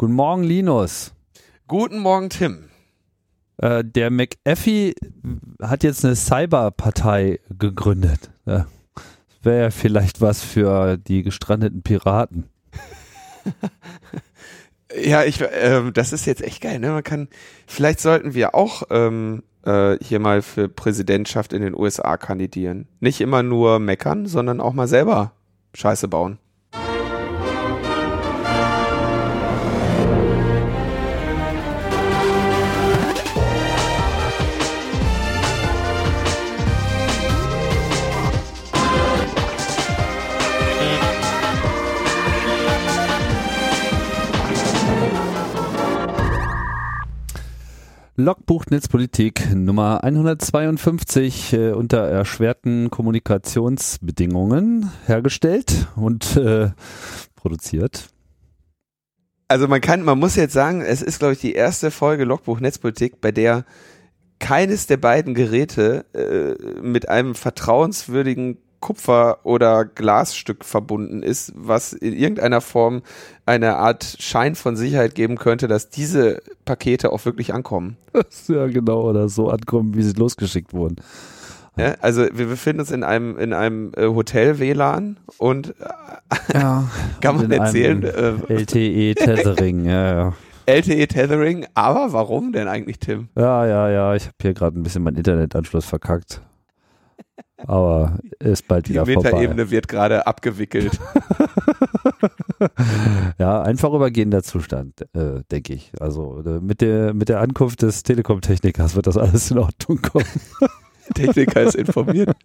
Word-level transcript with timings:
Guten 0.00 0.14
Morgen, 0.14 0.44
Linus. 0.44 1.12
Guten 1.66 1.98
Morgen, 1.98 2.30
Tim. 2.30 2.68
Äh, 3.56 3.82
der 3.82 4.10
McAfee 4.12 4.94
hat 5.60 5.82
jetzt 5.82 6.04
eine 6.04 6.14
Cyberpartei 6.14 7.40
gegründet. 7.50 8.30
Ja, 8.46 8.68
Wäre 9.42 9.62
ja 9.62 9.70
vielleicht 9.70 10.20
was 10.20 10.40
für 10.40 10.98
die 10.98 11.24
gestrandeten 11.24 11.82
Piraten. 11.82 12.48
Ja, 15.04 15.22
ich, 15.22 15.44
ähm, 15.52 15.92
das 15.92 16.14
ist 16.14 16.24
jetzt 16.24 16.40
echt 16.40 16.62
geil, 16.62 16.78
ne? 16.78 16.88
Man 16.90 17.04
kann, 17.04 17.28
vielleicht 17.66 18.00
sollten 18.00 18.32
wir 18.32 18.54
auch 18.54 18.84
ähm, 18.88 19.42
äh, 19.62 19.98
hier 20.00 20.18
mal 20.18 20.40
für 20.40 20.70
Präsidentschaft 20.70 21.52
in 21.52 21.60
den 21.60 21.74
USA 21.74 22.16
kandidieren. 22.16 22.88
Nicht 22.98 23.20
immer 23.20 23.42
nur 23.42 23.80
meckern, 23.80 24.24
sondern 24.24 24.62
auch 24.62 24.72
mal 24.72 24.88
selber 24.88 25.32
Scheiße 25.74 26.08
bauen. 26.08 26.38
Logbuch 48.20 48.66
Netzpolitik 48.66 49.54
Nummer 49.54 50.02
152 50.02 51.52
äh, 51.52 51.70
unter 51.70 51.98
erschwerten 51.98 52.90
Kommunikationsbedingungen 52.90 54.90
hergestellt 55.06 55.86
und 55.94 56.36
äh, 56.36 56.70
produziert. 57.36 58.08
Also 59.46 59.68
man 59.68 59.80
kann, 59.80 60.02
man 60.02 60.18
muss 60.18 60.34
jetzt 60.34 60.52
sagen, 60.52 60.80
es 60.80 61.00
ist, 61.00 61.20
glaube 61.20 61.34
ich, 61.34 61.38
die 61.38 61.52
erste 61.52 61.92
Folge 61.92 62.24
Logbuch 62.24 62.58
Netzpolitik, 62.58 63.20
bei 63.20 63.30
der 63.30 63.64
keines 64.40 64.88
der 64.88 64.96
beiden 64.96 65.34
Geräte 65.34 66.04
äh, 66.12 66.56
mit 66.82 67.08
einem 67.08 67.36
vertrauenswürdigen 67.36 68.58
Kupfer- 68.80 69.38
oder 69.44 69.84
Glasstück 69.84 70.64
verbunden 70.64 71.22
ist, 71.22 71.52
was 71.56 71.92
in 71.92 72.14
irgendeiner 72.14 72.60
Form 72.60 73.02
eine 73.46 73.76
Art 73.76 74.16
Schein 74.20 74.54
von 74.54 74.76
Sicherheit 74.76 75.14
geben 75.14 75.36
könnte, 75.36 75.68
dass 75.68 75.90
diese 75.90 76.40
Pakete 76.64 77.12
auch 77.12 77.24
wirklich 77.24 77.52
ankommen. 77.52 77.96
ja, 78.48 78.66
genau, 78.66 79.02
oder 79.02 79.28
so 79.28 79.48
ankommen, 79.48 79.94
wie 79.94 80.02
sie 80.02 80.12
losgeschickt 80.12 80.72
wurden. 80.72 80.96
Ja, 81.76 81.94
also 82.00 82.22
wir 82.32 82.46
befinden 82.46 82.80
uns 82.80 82.90
in 82.90 83.04
einem 83.04 83.38
in 83.38 83.52
einem 83.52 83.92
äh, 83.96 84.06
Hotel 84.06 84.58
WLAN 84.58 85.16
und 85.38 85.74
äh, 85.80 86.54
Ja, 86.54 86.90
kann 87.20 87.36
man 87.36 87.50
erzählen 87.52 88.02
äh, 88.02 88.52
LTE 88.52 89.14
Tethering, 89.16 89.84
ja, 89.84 90.14
ja. 90.14 90.32
LTE 90.66 91.06
Tethering, 91.06 91.66
aber 91.74 92.12
warum 92.12 92.52
denn 92.52 92.68
eigentlich 92.68 92.98
Tim? 92.98 93.28
Ja, 93.36 93.64
ja, 93.64 93.88
ja, 93.88 94.14
ich 94.14 94.24
habe 94.24 94.34
hier 94.42 94.54
gerade 94.54 94.78
ein 94.78 94.82
bisschen 94.82 95.02
meinen 95.02 95.16
Internetanschluss 95.16 95.86
verkackt. 95.86 96.42
Aber 97.58 98.18
ist 98.38 98.68
bald 98.68 98.86
Die 98.86 98.90
wieder 98.92 99.06
vorbei. 99.06 99.30
Metaebene 99.30 99.70
wird 99.70 99.88
gerade 99.88 100.26
abgewickelt. 100.26 100.98
Ja, 103.38 103.62
ein 103.62 103.76
vorübergehender 103.76 104.42
Zustand, 104.42 105.02
äh, 105.14 105.42
denke 105.50 105.74
ich. 105.74 105.92
Also 106.00 106.42
äh, 106.44 106.60
mit 106.60 106.80
der 106.80 107.14
mit 107.14 107.28
der 107.28 107.40
Ankunft 107.40 107.82
des 107.82 108.02
Telekom-Technikers 108.02 108.96
wird 108.96 109.06
das 109.06 109.16
alles 109.16 109.50
in 109.50 109.58
Ordnung 109.58 110.02
kommen. 110.02 110.26
Techniker 111.14 111.62
ist 111.62 111.74
informiert. 111.74 112.36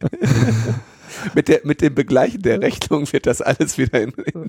mit, 1.35 1.47
der, 1.47 1.61
mit 1.63 1.81
dem 1.81 1.95
Begleichen 1.95 2.41
der 2.41 2.61
Rechnung 2.61 3.11
wird 3.11 3.25
das 3.25 3.41
alles 3.41 3.77
wieder 3.77 4.01
in, 4.01 4.11
in 4.11 4.47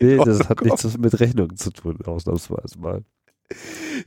nee, 0.00 0.16
das 0.16 0.48
hat 0.48 0.62
nichts 0.62 0.96
mit 0.98 1.18
Rechnungen 1.18 1.56
zu 1.56 1.70
tun, 1.72 1.98
ausnahmsweise 2.04 2.78
mal. 2.78 3.02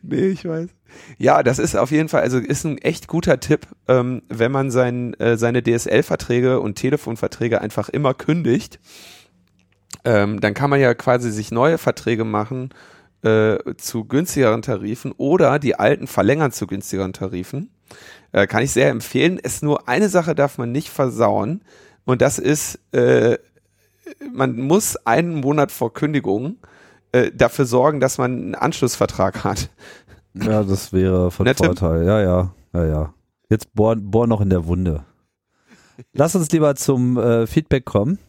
Nee, 0.01 0.27
ich 0.27 0.45
weiß. 0.45 0.69
Ja, 1.17 1.43
das 1.43 1.59
ist 1.59 1.75
auf 1.75 1.91
jeden 1.91 2.09
Fall, 2.09 2.21
also 2.21 2.37
ist 2.37 2.63
ein 2.63 2.77
echt 2.77 3.07
guter 3.07 3.39
Tipp, 3.39 3.67
ähm, 3.87 4.21
wenn 4.29 4.51
man 4.51 4.71
sein, 4.71 5.13
äh, 5.15 5.37
seine 5.37 5.61
DSL-Verträge 5.63 6.59
und 6.59 6.75
Telefonverträge 6.75 7.61
einfach 7.61 7.89
immer 7.89 8.13
kündigt, 8.13 8.79
ähm, 10.05 10.39
dann 10.39 10.53
kann 10.53 10.69
man 10.69 10.79
ja 10.79 10.93
quasi 10.93 11.31
sich 11.31 11.51
neue 11.51 11.77
Verträge 11.77 12.23
machen 12.23 12.69
äh, 13.23 13.57
zu 13.77 14.05
günstigeren 14.05 14.61
Tarifen 14.61 15.11
oder 15.11 15.59
die 15.59 15.75
alten 15.75 16.07
verlängern 16.07 16.51
zu 16.51 16.67
günstigeren 16.67 17.13
Tarifen. 17.13 17.69
Äh, 18.31 18.47
kann 18.47 18.63
ich 18.63 18.71
sehr 18.71 18.89
empfehlen. 18.89 19.39
Es 19.41 19.61
nur 19.61 19.87
eine 19.87 20.09
Sache 20.09 20.35
darf 20.35 20.57
man 20.57 20.71
nicht 20.71 20.89
versauen 20.89 21.61
und 22.05 22.21
das 22.21 22.39
ist, 22.39 22.79
äh, 22.93 23.37
man 24.33 24.57
muss 24.57 24.95
einen 25.05 25.35
Monat 25.35 25.71
vor 25.71 25.93
Kündigung 25.93 26.57
äh, 27.11 27.31
dafür 27.31 27.65
sorgen, 27.65 27.99
dass 27.99 28.17
man 28.17 28.31
einen 28.31 28.55
Anschlussvertrag 28.55 29.43
hat. 29.43 29.69
Ja, 30.33 30.63
das 30.63 30.93
wäre 30.93 31.31
von 31.31 31.45
Tim. 31.45 31.55
Vorteil. 31.55 32.05
Ja, 32.05 32.21
ja, 32.21 32.53
ja, 32.73 32.85
ja. 32.85 33.13
Jetzt 33.49 33.73
bohr, 33.73 33.95
bohr 33.95 34.27
noch 34.27 34.41
in 34.41 34.49
der 34.49 34.65
Wunde. 34.67 35.03
Lass 36.13 36.35
uns 36.35 36.51
lieber 36.51 36.75
zum 36.75 37.17
äh, 37.17 37.47
Feedback 37.47 37.85
kommen. 37.85 38.19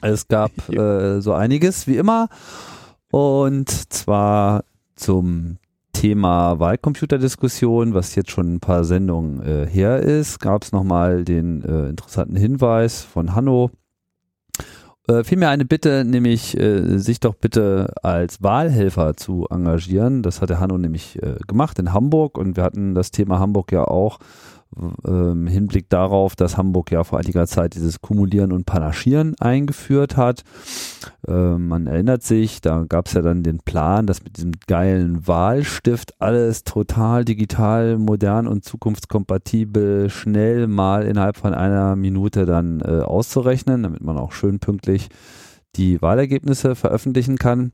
Es 0.00 0.28
gab 0.28 0.50
äh, 0.68 1.20
so 1.20 1.32
einiges, 1.32 1.86
wie 1.86 1.96
immer. 1.96 2.28
Und 3.10 3.70
zwar 3.70 4.64
zum 4.94 5.58
Thema 5.92 6.60
Wahlcomputerdiskussion, 6.60 7.94
was 7.94 8.14
jetzt 8.14 8.30
schon 8.30 8.54
ein 8.54 8.60
paar 8.60 8.84
Sendungen 8.84 9.42
äh, 9.42 9.66
her 9.66 10.00
ist, 10.00 10.38
gab 10.38 10.62
es 10.62 10.72
nochmal 10.72 11.24
den 11.24 11.62
äh, 11.64 11.88
interessanten 11.88 12.36
Hinweis 12.36 13.02
von 13.02 13.34
Hanno. 13.34 13.70
Äh, 15.08 15.24
vielmehr 15.24 15.48
eine 15.48 15.64
Bitte, 15.64 16.04
nämlich 16.04 16.58
äh, 16.58 16.98
sich 16.98 17.18
doch 17.18 17.34
bitte 17.34 17.94
als 18.02 18.42
Wahlhelfer 18.42 19.16
zu 19.16 19.46
engagieren. 19.50 20.22
Das 20.22 20.42
hat 20.42 20.50
der 20.50 20.60
Hanno 20.60 20.76
nämlich 20.76 21.22
äh, 21.22 21.36
gemacht 21.46 21.78
in 21.78 21.94
Hamburg 21.94 22.36
und 22.36 22.56
wir 22.56 22.62
hatten 22.62 22.94
das 22.94 23.10
Thema 23.10 23.38
Hamburg 23.38 23.72
ja 23.72 23.84
auch 23.84 24.18
im 24.76 25.46
Hinblick 25.46 25.88
darauf, 25.88 26.36
dass 26.36 26.56
Hamburg 26.56 26.90
ja 26.90 27.02
vor 27.02 27.18
einiger 27.18 27.46
Zeit 27.46 27.74
dieses 27.74 28.00
Kumulieren 28.00 28.52
und 28.52 28.66
Panaschieren 28.66 29.34
eingeführt 29.40 30.16
hat. 30.16 30.42
Äh, 31.26 31.32
man 31.32 31.86
erinnert 31.86 32.22
sich, 32.22 32.60
da 32.60 32.84
gab 32.88 33.06
es 33.06 33.14
ja 33.14 33.22
dann 33.22 33.42
den 33.42 33.58
Plan, 33.58 34.06
dass 34.06 34.22
mit 34.22 34.36
diesem 34.36 34.52
geilen 34.66 35.26
Wahlstift 35.26 36.20
alles 36.20 36.64
total 36.64 37.24
digital, 37.24 37.98
modern 37.98 38.46
und 38.46 38.64
zukunftskompatibel 38.64 40.10
schnell 40.10 40.66
mal 40.66 41.04
innerhalb 41.04 41.36
von 41.36 41.54
einer 41.54 41.96
Minute 41.96 42.44
dann 42.44 42.80
äh, 42.80 43.00
auszurechnen, 43.00 43.82
damit 43.82 44.02
man 44.02 44.18
auch 44.18 44.32
schön 44.32 44.58
pünktlich 44.58 45.08
die 45.76 46.00
Wahlergebnisse 46.02 46.74
veröffentlichen 46.74 47.36
kann. 47.36 47.72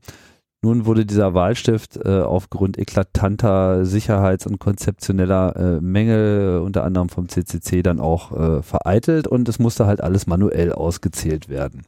Nun 0.65 0.87
wurde 0.87 1.05
dieser 1.05 1.35
Wahlstift 1.35 1.95
äh, 2.03 2.21
aufgrund 2.21 2.79
eklatanter 2.79 3.85
Sicherheits- 3.85 4.47
und 4.47 4.57
konzeptioneller 4.57 5.55
äh, 5.55 5.79
Mängel, 5.79 6.57
unter 6.57 6.83
anderem 6.83 7.09
vom 7.09 7.29
CCC, 7.29 7.83
dann 7.83 7.99
auch 7.99 8.31
äh, 8.31 8.63
vereitelt 8.63 9.27
und 9.27 9.47
es 9.47 9.59
musste 9.59 9.85
halt 9.85 10.01
alles 10.01 10.25
manuell 10.25 10.73
ausgezählt 10.73 11.49
werden. 11.49 11.83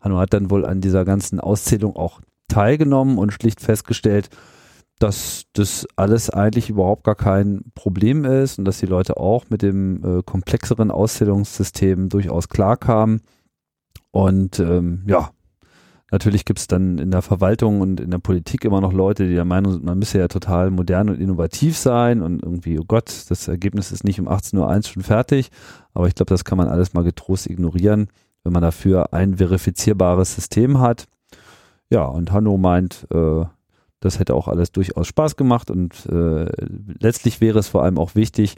Hanno 0.00 0.20
hat 0.20 0.32
dann 0.32 0.48
wohl 0.48 0.64
an 0.64 0.80
dieser 0.80 1.04
ganzen 1.04 1.40
Auszählung 1.40 1.96
auch 1.96 2.20
teilgenommen 2.46 3.18
und 3.18 3.32
schlicht 3.32 3.60
festgestellt, 3.60 4.30
dass 5.00 5.46
das 5.52 5.84
alles 5.96 6.30
eigentlich 6.30 6.70
überhaupt 6.70 7.02
gar 7.02 7.16
kein 7.16 7.64
Problem 7.74 8.24
ist 8.24 8.60
und 8.60 8.64
dass 8.64 8.78
die 8.78 8.86
Leute 8.86 9.16
auch 9.16 9.46
mit 9.50 9.60
dem 9.60 10.04
äh, 10.04 10.22
komplexeren 10.22 10.92
Auszählungssystem 10.92 12.10
durchaus 12.10 12.48
klarkamen. 12.48 13.22
Und 14.12 14.60
ähm, 14.60 15.02
ja, 15.08 15.30
natürlich 16.14 16.44
gibt 16.44 16.60
es 16.60 16.68
dann 16.68 16.98
in 16.98 17.10
der 17.10 17.22
Verwaltung 17.22 17.80
und 17.80 17.98
in 17.98 18.12
der 18.12 18.18
Politik 18.18 18.64
immer 18.64 18.80
noch 18.80 18.92
Leute, 18.92 19.26
die 19.26 19.34
der 19.34 19.44
Meinung 19.44 19.72
sind, 19.72 19.84
man 19.84 19.98
müsse 19.98 20.18
ja 20.18 20.28
total 20.28 20.70
modern 20.70 21.08
und 21.08 21.20
innovativ 21.20 21.76
sein 21.76 22.22
und 22.22 22.40
irgendwie, 22.40 22.78
oh 22.78 22.84
Gott, 22.86 23.12
das 23.28 23.48
Ergebnis 23.48 23.90
ist 23.90 24.04
nicht 24.04 24.20
um 24.20 24.28
18.01 24.28 24.76
Uhr 24.76 24.82
schon 24.84 25.02
fertig. 25.02 25.50
Aber 25.92 26.06
ich 26.06 26.14
glaube, 26.14 26.30
das 26.30 26.44
kann 26.44 26.56
man 26.56 26.68
alles 26.68 26.94
mal 26.94 27.02
getrost 27.02 27.50
ignorieren, 27.50 28.06
wenn 28.44 28.52
man 28.52 28.62
dafür 28.62 29.12
ein 29.12 29.38
verifizierbares 29.38 30.36
System 30.36 30.78
hat. 30.78 31.06
Ja, 31.90 32.04
und 32.04 32.30
Hanno 32.30 32.56
meint, 32.58 33.08
äh, 33.12 33.44
das 33.98 34.20
hätte 34.20 34.34
auch 34.34 34.46
alles 34.46 34.70
durchaus 34.70 35.08
Spaß 35.08 35.34
gemacht 35.34 35.68
und 35.68 36.06
äh, 36.06 36.46
letztlich 37.00 37.40
wäre 37.40 37.58
es 37.58 37.66
vor 37.66 37.82
allem 37.82 37.98
auch 37.98 38.14
wichtig, 38.14 38.54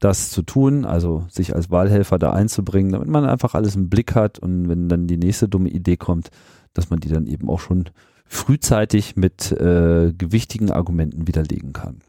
das 0.00 0.30
zu 0.30 0.42
tun, 0.42 0.86
also 0.86 1.26
sich 1.28 1.54
als 1.54 1.70
Wahlhelfer 1.70 2.18
da 2.18 2.32
einzubringen, 2.32 2.92
damit 2.92 3.08
man 3.08 3.26
einfach 3.26 3.54
alles 3.54 3.76
im 3.76 3.90
Blick 3.90 4.14
hat 4.14 4.38
und 4.38 4.70
wenn 4.70 4.88
dann 4.88 5.06
die 5.06 5.18
nächste 5.18 5.48
dumme 5.48 5.68
Idee 5.68 5.96
kommt, 5.96 6.30
dass 6.74 6.90
man 6.90 7.00
die 7.00 7.08
dann 7.08 7.26
eben 7.26 7.48
auch 7.48 7.60
schon 7.60 7.88
frühzeitig 8.26 9.16
mit 9.16 9.52
äh, 9.52 10.12
gewichtigen 10.12 10.70
Argumenten 10.70 11.26
widerlegen 11.26 11.72
kann. 11.72 12.00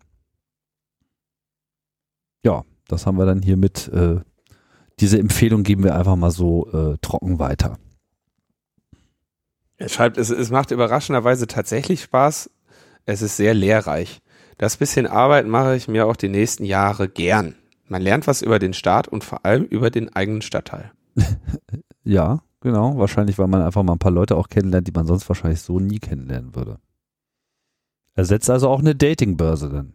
Ja, 2.44 2.64
das 2.88 3.06
haben 3.06 3.18
wir 3.18 3.26
dann 3.26 3.42
hiermit. 3.42 3.88
Äh, 3.90 4.22
diese 5.00 5.20
Empfehlung 5.20 5.64
geben 5.64 5.84
wir 5.84 5.96
einfach 5.96 6.16
mal 6.16 6.32
so 6.32 6.72
äh, 6.72 6.98
trocken 7.02 7.40
weiter. 7.40 7.78
Er 9.78 9.90
schreibt, 9.90 10.18
es, 10.18 10.30
es 10.30 10.52
macht 10.52 10.72
überraschenderweise 10.72 11.48
tatsächlich 11.48 12.04
Spaß. 12.04 12.50
Es 13.06 13.22
ist 13.22 13.38
sehr 13.38 13.54
lehrreich. 13.54 14.22
Das 14.58 14.78
bisschen 14.78 15.06
Arbeit 15.06 15.48
mache 15.48 15.76
ich 15.76 15.88
mir 15.88 16.06
auch 16.06 16.16
die 16.16 16.30
nächsten 16.30 16.64
Jahre 16.64 17.10
gern. 17.10 17.56
Man 17.88 18.02
lernt 18.02 18.26
was 18.26 18.42
über 18.42 18.58
den 18.58 18.74
Staat 18.74 19.08
und 19.08 19.24
vor 19.24 19.46
allem 19.46 19.66
über 19.66 19.90
den 19.90 20.16
eigenen 20.16 20.42
Stadtteil. 20.42 20.92
Ja, 22.08 22.44
genau. 22.66 22.98
Wahrscheinlich, 22.98 23.38
weil 23.38 23.48
man 23.48 23.62
einfach 23.62 23.84
mal 23.84 23.94
ein 23.94 24.00
paar 24.00 24.12
Leute 24.12 24.36
auch 24.36 24.50
kennenlernt, 24.50 24.88
die 24.88 24.92
man 24.92 25.08
sonst 25.08 25.30
wahrscheinlich 25.30 25.62
so 25.62 25.80
nie 25.80 26.00
kennenlernen 26.00 26.54
würde. 26.54 26.80
Ersetzt 28.16 28.50
also 28.50 28.68
auch 28.70 28.80
eine 28.80 28.96
Datingbörse 28.96 29.70
dann. 29.70 29.94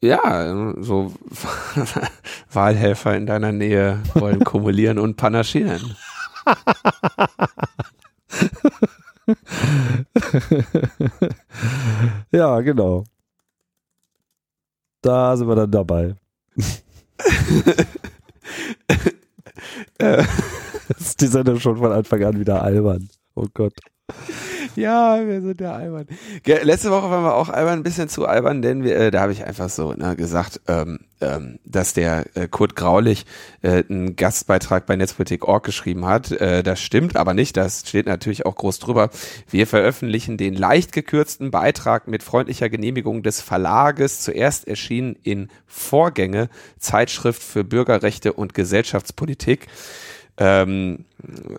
Ja, 0.00 0.74
so 0.80 1.12
Wahlhelfer 2.52 3.16
in 3.16 3.26
deiner 3.26 3.52
Nähe 3.52 4.02
wollen 4.14 4.42
kumulieren 4.44 4.98
und 4.98 5.16
panaschieren. 5.16 5.94
ja, 12.32 12.60
genau. 12.62 13.04
Da 15.02 15.36
sind 15.36 15.46
wir 15.46 15.54
dann 15.54 15.70
dabei. 15.70 16.16
Das 19.98 20.26
ist 20.98 21.20
die 21.20 21.26
Sendung 21.26 21.58
schon 21.60 21.76
von 21.76 21.92
Anfang 21.92 22.22
an 22.24 22.38
wieder 22.38 22.62
albern. 22.62 23.08
Oh 23.34 23.46
Gott. 23.52 23.74
Ja, 24.76 25.26
wir 25.26 25.40
sind 25.42 25.60
ja 25.60 25.74
albern. 25.74 26.06
Letzte 26.46 26.90
Woche 26.90 27.10
waren 27.10 27.24
wir 27.24 27.34
auch 27.34 27.48
albern, 27.48 27.80
ein 27.80 27.82
bisschen 27.82 28.08
zu 28.08 28.26
albern, 28.26 28.62
denn 28.62 28.84
wir, 28.84 28.96
äh, 28.96 29.10
da 29.10 29.20
habe 29.20 29.32
ich 29.32 29.44
einfach 29.44 29.68
so 29.68 29.92
ne, 29.92 30.16
gesagt, 30.16 30.60
ähm, 30.66 31.00
ähm, 31.20 31.58
dass 31.64 31.92
der 31.94 32.24
äh, 32.34 32.48
Kurt 32.48 32.74
Graulich 32.74 33.26
äh, 33.60 33.84
einen 33.88 34.16
Gastbeitrag 34.16 34.86
bei 34.86 34.96
Netzpolitik.org 34.96 35.64
geschrieben 35.64 36.06
hat. 36.06 36.32
Äh, 36.32 36.62
das 36.62 36.80
stimmt 36.80 37.16
aber 37.16 37.34
nicht, 37.34 37.56
das 37.56 37.84
steht 37.86 38.06
natürlich 38.06 38.46
auch 38.46 38.54
groß 38.54 38.78
drüber. 38.78 39.10
Wir 39.50 39.66
veröffentlichen 39.66 40.36
den 40.38 40.54
leicht 40.54 40.92
gekürzten 40.92 41.50
Beitrag 41.50 42.08
mit 42.08 42.22
freundlicher 42.22 42.70
Genehmigung 42.70 43.22
des 43.22 43.40
Verlages, 43.40 44.22
zuerst 44.22 44.66
erschienen 44.66 45.16
in 45.22 45.48
Vorgänge, 45.66 46.48
Zeitschrift 46.78 47.42
für 47.42 47.64
Bürgerrechte 47.64 48.32
und 48.32 48.54
Gesellschaftspolitik. 48.54 49.68
Ähm, 50.38 51.04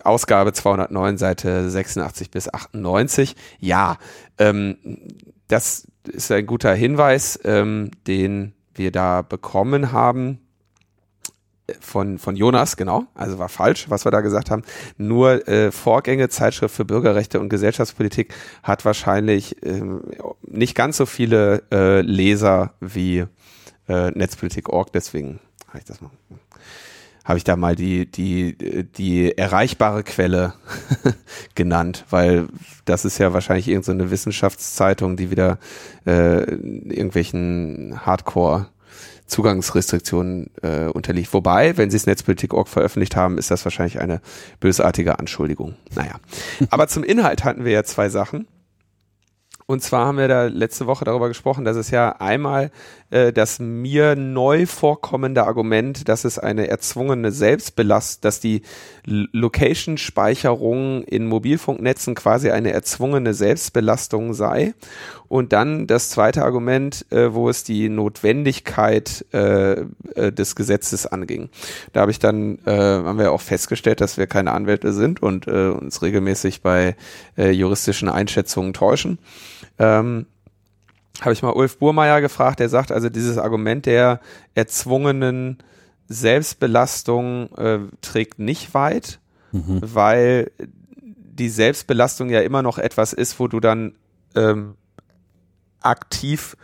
Ausgabe 0.02 0.52
209, 0.52 1.18
Seite 1.18 1.70
86 1.70 2.30
bis 2.30 2.52
98. 2.52 3.36
Ja, 3.60 3.98
ähm, 4.38 4.76
das 5.48 5.86
ist 6.04 6.30
ein 6.30 6.46
guter 6.46 6.74
Hinweis, 6.74 7.38
ähm, 7.44 7.90
den 8.06 8.54
wir 8.74 8.90
da 8.90 9.22
bekommen 9.22 9.92
haben 9.92 10.40
von, 11.80 12.18
von 12.18 12.36
Jonas, 12.36 12.76
genau, 12.76 13.06
also 13.14 13.38
war 13.38 13.48
falsch, 13.48 13.86
was 13.88 14.04
wir 14.04 14.12
da 14.12 14.20
gesagt 14.20 14.50
haben. 14.50 14.62
Nur 14.98 15.48
äh, 15.48 15.72
Vorgänge, 15.72 16.28
Zeitschrift 16.28 16.74
für 16.74 16.84
Bürgerrechte 16.84 17.40
und 17.40 17.48
Gesellschaftspolitik 17.48 18.34
hat 18.62 18.84
wahrscheinlich 18.84 19.62
äh, 19.62 19.82
nicht 20.42 20.74
ganz 20.74 20.98
so 20.98 21.06
viele 21.06 21.62
äh, 21.72 22.02
Leser 22.02 22.74
wie 22.80 23.24
äh, 23.88 24.10
Netzpolitik.org, 24.10 24.92
deswegen 24.92 25.40
habe 25.68 25.78
ich 25.78 25.84
das 25.84 26.00
mal 26.00 26.10
habe 27.24 27.38
ich 27.38 27.44
da 27.44 27.56
mal 27.56 27.74
die, 27.74 28.06
die, 28.06 28.84
die 28.96 29.36
erreichbare 29.36 30.02
Quelle 30.02 30.54
genannt, 31.54 32.04
weil 32.10 32.48
das 32.84 33.04
ist 33.04 33.18
ja 33.18 33.32
wahrscheinlich 33.32 33.68
irgendeine 33.68 34.04
so 34.04 34.10
Wissenschaftszeitung, 34.10 35.16
die 35.16 35.30
wieder 35.30 35.58
äh, 36.06 36.42
irgendwelchen 36.42 38.00
Hardcore 38.04 38.68
Zugangsrestriktionen 39.26 40.50
äh, 40.62 40.84
unterliegt. 40.84 41.32
Wobei, 41.32 41.76
wenn 41.78 41.90
sie 41.90 41.96
es 41.96 42.06
Netzpolitik.org 42.06 42.68
veröffentlicht 42.68 43.16
haben, 43.16 43.38
ist 43.38 43.50
das 43.50 43.64
wahrscheinlich 43.64 43.98
eine 44.00 44.20
bösartige 44.60 45.18
Anschuldigung. 45.18 45.76
Naja. 45.94 46.16
Aber 46.68 46.88
zum 46.88 47.02
Inhalt 47.02 47.42
hatten 47.42 47.64
wir 47.64 47.72
ja 47.72 47.84
zwei 47.84 48.10
Sachen. 48.10 48.46
Und 49.66 49.82
zwar 49.82 50.06
haben 50.06 50.18
wir 50.18 50.28
da 50.28 50.44
letzte 50.44 50.86
Woche 50.86 51.06
darüber 51.06 51.28
gesprochen, 51.28 51.64
dass 51.64 51.78
es 51.78 51.90
ja 51.90 52.16
einmal 52.18 52.70
äh, 53.08 53.32
das 53.32 53.60
mir 53.60 54.14
neu 54.14 54.66
vorkommende 54.66 55.44
Argument, 55.44 56.06
dass 56.06 56.26
es 56.26 56.38
eine 56.38 56.68
erzwungene 56.68 57.32
Selbstbelast, 57.32 58.26
dass 58.26 58.40
die 58.40 58.60
Location-Speicherung 59.06 61.02
in 61.04 61.26
Mobilfunknetzen 61.26 62.14
quasi 62.14 62.50
eine 62.50 62.72
erzwungene 62.72 63.32
Selbstbelastung 63.32 64.34
sei. 64.34 64.74
Und 65.28 65.54
dann 65.54 65.86
das 65.86 66.10
zweite 66.10 66.44
Argument, 66.44 67.06
äh, 67.10 67.32
wo 67.32 67.48
es 67.48 67.64
die 67.64 67.88
Notwendigkeit 67.88 69.24
äh, 69.32 69.80
äh, 70.14 70.30
des 70.30 70.56
Gesetzes 70.56 71.06
anging. 71.06 71.48
Da 71.94 72.02
habe 72.02 72.10
ich 72.10 72.18
dann, 72.18 72.58
äh, 72.66 72.70
haben 72.70 73.18
wir 73.18 73.32
auch 73.32 73.40
festgestellt, 73.40 74.02
dass 74.02 74.18
wir 74.18 74.26
keine 74.26 74.52
Anwälte 74.52 74.92
sind 74.92 75.22
und 75.22 75.46
äh, 75.46 75.68
uns 75.68 76.02
regelmäßig 76.02 76.60
bei 76.60 76.96
äh, 77.38 77.50
juristischen 77.50 78.10
Einschätzungen 78.10 78.74
täuschen 78.74 79.18
ähm, 79.78 80.26
habe 81.20 81.32
ich 81.32 81.42
mal 81.42 81.52
Ulf 81.52 81.78
Burmeier 81.78 82.20
gefragt, 82.20 82.60
der 82.60 82.68
sagt, 82.68 82.90
also 82.90 83.08
dieses 83.08 83.38
Argument 83.38 83.86
der 83.86 84.20
erzwungenen 84.54 85.58
Selbstbelastung 86.08 87.52
äh, 87.56 87.78
trägt 88.00 88.38
nicht 88.38 88.74
weit, 88.74 89.20
mhm. 89.52 89.80
weil 89.82 90.50
die 91.06 91.48
Selbstbelastung 91.48 92.30
ja 92.30 92.40
immer 92.40 92.62
noch 92.62 92.78
etwas 92.78 93.12
ist, 93.12 93.38
wo 93.40 93.48
du 93.48 93.60
dann 93.60 93.94
ähm, 94.34 94.74
aktiv 95.80 96.56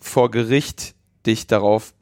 vor 0.00 0.30
Gericht 0.30 0.94
dich 1.26 1.46
darauf 1.46 1.94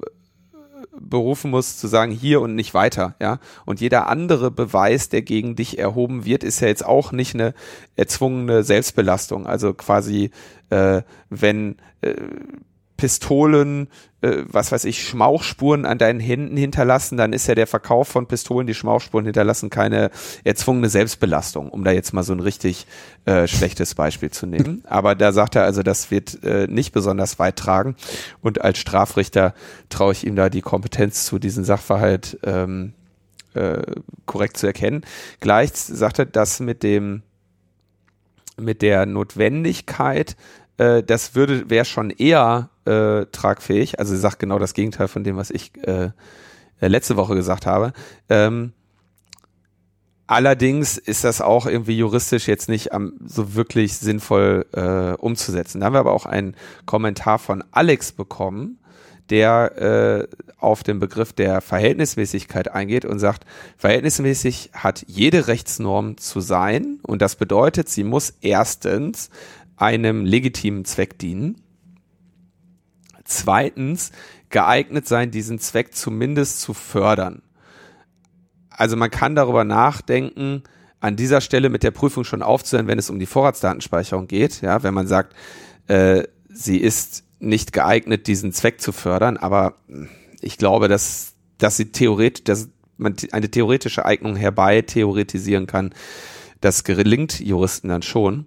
berufen 1.00 1.50
muss, 1.50 1.76
zu 1.76 1.86
sagen, 1.86 2.12
hier 2.12 2.40
und 2.40 2.54
nicht 2.54 2.74
weiter, 2.74 3.14
ja. 3.20 3.38
Und 3.64 3.80
jeder 3.80 4.08
andere 4.08 4.50
Beweis, 4.50 5.08
der 5.08 5.22
gegen 5.22 5.56
dich 5.56 5.78
erhoben 5.78 6.24
wird, 6.24 6.44
ist 6.44 6.60
ja 6.60 6.68
jetzt 6.68 6.84
auch 6.84 7.12
nicht 7.12 7.34
eine 7.34 7.54
erzwungene 7.96 8.62
Selbstbelastung. 8.62 9.46
Also 9.46 9.74
quasi, 9.74 10.30
äh, 10.70 11.02
wenn 11.30 11.76
äh, 12.00 12.14
Pistolen, 12.96 13.88
äh, 14.22 14.42
was 14.46 14.72
weiß 14.72 14.84
ich, 14.84 15.02
Schmauchspuren 15.06 15.84
an 15.84 15.98
deinen 15.98 16.20
Händen 16.20 16.56
hinterlassen, 16.56 17.16
dann 17.16 17.32
ist 17.32 17.46
ja 17.46 17.54
der 17.54 17.66
Verkauf 17.66 18.08
von 18.08 18.26
Pistolen, 18.26 18.66
die 18.66 18.74
Schmauchspuren 18.74 19.24
hinterlassen, 19.24 19.70
keine 19.70 20.10
erzwungene 20.44 20.88
Selbstbelastung, 20.88 21.68
um 21.70 21.84
da 21.84 21.90
jetzt 21.90 22.12
mal 22.12 22.22
so 22.22 22.32
ein 22.32 22.40
richtig 22.40 22.86
äh, 23.24 23.46
schlechtes 23.46 23.94
Beispiel 23.94 24.30
zu 24.30 24.46
nehmen. 24.46 24.82
Aber 24.88 25.14
da 25.14 25.32
sagt 25.32 25.56
er 25.56 25.64
also, 25.64 25.82
das 25.82 26.10
wird 26.10 26.42
äh, 26.42 26.66
nicht 26.68 26.92
besonders 26.92 27.38
weit 27.38 27.56
tragen. 27.56 27.96
Und 28.40 28.62
als 28.62 28.78
Strafrichter 28.78 29.54
traue 29.88 30.12
ich 30.12 30.26
ihm 30.26 30.36
da 30.36 30.48
die 30.48 30.62
Kompetenz 30.62 31.26
zu, 31.26 31.38
diesen 31.38 31.64
Sachverhalt 31.64 32.38
ähm, 32.44 32.94
äh, 33.54 33.82
korrekt 34.24 34.56
zu 34.56 34.66
erkennen. 34.66 35.04
Gleich 35.40 35.72
sagt 35.74 36.18
er, 36.18 36.26
dass 36.26 36.60
mit 36.60 36.82
dem 36.82 37.22
mit 38.58 38.80
der 38.82 39.06
Notwendigkeit 39.06 40.36
äh, 40.78 41.02
das 41.02 41.34
würde 41.34 41.68
wäre 41.70 41.84
schon 41.84 42.10
eher 42.10 42.70
äh, 42.84 43.26
tragfähig. 43.26 43.98
Also 43.98 44.14
sie 44.14 44.20
sagt 44.20 44.38
genau 44.38 44.58
das 44.58 44.74
Gegenteil 44.74 45.08
von 45.08 45.24
dem, 45.24 45.36
was 45.36 45.50
ich 45.50 45.72
äh, 45.86 46.10
äh, 46.80 46.88
letzte 46.88 47.16
Woche 47.16 47.34
gesagt 47.34 47.66
habe. 47.66 47.92
Ähm, 48.28 48.72
allerdings 50.26 50.98
ist 50.98 51.24
das 51.24 51.40
auch 51.40 51.66
irgendwie 51.66 51.96
juristisch 51.96 52.48
jetzt 52.48 52.68
nicht 52.68 52.92
am, 52.92 53.14
so 53.24 53.54
wirklich 53.54 53.96
sinnvoll 53.96 54.66
äh, 54.72 55.12
umzusetzen. 55.20 55.80
Da 55.80 55.86
haben 55.86 55.94
wir 55.94 56.00
aber 56.00 56.12
auch 56.12 56.26
einen 56.26 56.54
Kommentar 56.84 57.38
von 57.38 57.64
Alex 57.70 58.12
bekommen, 58.12 58.78
der 59.30 60.28
äh, 60.30 60.36
auf 60.58 60.82
den 60.82 61.00
Begriff 61.00 61.32
der 61.32 61.60
Verhältnismäßigkeit 61.60 62.72
eingeht 62.72 63.04
und 63.04 63.18
sagt, 63.18 63.44
verhältnismäßig 63.76 64.70
hat 64.72 65.04
jede 65.08 65.48
Rechtsnorm 65.48 66.16
zu 66.18 66.40
sein 66.40 67.00
und 67.02 67.22
das 67.22 67.36
bedeutet, 67.36 67.88
sie 67.88 68.04
muss 68.04 68.34
erstens 68.40 69.30
einem 69.76 70.24
legitimen 70.24 70.84
Zweck 70.84 71.18
dienen. 71.18 71.60
Zweitens, 73.24 74.12
geeignet 74.50 75.08
sein, 75.08 75.30
diesen 75.30 75.58
Zweck 75.58 75.94
zumindest 75.94 76.60
zu 76.60 76.74
fördern. 76.74 77.42
Also 78.70 78.96
man 78.96 79.10
kann 79.10 79.34
darüber 79.34 79.64
nachdenken, 79.64 80.62
an 81.00 81.16
dieser 81.16 81.40
Stelle 81.40 81.68
mit 81.68 81.82
der 81.82 81.90
Prüfung 81.90 82.24
schon 82.24 82.42
aufzuhören, 82.42 82.86
wenn 82.86 82.98
es 82.98 83.10
um 83.10 83.18
die 83.18 83.26
Vorratsdatenspeicherung 83.26 84.28
geht. 84.28 84.60
Ja, 84.60 84.82
wenn 84.82 84.94
man 84.94 85.06
sagt, 85.06 85.34
äh, 85.88 86.24
sie 86.48 86.78
ist 86.78 87.24
nicht 87.38 87.72
geeignet, 87.72 88.26
diesen 88.26 88.52
Zweck 88.52 88.80
zu 88.80 88.92
fördern, 88.92 89.36
aber 89.36 89.74
ich 90.40 90.56
glaube, 90.58 90.88
dass, 90.88 91.34
dass 91.58 91.76
sie 91.76 91.92
theoretisch, 91.92 92.44
dass 92.44 92.68
man 92.96 93.14
eine 93.32 93.50
theoretische 93.50 94.06
Eignung 94.06 94.36
herbei 94.36 94.82
theoretisieren 94.82 95.66
kann. 95.66 95.94
Das 96.60 96.84
gelingt 96.84 97.40
Juristen 97.40 97.88
dann 97.88 98.02
schon. 98.02 98.46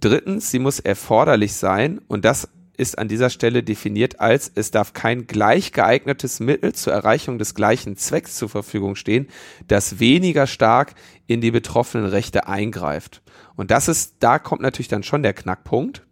Drittens, 0.00 0.50
sie 0.50 0.58
muss 0.58 0.78
erforderlich 0.78 1.54
sein 1.54 2.00
und 2.08 2.24
das 2.24 2.48
ist 2.76 2.98
an 2.98 3.08
dieser 3.08 3.30
Stelle 3.30 3.62
definiert 3.62 4.20
als, 4.20 4.50
es 4.54 4.70
darf 4.70 4.92
kein 4.92 5.26
gleich 5.26 5.72
geeignetes 5.72 6.40
Mittel 6.40 6.74
zur 6.74 6.92
Erreichung 6.92 7.38
des 7.38 7.54
gleichen 7.54 7.96
Zwecks 7.96 8.36
zur 8.36 8.48
Verfügung 8.48 8.96
stehen, 8.96 9.28
das 9.66 9.98
weniger 9.98 10.46
stark 10.46 10.94
in 11.26 11.40
die 11.40 11.50
betroffenen 11.50 12.06
Rechte 12.06 12.46
eingreift. 12.46 13.22
Und 13.56 13.70
das 13.70 13.88
ist, 13.88 14.16
da 14.20 14.38
kommt 14.38 14.62
natürlich 14.62 14.88
dann 14.88 15.02
schon 15.02 15.22
der 15.22 15.32
Knackpunkt. 15.32 16.02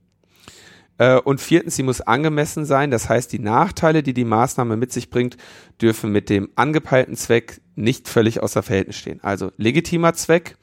Äh, 0.97 1.19
und 1.19 1.41
viertens, 1.41 1.77
sie 1.77 1.83
muss 1.83 2.01
angemessen 2.01 2.65
sein. 2.65 2.91
Das 2.91 3.09
heißt, 3.09 3.33
die 3.33 3.39
Nachteile, 3.39 4.03
die 4.03 4.15
die 4.15 4.25
Maßnahme 4.25 4.77
mit 4.77 4.93
sich 4.93 5.11
bringt, 5.11 5.37
dürfen 5.81 6.11
mit 6.11 6.31
dem 6.31 6.49
angepeilten 6.55 7.17
Zweck 7.17 7.61
nicht 7.75 8.09
völlig 8.09 8.43
außer 8.43 8.63
Verhältnis 8.63 8.97
stehen. 8.97 9.23
Also 9.23 9.53
legitimer 9.57 10.15
Zweck, 10.15 10.57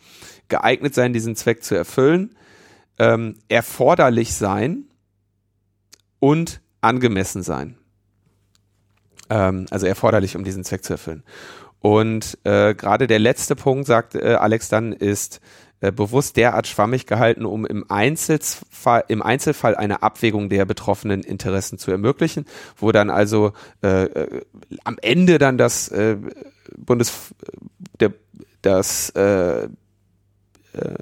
geeignet 0.47 0.95
sein, 0.95 1.13
diesen 1.13 1.35
Zweck 1.35 1.63
zu 1.63 1.75
erfüllen, 1.75 2.35
ähm, 3.01 3.35
erforderlich 3.49 4.35
sein 4.35 4.85
und 6.19 6.61
angemessen 6.81 7.41
sein. 7.41 7.77
Ähm, 9.31 9.65
also 9.71 9.87
erforderlich, 9.87 10.35
um 10.35 10.43
diesen 10.43 10.63
Zweck 10.63 10.83
zu 10.83 10.93
erfüllen. 10.93 11.23
Und 11.79 12.37
äh, 12.43 12.75
gerade 12.75 13.07
der 13.07 13.17
letzte 13.17 13.55
Punkt, 13.55 13.87
sagt 13.87 14.13
äh, 14.13 14.35
Alex 14.35 14.69
dann, 14.69 14.93
ist 14.93 15.41
äh, 15.79 15.91
bewusst 15.91 16.37
derart 16.37 16.67
schwammig 16.67 17.07
gehalten, 17.07 17.43
um 17.43 17.65
im 17.65 17.89
Einzelfall, 17.89 19.03
im 19.07 19.23
Einzelfall 19.23 19.75
eine 19.75 20.03
Abwägung 20.03 20.49
der 20.49 20.65
betroffenen 20.65 21.23
Interessen 21.23 21.79
zu 21.79 21.89
ermöglichen, 21.89 22.45
wo 22.77 22.91
dann 22.91 23.09
also 23.09 23.53
äh, 23.81 24.03
äh, 24.03 24.41
am 24.83 24.99
Ende 25.01 25.39
dann 25.39 25.57
das 25.57 25.87
äh, 25.87 26.17
Bundes 26.77 27.33
der 27.99 28.13
das 28.61 29.09
äh, 29.15 29.63
äh, 29.63 30.95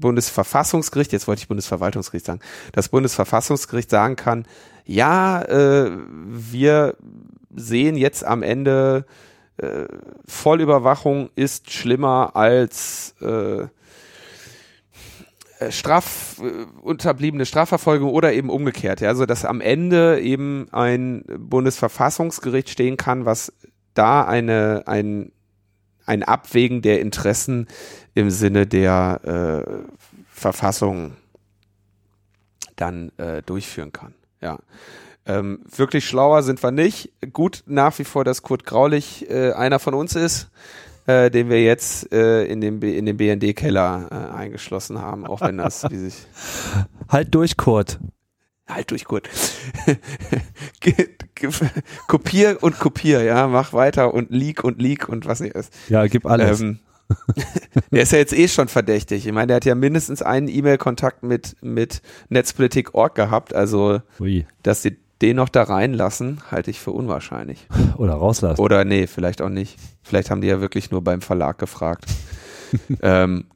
Bundesverfassungsgericht, 0.00 1.12
jetzt 1.12 1.26
wollte 1.28 1.40
ich 1.40 1.48
Bundesverwaltungsgericht 1.48 2.26
sagen, 2.26 2.40
das 2.72 2.88
Bundesverfassungsgericht 2.88 3.90
sagen 3.90 4.16
kann, 4.16 4.46
ja, 4.84 5.42
äh, 5.42 5.90
wir 6.06 6.96
sehen 7.54 7.96
jetzt 7.96 8.24
am 8.24 8.42
Ende, 8.42 9.04
äh, 9.58 9.86
Vollüberwachung 10.26 11.30
ist 11.34 11.72
schlimmer 11.72 12.36
als 12.36 13.14
äh, 13.20 13.62
äh 15.58 15.70
Straf, 15.70 16.40
äh, 16.42 16.66
unterbliebene 16.82 17.46
Strafverfolgung 17.46 18.10
oder 18.10 18.32
eben 18.34 18.50
umgekehrt. 18.50 19.00
Ja? 19.00 19.08
Also 19.08 19.24
dass 19.24 19.44
am 19.44 19.60
Ende 19.60 20.20
eben 20.20 20.68
ein 20.72 21.24
Bundesverfassungsgericht 21.38 22.68
stehen 22.68 22.96
kann, 22.96 23.24
was 23.24 23.52
da 23.94 24.24
eine, 24.24 24.82
ein, 24.86 25.32
ein 26.06 26.22
Abwägen 26.22 26.82
der 26.82 27.00
Interessen 27.00 27.66
im 28.14 28.30
Sinne 28.30 28.66
der 28.66 29.64
äh, 29.66 29.70
Verfassung 30.28 31.16
dann 32.76 33.10
äh, 33.18 33.42
durchführen 33.42 33.92
kann. 33.92 34.14
Ja. 34.40 34.58
Ähm, 35.26 35.60
wirklich 35.74 36.06
schlauer 36.06 36.42
sind 36.42 36.62
wir 36.62 36.70
nicht. 36.70 37.12
Gut 37.32 37.64
nach 37.66 37.98
wie 37.98 38.04
vor, 38.04 38.24
dass 38.24 38.42
Kurt 38.42 38.64
Graulich 38.64 39.28
äh, 39.28 39.52
einer 39.52 39.80
von 39.80 39.94
uns 39.94 40.14
ist, 40.14 40.50
äh, 41.06 41.30
den 41.30 41.48
wir 41.48 41.62
jetzt 41.62 42.12
äh, 42.12 42.44
in 42.44 42.60
dem, 42.60 42.80
in 42.82 43.06
dem 43.06 43.16
BND-Keller 43.16 44.08
äh, 44.10 44.36
eingeschlossen 44.36 45.00
haben, 45.00 45.26
auch 45.26 45.40
wenn 45.40 45.58
das 45.58 45.84
wie 45.90 45.96
sich. 45.96 46.14
Halt 47.08 47.34
durch, 47.34 47.56
Kurt. 47.56 47.98
Halt 48.68 48.90
durch, 48.90 49.04
Kurt. 49.04 49.28
kopier 52.08 52.58
und 52.62 52.78
kopier, 52.78 53.22
ja, 53.22 53.46
mach 53.46 53.72
weiter 53.72 54.12
und 54.12 54.30
leak 54.30 54.64
und 54.64 54.82
leak 54.82 55.08
und 55.08 55.26
was 55.26 55.40
nicht 55.40 55.54
ist. 55.54 55.72
Ja, 55.88 56.06
gib 56.06 56.26
alles. 56.26 56.60
Ähm, 56.60 56.80
der 57.92 58.02
ist 58.02 58.12
ja 58.12 58.18
jetzt 58.18 58.32
eh 58.32 58.48
schon 58.48 58.68
verdächtig. 58.68 59.26
Ich 59.26 59.32
meine, 59.32 59.48
der 59.48 59.56
hat 59.56 59.64
ja 59.64 59.76
mindestens 59.76 60.22
einen 60.22 60.48
E-Mail-Kontakt 60.48 61.22
mit, 61.22 61.56
mit 61.60 62.02
Netzpolitik.org 62.28 63.14
gehabt. 63.14 63.54
Also, 63.54 64.00
Ui. 64.18 64.46
dass 64.62 64.82
sie 64.82 64.96
den 65.22 65.36
noch 65.36 65.48
da 65.48 65.62
reinlassen, 65.62 66.42
halte 66.50 66.70
ich 66.70 66.80
für 66.80 66.90
unwahrscheinlich. 66.90 67.66
Oder 67.96 68.14
rauslassen. 68.14 68.60
Oder 68.60 68.84
nee, 68.84 69.06
vielleicht 69.06 69.40
auch 69.40 69.48
nicht. 69.48 69.78
Vielleicht 70.02 70.30
haben 70.30 70.40
die 70.40 70.48
ja 70.48 70.60
wirklich 70.60 70.90
nur 70.90 71.02
beim 71.02 71.22
Verlag 71.22 71.58
gefragt. 71.58 72.06
ähm, 73.02 73.46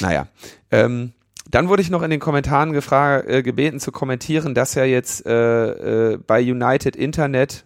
naja. 0.00 0.28
Ähm, 0.70 1.12
dann 1.50 1.68
wurde 1.68 1.82
ich 1.82 1.90
noch 1.90 2.02
in 2.02 2.10
den 2.10 2.20
Kommentaren 2.20 2.72
gefragt, 2.72 3.28
äh, 3.28 3.42
gebeten 3.42 3.80
zu 3.80 3.92
kommentieren, 3.92 4.54
dass 4.54 4.74
ja 4.74 4.84
jetzt 4.84 5.26
äh, 5.26 6.12
äh, 6.12 6.18
bei 6.18 6.40
United 6.40 6.96
Internet 6.96 7.64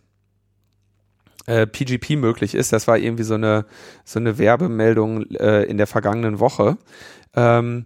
äh, 1.46 1.66
PGP 1.66 2.16
möglich 2.16 2.54
ist. 2.54 2.72
Das 2.72 2.88
war 2.88 2.98
irgendwie 2.98 3.24
so 3.24 3.34
eine, 3.34 3.66
so 4.04 4.18
eine 4.18 4.38
Werbemeldung 4.38 5.30
äh, 5.32 5.62
in 5.64 5.76
der 5.76 5.86
vergangenen 5.86 6.40
Woche. 6.40 6.78
Ähm, 7.34 7.84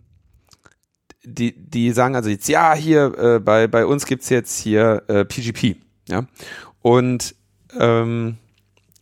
die, 1.25 1.53
die 1.69 1.91
sagen 1.91 2.15
also 2.15 2.31
jetzt, 2.31 2.49
ja, 2.49 2.75
hier 2.75 3.19
äh, 3.19 3.41
bei, 3.41 3.67
bei 3.67 3.85
uns 3.85 4.07
gibt's 4.07 4.29
jetzt 4.29 4.59
hier 4.59 5.03
äh, 5.09 5.25
PGP. 5.25 5.77
Ja? 6.09 6.27
Und 6.81 7.35
ähm, 7.79 8.39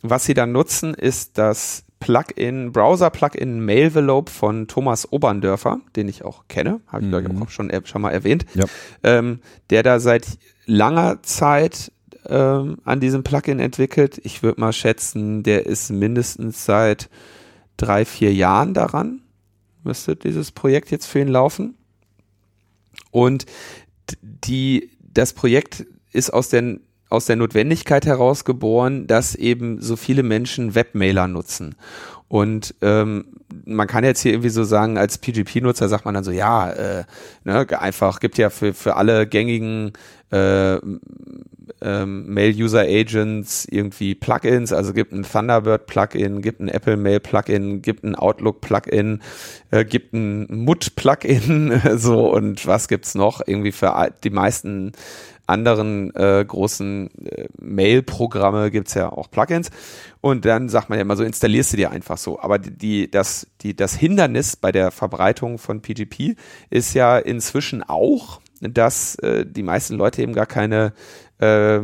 was 0.01 0.25
sie 0.25 0.33
dann 0.33 0.51
nutzen, 0.51 0.93
ist 0.93 1.37
das 1.37 1.83
Plugin, 1.99 2.71
Browser-Plugin 2.71 3.59
Mailvelope 3.63 4.31
von 4.31 4.67
Thomas 4.67 5.11
Oberndörfer, 5.11 5.79
den 5.95 6.07
ich 6.07 6.23
auch 6.23 6.43
kenne, 6.47 6.81
habe 6.87 7.01
ich 7.01 7.07
mhm. 7.07 7.11
glaube 7.11 7.33
ich 7.33 7.41
auch 7.41 7.49
schon, 7.49 7.71
schon 7.85 8.01
mal 8.01 8.11
erwähnt, 8.11 8.45
ja. 8.53 8.65
ähm, 9.03 9.39
der 9.69 9.83
da 9.83 9.99
seit 9.99 10.37
langer 10.65 11.23
Zeit 11.23 11.91
ähm, 12.27 12.77
an 12.83 12.99
diesem 12.99 13.23
Plugin 13.23 13.59
entwickelt. 13.59 14.19
Ich 14.23 14.43
würde 14.43 14.59
mal 14.59 14.73
schätzen, 14.73 15.43
der 15.43 15.65
ist 15.65 15.89
mindestens 15.89 16.65
seit 16.65 17.09
drei, 17.77 18.05
vier 18.05 18.33
Jahren 18.33 18.73
daran. 18.73 19.21
Müsste 19.83 20.15
dieses 20.15 20.51
Projekt 20.51 20.91
jetzt 20.91 21.05
für 21.05 21.19
ihn 21.19 21.27
laufen. 21.29 21.75
Und 23.11 23.45
die, 24.21 24.91
das 25.01 25.33
Projekt 25.33 25.85
ist 26.11 26.31
aus 26.31 26.49
der, 26.49 26.79
aus 27.09 27.25
der 27.25 27.35
Notwendigkeit 27.35 28.05
heraus 28.05 28.45
geboren, 28.45 29.07
dass 29.07 29.35
eben 29.35 29.81
so 29.81 29.95
viele 29.95 30.23
Menschen 30.23 30.75
Webmailer 30.75 31.27
nutzen. 31.27 31.75
Und 32.27 32.75
ähm, 32.81 33.25
man 33.65 33.87
kann 33.87 34.03
jetzt 34.03 34.21
hier 34.21 34.33
irgendwie 34.33 34.49
so 34.49 34.65
sagen, 34.65 34.97
als 34.97 35.17
PGP-Nutzer 35.17 35.87
sagt 35.87 36.03
man 36.03 36.13
dann 36.13 36.25
so, 36.25 36.31
ja, 36.31 36.69
äh, 36.71 37.03
ne, 37.45 37.65
einfach 37.79 38.19
gibt 38.19 38.37
ja 38.37 38.49
für, 38.49 38.73
für 38.73 38.97
alle 38.97 39.25
gängigen 39.27 39.93
äh, 40.31 40.75
ähm, 41.81 42.27
Mail-User-Agents 42.27 43.67
irgendwie 43.69 44.15
Plugins, 44.15 44.73
also 44.73 44.93
gibt 44.93 45.13
ein 45.13 45.23
Thunderbird-Plugin, 45.23 46.41
gibt 46.41 46.59
ein 46.59 46.67
Apple-Mail-Plugin, 46.67 47.81
gibt 47.81 48.03
ein 48.03 48.15
Outlook-Plugin, 48.15 49.21
äh, 49.71 49.85
gibt 49.85 50.13
ein 50.13 50.47
Mut-Plugin, 50.49 51.81
so 51.95 52.29
und 52.33 52.67
was 52.67 52.89
gibt's 52.89 53.15
noch? 53.15 53.41
Irgendwie 53.45 53.71
für 53.71 54.11
die 54.23 54.29
meisten 54.29 54.91
anderen 55.47 56.13
äh, 56.15 56.43
großen 56.45 57.09
äh, 57.25 57.47
Mail-Programme 57.59 58.69
gibt's 58.69 58.93
ja 58.93 59.11
auch 59.11 59.31
Plugins. 59.31 59.69
Und 60.21 60.45
dann 60.45 60.69
sagt 60.69 60.89
man 60.89 60.97
ja 60.99 61.01
immer 61.01 61.15
so, 61.15 61.23
installierst 61.23 61.73
du 61.73 61.77
dir 61.77 61.91
einfach 61.91 62.17
so. 62.17 62.39
Aber 62.39 62.59
die, 62.59 63.09
das, 63.09 63.47
die, 63.61 63.75
das 63.75 63.95
Hindernis 63.95 64.55
bei 64.55 64.71
der 64.71 64.91
Verbreitung 64.91 65.57
von 65.57 65.81
PGP 65.81 66.35
ist 66.69 66.93
ja 66.93 67.17
inzwischen 67.17 67.81
auch, 67.81 68.41
dass 68.61 69.15
äh, 69.15 69.45
die 69.45 69.63
meisten 69.63 69.95
Leute 69.95 70.21
eben 70.21 70.33
gar 70.33 70.47
keine 70.47 70.93
äh, 71.39 71.79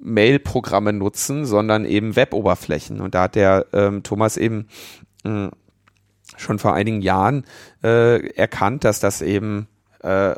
Mail-Programme 0.00 0.92
nutzen, 0.92 1.44
sondern 1.44 1.84
eben 1.84 2.16
Web-Oberflächen. 2.16 3.00
Und 3.00 3.14
da 3.14 3.22
hat 3.22 3.34
der 3.34 3.66
ähm, 3.72 4.02
Thomas 4.02 4.36
eben 4.36 4.68
mh, 5.24 5.50
schon 6.36 6.58
vor 6.58 6.74
einigen 6.74 7.02
Jahren 7.02 7.44
äh, 7.82 8.28
erkannt, 8.34 8.84
dass 8.84 9.00
das 9.00 9.22
eben 9.22 9.66
äh, 10.00 10.34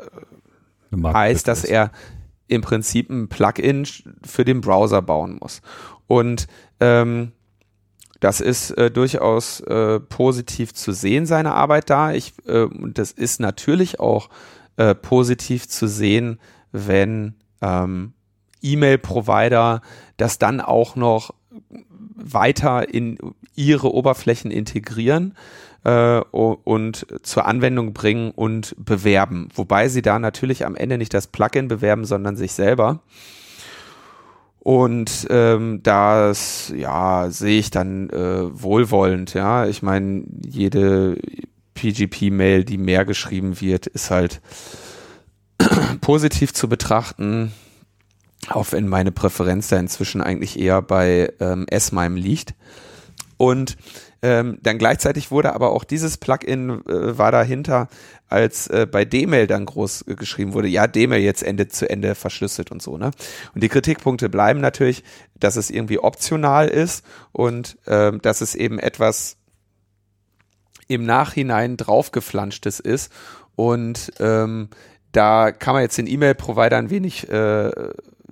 heißt, 0.91 1.47
dass 1.47 1.63
er 1.63 1.91
im 2.51 2.61
Prinzip 2.61 3.09
ein 3.09 3.29
Plugin 3.29 3.87
für 4.23 4.43
den 4.43 4.61
Browser 4.61 5.01
bauen 5.01 5.37
muss. 5.39 5.61
Und 6.07 6.47
ähm, 6.81 7.31
das 8.19 8.41
ist 8.41 8.71
äh, 8.71 8.91
durchaus 8.91 9.61
äh, 9.61 9.99
positiv 9.99 10.73
zu 10.73 10.91
sehen, 10.91 11.25
seine 11.25 11.53
Arbeit 11.53 11.89
da. 11.89 12.11
Ich, 12.11 12.33
äh, 12.45 12.67
das 12.93 13.13
ist 13.13 13.39
natürlich 13.39 13.99
auch 13.99 14.29
äh, 14.75 14.93
positiv 14.93 15.69
zu 15.69 15.87
sehen, 15.87 16.39
wenn 16.73 17.35
ähm, 17.61 18.13
E-Mail-Provider 18.61 19.81
das 20.17 20.37
dann 20.37 20.59
auch 20.59 20.97
noch 20.97 21.33
weiter 22.15 22.93
in 22.93 23.17
ihre 23.55 23.93
Oberflächen 23.93 24.51
integrieren 24.51 25.35
äh, 25.83 26.19
und 26.19 27.05
zur 27.23 27.45
Anwendung 27.45 27.93
bringen 27.93 28.31
und 28.31 28.75
bewerben. 28.77 29.49
Wobei 29.55 29.87
sie 29.87 30.01
da 30.01 30.19
natürlich 30.19 30.65
am 30.65 30.75
Ende 30.75 30.97
nicht 30.97 31.13
das 31.13 31.27
Plugin 31.27 31.67
bewerben, 31.67 32.05
sondern 32.05 32.35
sich 32.35 32.53
selber. 32.53 33.01
Und 34.59 35.27
ähm, 35.29 35.81
das, 35.81 36.71
ja, 36.75 37.29
sehe 37.31 37.59
ich 37.59 37.71
dann 37.71 38.09
äh, 38.09 38.61
wohlwollend, 38.61 39.33
ja. 39.33 39.65
Ich 39.65 39.81
meine, 39.81 40.23
jede 40.45 41.17
PGP-Mail, 41.73 42.63
die 42.63 42.77
mehr 42.77 43.05
geschrieben 43.05 43.59
wird, 43.59 43.87
ist 43.87 44.11
halt 44.11 44.39
positiv 46.01 46.53
zu 46.53 46.69
betrachten 46.69 47.51
auch 48.49 48.71
wenn 48.71 48.87
meine 48.87 49.11
Präferenz 49.11 49.67
da 49.67 49.77
inzwischen 49.77 50.21
eigentlich 50.21 50.59
eher 50.59 50.81
bei 50.81 51.31
ähm, 51.39 51.65
S-MIME 51.69 52.19
liegt. 52.19 52.53
Und 53.41 53.75
ähm, 54.21 54.59
dann 54.61 54.77
gleichzeitig 54.77 55.31
wurde 55.31 55.55
aber 55.55 55.71
auch 55.71 55.83
dieses 55.83 56.17
Plugin 56.17 56.85
äh, 56.85 57.17
war 57.17 57.31
dahinter, 57.31 57.87
als 58.27 58.67
äh, 58.67 58.85
bei 58.85 59.03
D-Mail 59.03 59.47
dann 59.47 59.65
groß 59.65 60.05
äh, 60.07 60.13
geschrieben 60.13 60.53
wurde, 60.53 60.67
ja, 60.67 60.85
D-Mail 60.85 61.23
jetzt 61.23 61.41
Ende 61.41 61.67
zu 61.67 61.89
Ende 61.89 62.13
verschlüsselt 62.13 62.69
und 62.69 62.83
so, 62.83 62.99
ne? 62.99 63.09
Und 63.55 63.63
die 63.63 63.67
Kritikpunkte 63.67 64.29
bleiben 64.29 64.61
natürlich, 64.61 65.03
dass 65.39 65.55
es 65.55 65.71
irgendwie 65.71 65.97
optional 65.97 66.67
ist 66.67 67.03
und 67.31 67.79
ähm, 67.87 68.21
dass 68.21 68.41
es 68.41 68.53
eben 68.53 68.77
etwas 68.77 69.37
im 70.87 71.03
Nachhinein 71.03 71.77
draufgeflanschtes 71.77 72.79
ist 72.79 73.11
und 73.55 74.13
ähm, 74.19 74.69
da 75.13 75.51
kann 75.51 75.73
man 75.73 75.81
jetzt 75.81 75.97
den 75.97 76.05
E-Mail-Providern 76.05 76.91
wenig 76.91 77.27
äh, 77.27 77.71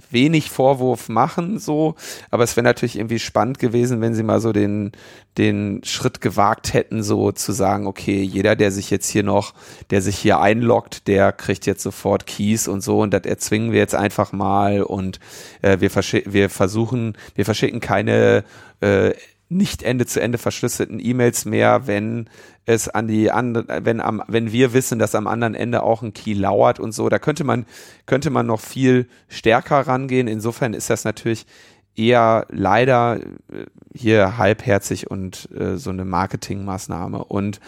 wenig 0.10 0.50
Vorwurf 0.50 1.10
machen, 1.10 1.60
so. 1.60 1.96
Aber 2.32 2.44
es 2.44 2.56
wäre 2.56 2.64
natürlich 2.64 2.98
irgendwie 2.98 3.20
spannend 3.20 3.60
gewesen, 3.60 4.02
wenn 4.02 4.16
sie 4.16 4.24
mal 4.24 4.40
so 4.40 4.52
den, 4.52 4.92
den 5.38 5.82
Schritt 5.84 6.22
gewagt 6.22 6.74
hätten, 6.74 7.04
so 7.04 7.32
zu 7.32 7.52
sagen, 7.52 7.88
okay, 7.88 8.22
jeder, 8.22 8.56
der 8.56 8.72
sich 8.72 8.90
jetzt 8.90 9.10
hier 9.10 9.24
noch, 9.24 9.54
der 9.90 10.02
sich 10.02 10.18
hier 10.18 10.40
einloggt, 10.40 11.08
der 11.08 11.32
kriegt 11.32 11.66
jetzt 11.66 11.84
sofort 11.84 12.26
Keys 12.26 12.68
und 12.68 12.82
so 12.82 13.02
und 13.02 13.14
das 13.14 13.24
erzwingen 13.24 13.72
wir 13.72 13.80
jetzt 13.80 13.96
einfach 13.96 14.32
mal 14.32 14.82
und 14.82 15.20
äh, 15.62 15.80
wir, 15.80 15.92
wir 15.92 16.50
versuchen, 16.50 17.18
wir 17.36 17.46
verschicken 17.46 17.80
keine 17.80 18.44
äh, 18.82 19.14
nicht 19.50 19.82
Ende 19.82 20.06
zu 20.06 20.22
Ende 20.22 20.38
verschlüsselten 20.38 21.00
E-Mails 21.00 21.46
mehr, 21.46 21.88
wenn 21.88 22.30
es 22.66 22.88
an 22.88 23.08
die 23.08 23.32
andere, 23.32 23.84
wenn 23.84 24.00
am, 24.00 24.24
wenn 24.28 24.52
wir 24.52 24.74
wissen, 24.74 25.00
dass 25.00 25.16
am 25.16 25.26
anderen 25.26 25.56
Ende 25.56 25.82
auch 25.82 26.04
ein 26.04 26.14
Key 26.14 26.34
lauert 26.34 26.80
und 26.80 26.92
so. 26.92 27.10
Da 27.10 27.18
könnte 27.18 27.44
man, 27.44 27.66
könnte 28.06 28.30
man 28.30 28.46
noch 28.46 28.62
viel 28.62 29.08
stärker 29.28 29.82
rangehen. 29.82 30.28
Insofern 30.28 30.76
ist 30.76 30.92
das 30.92 31.04
natürlich 31.04 31.48
eher 31.96 32.46
leider 32.50 33.18
äh, 33.18 33.66
hier 33.96 34.38
halbherzig 34.38 35.10
und 35.10 35.50
äh, 35.52 35.78
so 35.78 35.90
eine 35.90 36.06
Marketingmaßnahme. 36.06 37.24
Und 37.24 37.60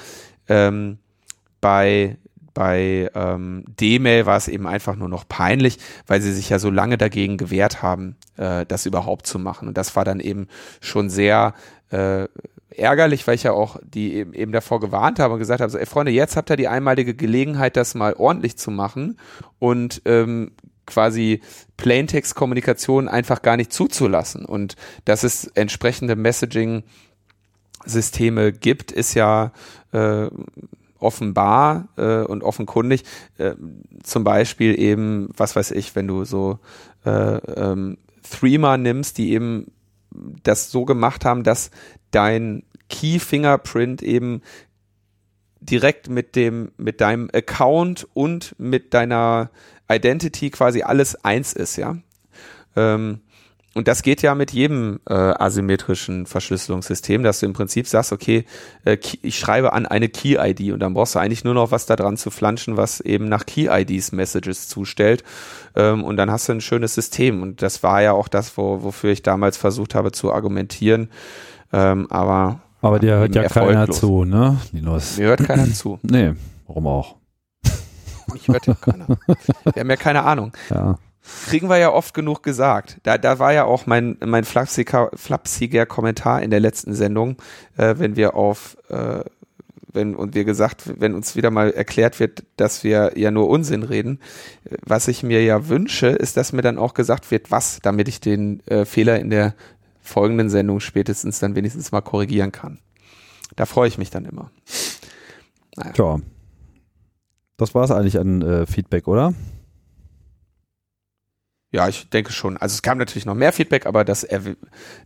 ähm, 0.48 1.00
bei 1.62 2.18
bei 2.54 3.10
ähm, 3.16 3.64
D-Mail 3.80 4.26
war 4.26 4.38
es 4.38 4.48
eben 4.48 4.68
einfach 4.68 4.96
nur 4.96 5.10
noch 5.10 5.28
peinlich, 5.28 5.78
weil 6.08 6.22
sie 6.22 6.34
sich 6.34 6.50
ja 6.50 6.60
so 6.60 6.70
lange 6.70 6.98
dagegen 6.98 7.38
gewehrt 7.38 7.82
haben, 7.82 8.18
äh, 8.38 8.66
das 8.66 8.86
überhaupt 8.86 9.28
zu 9.28 9.40
machen. 9.40 9.68
Und 9.68 9.78
das 9.78 9.96
war 9.96 10.06
dann 10.06 10.20
eben 10.20 10.48
schon 10.82 11.10
sehr 11.10 11.54
äh, 11.92 12.28
ärgerlich, 12.76 13.28
weil 13.28 13.36
ich 13.36 13.44
ja 13.44 13.52
auch 13.52 13.78
die 13.84 14.16
eben, 14.16 14.34
eben 14.34 14.52
davor 14.52 14.80
gewarnt 14.80 15.20
habe 15.20 15.34
und 15.34 15.40
gesagt 15.40 15.62
habe, 15.62 15.72
so, 15.72 15.78
ey 15.78 15.86
Freunde, 15.86 16.12
jetzt 16.12 16.36
habt 16.36 16.50
ihr 16.50 16.56
die 16.56 16.68
einmalige 16.68 17.14
Gelegenheit, 17.14 17.78
das 17.78 17.94
mal 17.96 18.14
ordentlich 18.14 18.58
zu 18.58 18.72
machen 18.72 19.18
und 19.60 20.02
ähm, 20.06 20.52
quasi 20.86 21.42
Plaintext-Kommunikation 21.78 23.08
einfach 23.08 23.42
gar 23.42 23.58
nicht 23.58 23.74
zuzulassen. 23.74 24.46
Und 24.46 24.76
dass 25.06 25.24
es 25.24 25.48
entsprechende 25.48 26.16
Messaging-Systeme 26.16 28.52
gibt, 28.52 28.92
ist 28.92 29.14
ja 29.14 29.52
äh, 29.94 30.28
offenbar 31.02 31.90
äh, 31.98 32.24
und 32.24 32.44
offenkundig. 32.44 33.04
Äh, 33.38 33.56
zum 34.04 34.24
Beispiel 34.24 34.80
eben, 34.80 35.30
was 35.36 35.56
weiß 35.56 35.72
ich, 35.72 35.96
wenn 35.96 36.08
du 36.08 36.26
so 36.26 36.60
äh, 37.06 37.10
ähm, 37.10 37.98
Threema 38.30 38.78
nimmst, 38.78 39.18
die 39.18 39.32
eben 39.32 39.72
das 40.44 40.72
so 40.72 40.86
gemacht 40.86 41.26
haben, 41.26 41.44
dass 41.44 41.72
dein 42.12 42.64
Key 42.90 43.20
Fingerprint 43.20 44.02
eben 44.02 44.42
direkt 45.62 46.10
mit 46.10 46.36
dem 46.36 46.72
mit 46.78 47.02
deinem 47.02 47.30
Account 47.34 48.08
und 48.14 48.56
mit 48.58 48.94
deiner 48.94 49.52
Identity 49.90 50.50
quasi 50.50 50.82
alles 50.82 51.24
eins 51.24 51.54
ist, 51.54 51.78
ja. 51.78 51.98
Ähm, 52.76 53.22
und 53.74 53.88
das 53.88 54.04
geht 54.04 54.22
ja 54.22 54.36
mit 54.36 54.52
jedem 54.52 55.00
äh, 55.08 55.14
asymmetrischen 55.14 56.26
Verschlüsselungssystem, 56.26 57.24
dass 57.24 57.40
du 57.40 57.46
im 57.46 57.54
Prinzip 57.54 57.88
sagst, 57.88 58.12
okay, 58.12 58.44
äh, 58.84 58.98
ich 59.22 59.40
schreibe 59.40 59.72
an 59.72 59.86
eine 59.86 60.10
Key-ID 60.10 60.74
und 60.74 60.80
dann 60.80 60.94
brauchst 60.94 61.16
du 61.16 61.20
eigentlich 61.20 61.46
nur 61.46 61.54
noch 61.54 61.72
was 61.72 61.86
da 61.86 61.96
dran 61.96 62.18
zu 62.18 62.32
flanschen, 62.32 62.76
was 62.76 63.00
eben 63.00 63.30
nach 63.30 63.46
Key-IDs 63.46 64.12
Messages 64.12 64.68
zustellt. 64.68 65.24
Ähm, 65.76 66.04
und 66.04 66.18
dann 66.18 66.30
hast 66.30 66.50
du 66.50 66.54
ein 66.54 66.60
schönes 66.60 66.96
System. 66.96 67.42
Und 67.42 67.62
das 67.62 67.82
war 67.82 68.02
ja 68.02 68.12
auch 68.12 68.28
das, 68.28 68.58
wo, 68.58 68.84
wofür 68.84 69.12
ich 69.12 69.24
damals 69.24 69.56
versucht 69.56 69.96
habe 69.96 70.12
zu 70.12 70.34
argumentieren. 70.34 71.10
Ähm, 71.72 72.08
aber 72.10 72.60
aber 72.82 73.00
dir 73.00 73.20
hört 73.20 73.36
ja 73.36 73.48
keiner 73.48 73.90
zu, 73.90 74.26
ne, 74.26 74.58
Linus? 74.74 75.18
Mir 75.18 75.28
hört 75.28 75.46
keiner 75.46 75.72
zu. 75.72 76.00
Nee, 76.02 76.34
warum 76.68 76.88
auch? 76.88 77.16
Ich 78.36 78.48
hört 78.48 78.66
ja 78.66 78.74
keiner. 78.74 79.08
Wir 79.74 79.82
haben 79.82 79.90
ja 79.90 79.96
keine 79.98 80.24
Ahnung. 80.24 80.52
Ja 80.70 80.98
kriegen 81.48 81.70
wir 81.70 81.78
ja 81.78 81.92
oft 81.92 82.14
genug 82.14 82.44
gesagt. 82.44 82.98
Da, 83.04 83.18
da 83.18 83.40
war 83.40 83.54
ja 83.54 83.66
auch 83.66 83.86
mein, 83.86 84.18
mein 84.26 84.44
flapsiger, 84.44 85.12
flapsiger 85.14 85.86
Kommentar 85.86 86.42
in 86.42 86.50
der 86.50 86.60
letzten 86.60 86.94
Sendung, 86.94 87.38
äh, 87.78 87.96
wenn 87.98 88.16
wir 88.16 88.36
auf, 88.36 88.78
äh, 88.90 89.24
wenn, 89.94 90.16
und 90.16 90.36
wir 90.36 90.46
gesagt, 90.46 91.00
wenn 91.00 91.14
uns 91.14 91.36
wieder 91.36 91.52
mal 91.52 91.72
erklärt 91.72 92.20
wird, 92.20 92.44
dass 92.56 92.84
wir 92.84 93.14
ja 93.16 93.30
nur 93.30 93.50
Unsinn 93.50 93.84
reden. 93.84 94.20
Was 94.86 95.08
ich 95.08 95.22
mir 95.22 95.44
ja 95.44 95.68
wünsche, 95.68 96.08
ist, 96.08 96.38
dass 96.38 96.54
mir 96.54 96.62
dann 96.62 96.78
auch 96.78 96.94
gesagt 96.94 97.30
wird, 97.30 97.52
was, 97.52 97.80
damit 97.82 98.08
ich 98.08 98.20
den 98.20 98.66
äh, 98.68 98.86
Fehler 98.86 99.20
in 99.20 99.30
der 99.30 99.54
folgenden 100.02 100.50
Sendung 100.50 100.80
spätestens 100.80 101.40
dann 101.40 101.56
wenigstens 101.56 101.92
mal 101.92 102.02
korrigieren 102.02 102.52
kann. 102.52 102.80
Da 103.56 103.66
freue 103.66 103.88
ich 103.88 103.98
mich 103.98 104.10
dann 104.10 104.26
immer. 104.26 104.50
Naja. 105.76 105.92
Tja. 105.92 106.20
Das 107.58 107.76
war 107.76 107.84
es 107.84 107.92
eigentlich 107.92 108.18
an 108.18 108.42
äh, 108.42 108.66
Feedback, 108.66 109.08
oder? 109.08 109.34
Ja, 111.72 111.88
ich 111.88 112.10
denke 112.10 112.34
schon. 112.34 112.58
Also 112.58 112.74
es 112.74 112.82
kam 112.82 112.98
natürlich 112.98 113.26
noch 113.26 113.36
mehr 113.36 113.54
Feedback, 113.54 113.86
aber 113.86 114.04
das, 114.04 114.24
erw 114.26 114.56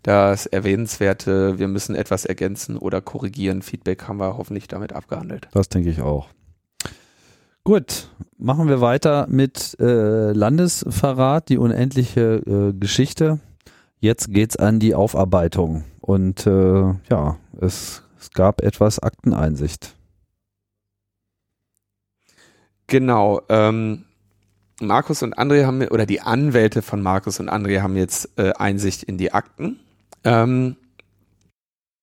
das 0.01 0.47
erwähnenswerte, 0.47 1.60
wir 1.60 1.67
müssen 1.67 1.95
etwas 1.95 2.25
ergänzen 2.25 2.78
oder 2.78 3.01
korrigieren, 3.01 3.62
Feedback 3.62 4.08
haben 4.08 4.19
wir 4.19 4.38
hoffentlich 4.38 4.67
damit 4.67 4.91
abgehandelt. 4.91 5.47
Das 5.51 5.69
denke 5.69 5.89
ich 5.89 6.01
auch. 6.01 6.28
Gut, 7.63 8.10
machen 8.38 8.67
wir 8.67 8.82
weiter 8.82 9.28
mit 9.30 9.78
äh, 9.80 10.32
Landesverrat, 10.32 11.49
die 11.49 11.58
unendliche 11.58 12.41
äh, 12.45 12.73
Geschichte. 12.73 13.39
Jetzt 13.99 14.32
geht's 14.32 14.58
an 14.58 14.80
die 14.80 14.95
Aufarbeitung 14.95 15.84
und 15.99 16.45
äh, 16.47 16.93
ja, 17.10 17.38
es, 17.62 18.04
es 18.19 18.32
gab 18.32 18.62
etwas 18.62 18.99
Akteneinsicht. 18.99 19.95
Genau. 22.88 23.41
Ähm, 23.49 24.06
Markus 24.81 25.23
und 25.23 25.38
André 25.38 25.65
haben, 25.65 25.88
oder 25.88 26.05
die 26.05 26.21
Anwälte 26.21 26.81
von 26.81 27.01
Markus 27.01 27.39
und 27.39 27.49
André 27.49 27.81
haben 27.81 27.95
jetzt 27.95 28.38
äh, 28.38 28.53
Einsicht 28.53 29.03
in 29.03 29.17
die 29.17 29.33
Akten. 29.33 29.79
Ähm, 30.23 30.75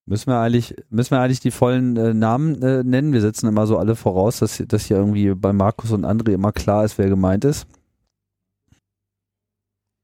Müssen 0.05 0.31
wir 0.31 0.41
eigentlich, 0.41 0.75
müssen 0.91 1.13
wir 1.13 1.21
eigentlich 1.21 1.41
die 1.41 1.53
vollen 1.53 1.97
äh, 1.97 2.13
Namen 2.13 2.61
äh, 2.61 2.83
nennen? 2.83 3.13
Wir 3.13 3.21
setzen 3.21 3.47
immer 3.47 3.69
so 3.69 3.79
alle 3.79 3.95
voraus, 3.95 4.41
dass, 4.41 4.61
dass 4.67 4.87
hier 4.87 4.97
irgendwie 4.97 5.33
bei 5.35 5.53
Markus 5.53 5.93
und 5.93 6.05
André 6.05 6.33
immer 6.33 6.51
klar 6.51 6.85
ist, 6.85 6.99
wer 6.99 7.09
gemeint 7.09 7.45
ist. 7.45 7.67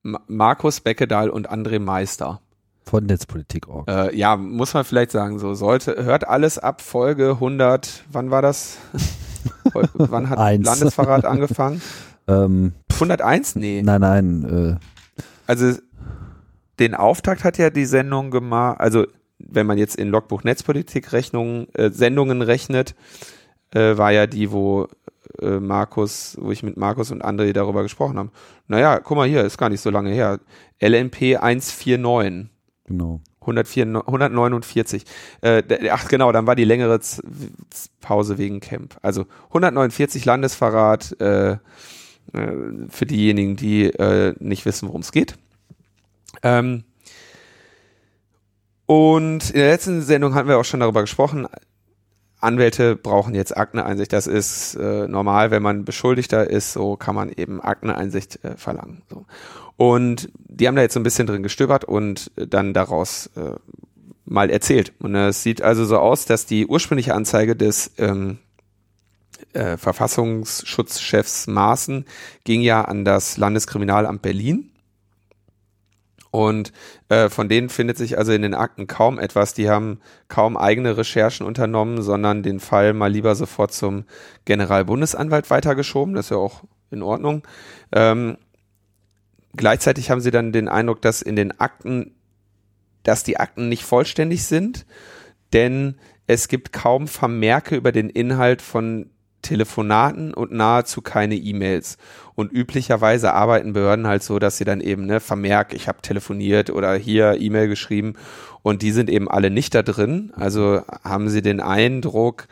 Markus 0.03 0.81
Beckedahl 0.81 1.29
und 1.29 1.51
André 1.51 1.81
Meister. 1.81 2.41
Von 2.85 3.07
Netzpolitik.org. 3.07 3.89
Äh, 3.89 4.17
ja, 4.17 4.37
muss 4.37 4.73
man 4.73 4.85
vielleicht 4.85 5.11
sagen, 5.11 5.41
so 5.41 5.55
sollte, 5.55 6.05
hört 6.05 6.27
alles 6.27 6.59
ab 6.59 6.81
Folge 6.81 7.33
100, 7.33 8.05
wann 8.11 8.31
war 8.31 8.41
das? 8.41 8.79
wann 9.73 10.31
hat 10.31 10.65
Landesverrat 10.65 11.25
angefangen? 11.25 11.83
Ähm, 12.29 12.75
101? 12.93 13.57
Nee. 13.57 13.83
Nein, 13.83 14.01
nein. 14.01 14.79
Äh. 14.79 15.23
Also 15.47 15.79
den 16.79 16.95
Auftakt 16.95 17.45
hat 17.45 17.59
ja 17.59 17.71
die 17.71 17.87
Sendung 17.87 18.31
gemacht, 18.31 18.81
also 18.81 19.07
wenn 19.39 19.67
man 19.67 19.79
jetzt 19.79 19.97
in 19.97 20.09
Logbuch 20.09 20.45
Netzpolitik 20.45 21.13
Rechnungen, 21.13 21.73
äh, 21.75 21.91
Sendungen 21.91 22.43
rechnet, 22.43 22.95
äh, 23.73 23.97
war 23.97 24.13
ja 24.13 24.27
die, 24.27 24.53
wo 24.53 24.89
äh, 25.41 25.61
Markus, 25.61 26.37
wo 26.41 26.51
ich 26.51 26.63
mit 26.63 26.77
Markus 26.77 27.11
und 27.11 27.25
André 27.25 27.53
darüber 27.53 27.83
gesprochen 27.83 28.19
habe. 28.19 28.31
Naja, 28.67 29.01
guck 29.01 29.17
mal 29.17 29.29
hier, 29.29 29.45
ist 29.45 29.59
gar 29.59 29.69
nicht 29.69 29.81
so 29.81 29.91
lange 29.91 30.11
her. 30.11 30.41
LNP 30.81 31.37
149. 31.37 32.51
Genau. 32.87 33.21
104, 33.41 33.87
149. 34.07 35.05
Äh, 35.41 35.63
ach 35.91 36.09
genau, 36.09 36.33
dann 36.33 36.47
war 36.47 36.55
die 36.55 36.65
längere 36.65 37.01
Z 37.01 37.23
Pause 38.01 38.39
wegen 38.39 38.61
Camp. 38.61 38.97
Also 39.03 39.27
149 39.49 40.25
Landesverrat, 40.25 41.19
äh, 41.21 41.57
äh, 42.33 42.89
für 42.89 43.07
diejenigen, 43.07 43.57
die 43.57 43.87
äh, 43.87 44.35
nicht 44.39 44.67
wissen, 44.67 44.89
worum 44.89 45.01
es 45.01 45.13
geht. 45.13 45.37
Ähm, 46.43 46.85
und 48.87 49.51
in 49.51 49.61
der 49.61 49.71
letzten 49.71 50.03
Sendung 50.03 50.35
hatten 50.35 50.49
wir 50.49 50.59
auch 50.59 50.65
schon 50.65 50.81
darüber 50.81 51.03
gesprochen. 51.03 51.47
Anwälte 52.41 52.97
brauchen 52.97 53.35
jetzt 53.35 53.57
Akteneinsicht. 53.57 54.13
Das 54.13 54.27
ist 54.27 54.77
äh, 54.77 55.09
normal, 55.09 55.51
wenn 55.51 55.63
man 55.63 55.85
Beschuldigter 55.85 56.49
ist, 56.49 56.73
so 56.73 56.97
kann 56.97 57.15
man 57.15 57.31
eben 57.31 57.61
Akteneinsicht 57.61 58.43
äh, 58.45 58.57
verlangen. 58.57 59.03
So. 59.11 59.27
Und 59.77 60.31
die 60.37 60.67
haben 60.67 60.77
da 60.77 60.83
jetzt 60.83 60.95
so 60.95 61.01
ein 61.01 61.05
bisschen 61.05 61.27
drin 61.27 61.43
gestöbert 61.43 61.85
und 61.85 62.31
dann 62.37 62.75
daraus 62.75 63.31
äh, 63.37 63.53
mal 64.25 64.51
erzählt. 64.51 64.93
Und 65.01 65.15
es 65.15 65.43
sieht 65.43 65.63
also 65.63 65.85
so 65.85 65.99
aus, 65.99 66.25
dass 66.27 66.47
die 66.47 66.67
ursprüngliche 66.67 67.15
Anzeige 67.15 67.57
des 67.57 67.93
ähm, 67.99 68.39
äh, 69.59 69.77
Verfassungsschutzchefs 69.77 71.49
Maaßen 71.49 72.05
ging 72.45 72.63
ja 72.63 72.83
an 72.83 73.05
das 73.05 73.37
Landeskriminalamt 73.37 74.23
Berlin. 74.23 74.71
Und 76.31 76.73
äh, 77.09 77.29
von 77.29 77.49
denen 77.49 77.69
findet 77.69 77.97
sich 77.97 78.19
also 78.19 78.33
in 78.33 78.43
den 78.43 78.55
Akten 78.55 78.87
kaum 78.87 79.19
etwas. 79.19 79.55
Die 79.55 79.69
haben 79.69 80.01
kaum 80.29 80.57
eigene 80.57 80.97
Recherchen 80.97 81.47
unternommen, 81.47 82.03
sondern 82.03 82.43
den 82.43 82.61
Fall 82.61 82.93
mal 82.93 83.11
lieber 83.11 83.35
sofort 83.35 83.73
zum 83.73 84.05
Generalbundesanwalt 84.45 85.51
weitergeschoben. 85.51 86.15
Das 86.15 86.27
ist 86.27 86.31
ja 86.31 86.37
auch 86.37 86.63
in 86.91 87.03
Ordnung. 87.03 87.43
Ähm, 87.93 88.37
gleichzeitig 89.57 90.11
haben 90.11 90.21
sie 90.21 90.31
dann 90.31 90.53
den 90.53 90.69
Eindruck, 90.69 91.03
dass 91.03 91.23
in 91.23 91.35
den 91.35 91.59
Akten, 91.59 92.15
dass 93.03 93.25
die 93.25 93.41
Akten 93.41 93.69
nicht 93.69 93.85
vollständig 93.85 94.45
sind, 94.45 94.87
denn 95.55 95.97
es 96.27 96.49
gibt 96.49 96.75
kaum 96.75 97.09
Vermerke 97.09 97.75
über 97.75 97.91
den 97.91 98.11
Inhalt 98.11 98.61
von 98.61 99.09
Telefonaten 99.43 100.35
und 100.35 100.53
nahezu 100.53 101.01
keine 101.01 101.37
E-Mails. 101.37 101.99
Und 102.35 102.53
üblicherweise 102.53 103.33
arbeiten 103.33 103.73
Behörden 103.73 104.07
halt 104.07 104.23
so, 104.23 104.39
dass 104.39 104.59
sie 104.59 104.65
dann 104.65 104.81
eben 104.81 105.07
ne, 105.07 105.21
vermerkt, 105.21 105.75
ich 105.75 105.89
habe 105.89 106.03
telefoniert 106.03 106.71
oder 106.71 106.95
hier 106.95 107.41
E-Mail 107.41 107.69
geschrieben 107.69 108.15
und 108.63 108.83
die 108.83 108.93
sind 108.93 109.11
eben 109.11 109.29
alle 109.29 109.51
nicht 109.51 109.75
da 109.75 109.83
drin. 109.83 110.33
Also 110.37 110.83
haben 111.03 111.29
sie 111.29 111.43
den 111.43 111.61
Eindruck, 111.61 112.47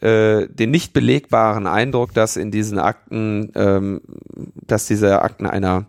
äh, 0.00 0.46
den 0.48 0.70
nicht 0.70 0.92
belegbaren 0.92 1.66
Eindruck, 1.66 2.14
dass 2.14 2.36
in 2.36 2.50
diesen 2.50 2.78
Akten, 2.78 3.52
ähm, 3.54 4.00
dass 4.54 4.86
diese 4.86 5.22
Akten 5.22 5.46
einer 5.46 5.86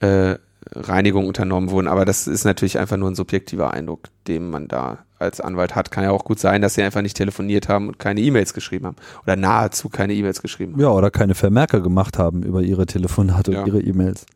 äh, 0.00 0.36
Reinigung 0.72 1.26
unternommen 1.26 1.70
wurden. 1.70 1.88
Aber 1.88 2.04
das 2.04 2.26
ist 2.26 2.44
natürlich 2.44 2.78
einfach 2.78 2.96
nur 2.96 3.10
ein 3.10 3.14
subjektiver 3.14 3.72
Eindruck, 3.72 4.08
den 4.26 4.50
man 4.50 4.68
da 4.68 4.98
als 5.20 5.40
Anwalt 5.40 5.74
hat. 5.74 5.90
Kann 5.90 6.04
ja 6.04 6.10
auch 6.10 6.24
gut 6.24 6.38
sein, 6.38 6.62
dass 6.62 6.74
sie 6.74 6.82
einfach 6.82 7.02
nicht 7.02 7.16
telefoniert 7.16 7.68
haben 7.68 7.88
und 7.88 7.98
keine 7.98 8.20
E-Mails 8.20 8.54
geschrieben 8.54 8.86
haben. 8.86 8.96
Oder 9.22 9.36
nahezu 9.36 9.88
keine 9.88 10.14
E-Mails 10.14 10.42
geschrieben 10.42 10.74
haben. 10.74 10.80
Ja, 10.80 10.90
oder 10.90 11.10
keine 11.10 11.34
Vermerke 11.34 11.82
gemacht 11.82 12.18
haben 12.18 12.42
über 12.42 12.62
ihre 12.62 12.86
Telefonate 12.86 13.52
ja. 13.52 13.60
und 13.60 13.66
ihre 13.66 13.80
E-Mails. 13.80 14.26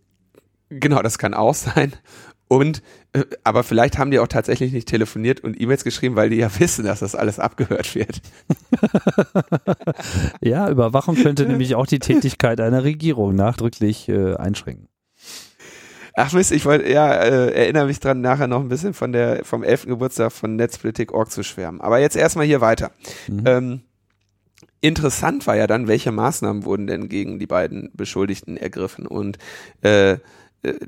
Genau, 0.69 1.03
das 1.03 1.19
kann 1.19 1.35
auch 1.35 1.55
sein. 1.55 1.93
Und, 2.49 2.83
äh, 3.13 3.25
aber 3.43 3.65
vielleicht 3.65 3.99
haben 3.99 4.11
die 4.11 4.19
auch 4.19 4.29
tatsächlich 4.29 4.73
nicht 4.73 4.89
telefoniert 4.89 5.41
und 5.41 5.61
E-Mails 5.61 5.83
geschrieben, 5.83 6.15
weil 6.17 6.31
die 6.31 6.37
ja 6.37 6.51
wissen, 6.59 6.85
dass 6.85 7.01
das 7.01 7.15
alles 7.15 7.39
abgehört 7.39 7.95
wird. 7.95 8.21
ja, 10.41 10.69
Überwachung 10.69 11.17
könnte 11.17 11.47
nämlich 11.47 11.75
auch 11.75 11.87
die 11.87 11.99
Tätigkeit 11.99 12.61
einer 12.61 12.85
Regierung 12.85 13.35
nachdrücklich 13.35 14.09
äh, 14.09 14.35
einschränken. 14.35 14.89
Ach 16.17 16.33
Mist, 16.33 16.53
ich 16.53 16.65
wollte, 16.65 16.89
ja, 16.91 17.13
äh, 17.13 17.53
erinnere 17.53 17.87
mich 17.87 17.99
dran, 17.99 18.21
nachher 18.21 18.47
noch 18.47 18.61
ein 18.61 18.69
bisschen 18.69 18.95
von 18.95 19.13
der, 19.13 19.45
vom 19.45 19.65
11. 19.65 19.87
Geburtstag 19.87 20.33
von 20.33 20.55
Netzpolitik.org 20.57 21.31
zu 21.31 21.43
schwärmen. 21.43 21.81
Aber 21.81 21.99
jetzt 21.99 22.17
erstmal 22.17 22.47
hier 22.47 22.61
weiter. 22.61 22.93
Mhm. 23.27 23.43
Ähm, 23.47 23.81
interessant 24.81 25.47
war 25.47 25.57
ja 25.57 25.67
dann, 25.67 25.89
welche 25.89 26.13
Maßnahmen 26.13 26.65
wurden 26.65 26.87
denn 26.87 27.09
gegen 27.09 27.39
die 27.39 27.47
beiden 27.47 27.91
Beschuldigten 27.95 28.57
ergriffen 28.57 29.07
und 29.07 29.39
äh, 29.83 30.19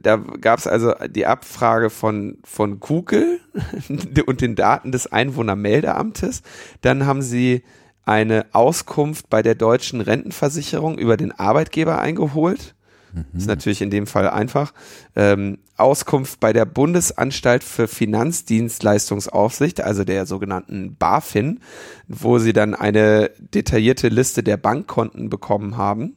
da 0.01 0.17
gab 0.17 0.59
es 0.59 0.67
also 0.67 0.95
die 1.09 1.27
Abfrage 1.27 1.91
von, 1.91 2.39
von 2.45 2.81
Google 2.81 3.41
und 4.27 4.41
den 4.41 4.55
Daten 4.55 4.93
des 4.93 5.13
Einwohnermeldeamtes. 5.13 6.43
Dann 6.81 7.05
haben 7.07 7.23
sie 7.23 7.63
eine 8.05 8.47
Auskunft 8.53 9.29
bei 9.29 9.43
der 9.43 9.55
deutschen 9.55 10.01
Rentenversicherung 10.01 10.97
über 10.97 11.17
den 11.17 11.33
Arbeitgeber 11.33 12.01
eingeholt. 12.01 12.75
Mhm. 13.17 13.39
Ist 13.39 13.47
natürlich 13.47 13.83
in 13.83 13.91
dem 13.91 14.07
Fall 14.07 14.29
einfach. 14.29 14.73
Ähm, 15.15 15.59
Auskunft 15.77 16.41
bei 16.41 16.53
der 16.53 16.65
Bundesanstalt 16.65 17.65
für 17.65 17.89
Finanzdienstleistungsaufsicht, 17.89 19.81
also 19.81 20.05
der 20.05 20.27
sogenannten 20.27 20.97
BaFin, 20.97 21.61
wo 22.09 22.39
sie 22.39 22.53
dann 22.53 22.75
eine 22.75 23.31
detaillierte 23.39 24.09
Liste 24.09 24.43
der 24.43 24.57
Bankkonten 24.57 25.29
bekommen 25.29 25.77
haben 25.77 26.17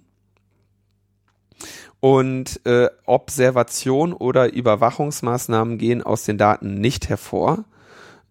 und 1.99 2.65
äh, 2.65 2.89
Observation 3.05 4.13
oder 4.13 4.53
Überwachungsmaßnahmen 4.53 5.77
gehen 5.77 6.01
aus 6.03 6.23
den 6.23 6.37
Daten 6.37 6.75
nicht 6.75 7.09
hervor. 7.09 7.65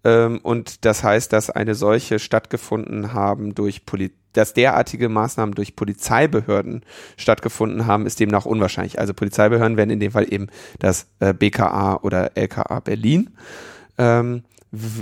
Ähm, 0.09 0.38
und 0.42 0.85
das 0.87 1.05
heißt, 1.05 1.33
dass 1.33 1.51
eine 1.51 1.75
solche 1.75 2.18
stattgefunden 2.18 3.12
haben 3.12 3.55
durch 3.55 3.85
Poli 3.85 4.11
dass 4.35 4.53
derartige 4.53 5.09
Maßnahmen 5.09 5.55
durch 5.55 5.75
Polizeibehörden 5.75 6.85
stattgefunden 7.16 7.87
haben, 7.87 8.07
ist 8.07 8.21
demnach 8.21 8.44
unwahrscheinlich. 8.44 9.01
Also 9.01 9.12
Polizeibehörden 9.12 9.77
werden 9.77 9.90
in 9.90 9.99
dem 10.01 10.12
Fall 10.12 10.33
eben 10.33 10.49
das 10.79 11.09
äh, 11.18 11.33
BKA 11.33 11.97
oder 12.03 12.37
LKA 12.37 12.81
Berlin. 12.81 13.31
Ähm, 13.97 14.44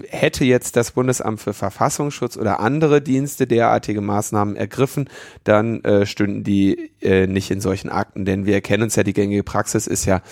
hätte 0.08 0.44
jetzt 0.44 0.76
das 0.76 0.92
Bundesamt 0.92 1.40
für 1.40 1.52
Verfassungsschutz 1.52 2.36
oder 2.36 2.60
andere 2.60 3.02
Dienste 3.02 3.46
derartige 3.46 4.00
Maßnahmen 4.00 4.54
ergriffen, 4.54 5.08
dann 5.42 5.82
äh, 5.82 6.06
stünden 6.06 6.44
die 6.44 6.92
äh, 7.00 7.26
nicht 7.26 7.50
in 7.50 7.60
solchen 7.60 7.88
Akten, 7.88 8.24
denn 8.24 8.46
wir 8.46 8.54
erkennen 8.54 8.84
uns 8.84 8.94
ja, 8.94 9.02
die 9.02 9.12
gängige 9.12 9.42
Praxis 9.42 9.86
ist 9.88 10.04
ja 10.04 10.22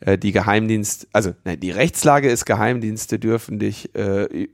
äh, 0.00 0.16
die 0.16 0.32
Geheimdienst, 0.32 1.08
also 1.12 1.32
nein, 1.44 1.58
die 1.58 1.72
Rechtslage 1.72 2.30
ist, 2.30 2.44
Geheimdienste 2.44 3.18
dürfen 3.18 3.58
dich 3.58 3.94
äh, 3.96 4.48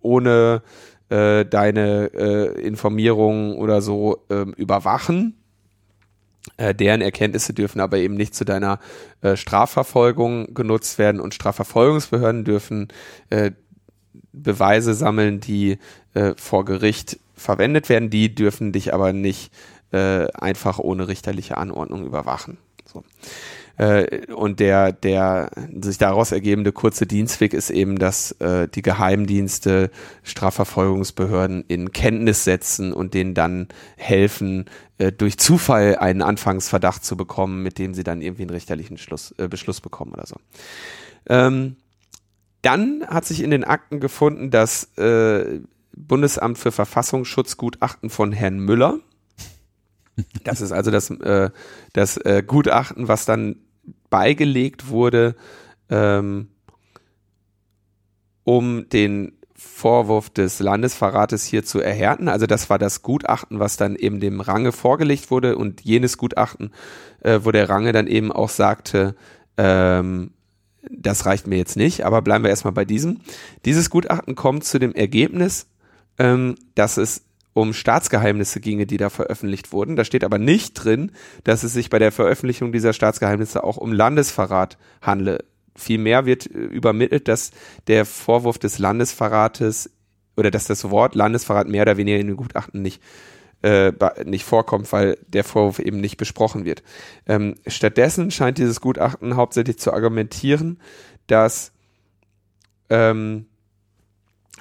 ohne 0.00 0.62
äh, 1.08 1.44
deine 1.44 2.10
äh, 2.14 2.60
Informierung 2.62 3.56
oder 3.56 3.80
so 3.80 4.24
äh, 4.28 4.46
überwachen. 4.56 5.36
Äh, 6.58 6.74
deren 6.74 7.00
Erkenntnisse 7.00 7.54
dürfen 7.54 7.80
aber 7.80 7.96
eben 7.96 8.14
nicht 8.14 8.34
zu 8.34 8.44
deiner 8.44 8.78
äh, 9.22 9.34
Strafverfolgung 9.34 10.52
genutzt 10.52 10.98
werden 10.98 11.20
und 11.20 11.32
Strafverfolgungsbehörden 11.32 12.44
dürfen 12.44 12.88
äh, 13.30 13.52
Beweise 14.42 14.94
sammeln, 14.94 15.40
die 15.40 15.78
äh, 16.14 16.34
vor 16.36 16.64
Gericht 16.64 17.18
verwendet 17.34 17.88
werden. 17.88 18.10
Die 18.10 18.34
dürfen 18.34 18.72
dich 18.72 18.92
aber 18.94 19.12
nicht 19.12 19.52
äh, 19.92 20.26
einfach 20.32 20.78
ohne 20.78 21.08
richterliche 21.08 21.56
Anordnung 21.56 22.04
überwachen. 22.04 22.58
So. 22.84 23.04
Äh, 23.76 24.32
und 24.32 24.60
der, 24.60 24.92
der 24.92 25.50
sich 25.80 25.98
daraus 25.98 26.30
ergebende 26.32 26.72
kurze 26.72 27.06
Dienstweg 27.06 27.54
ist 27.54 27.70
eben, 27.70 27.98
dass 27.98 28.32
äh, 28.32 28.68
die 28.68 28.82
Geheimdienste 28.82 29.90
Strafverfolgungsbehörden 30.22 31.64
in 31.66 31.92
Kenntnis 31.92 32.44
setzen 32.44 32.92
und 32.92 33.14
denen 33.14 33.34
dann 33.34 33.68
helfen, 33.96 34.66
äh, 34.98 35.10
durch 35.10 35.38
Zufall 35.38 35.96
einen 35.96 36.22
Anfangsverdacht 36.22 37.04
zu 37.04 37.16
bekommen, 37.16 37.62
mit 37.62 37.78
dem 37.78 37.94
sie 37.94 38.04
dann 38.04 38.22
irgendwie 38.22 38.42
einen 38.42 38.50
richterlichen 38.50 38.96
Schluss, 38.96 39.34
äh, 39.38 39.48
Beschluss 39.48 39.80
bekommen 39.80 40.12
oder 40.12 40.26
so. 40.26 40.36
Ähm, 41.28 41.76
dann 42.64 43.06
hat 43.06 43.24
sich 43.24 43.42
in 43.42 43.50
den 43.50 43.64
Akten 43.64 44.00
gefunden, 44.00 44.50
das 44.50 44.96
äh, 44.96 45.60
Bundesamt 45.96 46.58
für 46.58 46.72
Verfassungsschutz-Gutachten 46.72 48.10
von 48.10 48.32
Herrn 48.32 48.58
Müller. 48.58 48.98
Das 50.44 50.60
ist 50.60 50.72
also 50.72 50.90
das, 50.90 51.10
äh, 51.10 51.50
das 51.92 52.16
äh, 52.18 52.42
Gutachten, 52.46 53.08
was 53.08 53.24
dann 53.24 53.56
beigelegt 54.10 54.88
wurde, 54.88 55.34
ähm, 55.90 56.48
um 58.44 58.88
den 58.88 59.32
Vorwurf 59.56 60.30
des 60.30 60.60
Landesverrates 60.60 61.44
hier 61.44 61.64
zu 61.64 61.80
erhärten. 61.80 62.28
Also 62.28 62.46
das 62.46 62.70
war 62.70 62.78
das 62.78 63.02
Gutachten, 63.02 63.58
was 63.58 63.76
dann 63.76 63.96
eben 63.96 64.20
dem 64.20 64.40
Range 64.40 64.70
vorgelegt 64.70 65.30
wurde 65.30 65.56
und 65.56 65.80
jenes 65.80 66.16
Gutachten, 66.16 66.72
äh, 67.20 67.40
wo 67.42 67.50
der 67.50 67.68
Range 67.68 67.92
dann 67.92 68.06
eben 68.06 68.30
auch 68.30 68.50
sagte, 68.50 69.16
ähm, 69.56 70.33
das 70.90 71.26
reicht 71.26 71.46
mir 71.46 71.56
jetzt 71.56 71.76
nicht, 71.76 72.04
aber 72.04 72.22
bleiben 72.22 72.44
wir 72.44 72.50
erstmal 72.50 72.72
bei 72.72 72.84
diesem. 72.84 73.20
Dieses 73.64 73.90
Gutachten 73.90 74.34
kommt 74.34 74.64
zu 74.64 74.78
dem 74.78 74.94
Ergebnis, 74.94 75.66
ähm, 76.18 76.56
dass 76.74 76.96
es 76.96 77.22
um 77.54 77.72
Staatsgeheimnisse 77.72 78.60
ginge, 78.60 78.86
die 78.86 78.96
da 78.96 79.10
veröffentlicht 79.10 79.72
wurden. 79.72 79.96
Da 79.96 80.04
steht 80.04 80.24
aber 80.24 80.38
nicht 80.38 80.74
drin, 80.74 81.12
dass 81.44 81.62
es 81.62 81.72
sich 81.72 81.88
bei 81.88 81.98
der 81.98 82.12
Veröffentlichung 82.12 82.72
dieser 82.72 82.92
Staatsgeheimnisse 82.92 83.62
auch 83.62 83.76
um 83.76 83.92
Landesverrat 83.92 84.76
handle. 85.00 85.44
Vielmehr 85.76 86.26
wird 86.26 86.46
äh, 86.46 86.58
übermittelt, 86.58 87.28
dass 87.28 87.52
der 87.86 88.04
Vorwurf 88.04 88.58
des 88.58 88.78
Landesverrates 88.78 89.90
oder 90.36 90.50
dass 90.50 90.66
das 90.66 90.90
Wort 90.90 91.14
Landesverrat 91.14 91.68
mehr 91.68 91.82
oder 91.82 91.96
weniger 91.96 92.18
in 92.18 92.26
den 92.26 92.36
Gutachten 92.36 92.82
nicht 92.82 93.00
äh, 93.64 93.92
nicht 94.24 94.44
vorkommt, 94.44 94.92
weil 94.92 95.16
der 95.26 95.42
Vorwurf 95.42 95.78
eben 95.78 95.98
nicht 95.98 96.18
besprochen 96.18 96.66
wird. 96.66 96.82
Ähm, 97.26 97.54
stattdessen 97.66 98.30
scheint 98.30 98.58
dieses 98.58 98.82
Gutachten 98.82 99.36
hauptsächlich 99.36 99.78
zu 99.78 99.92
argumentieren, 99.92 100.78
dass 101.26 101.72
ähm, 102.90 103.46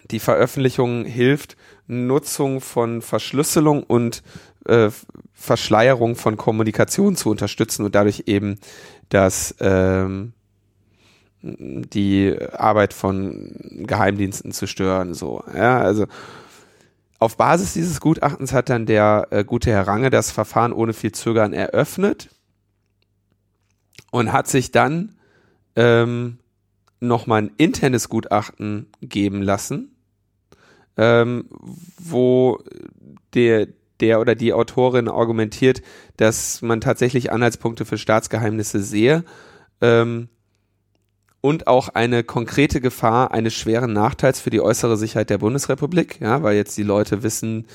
die 0.09 0.19
Veröffentlichung 0.19 1.03
hilft, 1.03 1.57
Nutzung 1.87 2.61
von 2.61 3.01
Verschlüsselung 3.01 3.83
und 3.83 4.23
äh, 4.67 4.89
Verschleierung 5.33 6.15
von 6.15 6.37
Kommunikation 6.37 7.17
zu 7.17 7.29
unterstützen 7.29 7.83
und 7.83 7.95
dadurch 7.95 8.23
eben 8.27 8.57
das 9.09 9.53
ähm, 9.59 10.31
die 11.41 12.37
Arbeit 12.53 12.93
von 12.93 13.53
Geheimdiensten 13.85 14.53
zu 14.53 14.65
stören. 14.65 15.13
So, 15.13 15.43
ja, 15.53 15.81
also 15.81 16.05
auf 17.23 17.37
Basis 17.37 17.73
dieses 17.73 18.01
Gutachtens 18.01 18.53
hat 18.53 18.69
dann 18.69 18.85
der 18.85 19.27
äh, 19.31 19.43
gute 19.43 19.71
Herr 19.71 19.87
Range 19.87 20.09
das 20.09 20.29
Verfahren 20.29 20.73
ohne 20.73 20.93
viel 20.93 21.13
Zögern 21.13 21.53
eröffnet 21.53 22.29
und 24.11 24.31
hat 24.33 24.47
sich 24.47 24.71
dann 24.71 25.15
ähm, 25.75 26.39
nochmal 26.99 27.43
ein 27.43 27.51
internes 27.57 28.09
Gutachten 28.09 28.87
geben 29.01 29.41
lassen, 29.41 29.95
ähm, 30.97 31.45
wo 31.97 32.59
der, 33.33 33.67
der 33.99 34.19
oder 34.19 34.35
die 34.35 34.53
Autorin 34.53 35.07
argumentiert, 35.07 35.81
dass 36.17 36.61
man 36.61 36.81
tatsächlich 36.81 37.31
Anhaltspunkte 37.31 37.85
für 37.85 37.97
Staatsgeheimnisse 37.97 38.83
sehe. 38.83 39.23
Ähm, 39.81 40.29
und 41.43 41.67
auch 41.67 41.89
eine 41.89 42.23
konkrete 42.23 42.79
Gefahr 42.79 43.31
eines 43.31 43.53
schweren 43.53 43.91
Nachteils 43.91 44.39
für 44.39 44.49
die 44.49 44.61
äußere 44.61 44.95
Sicherheit 44.95 45.29
der 45.29 45.39
Bundesrepublik, 45.39 46.21
ja, 46.21 46.41
weil 46.41 46.55
jetzt 46.55 46.77
die 46.77 46.83
Leute 46.83 47.21
wissen, 47.21 47.67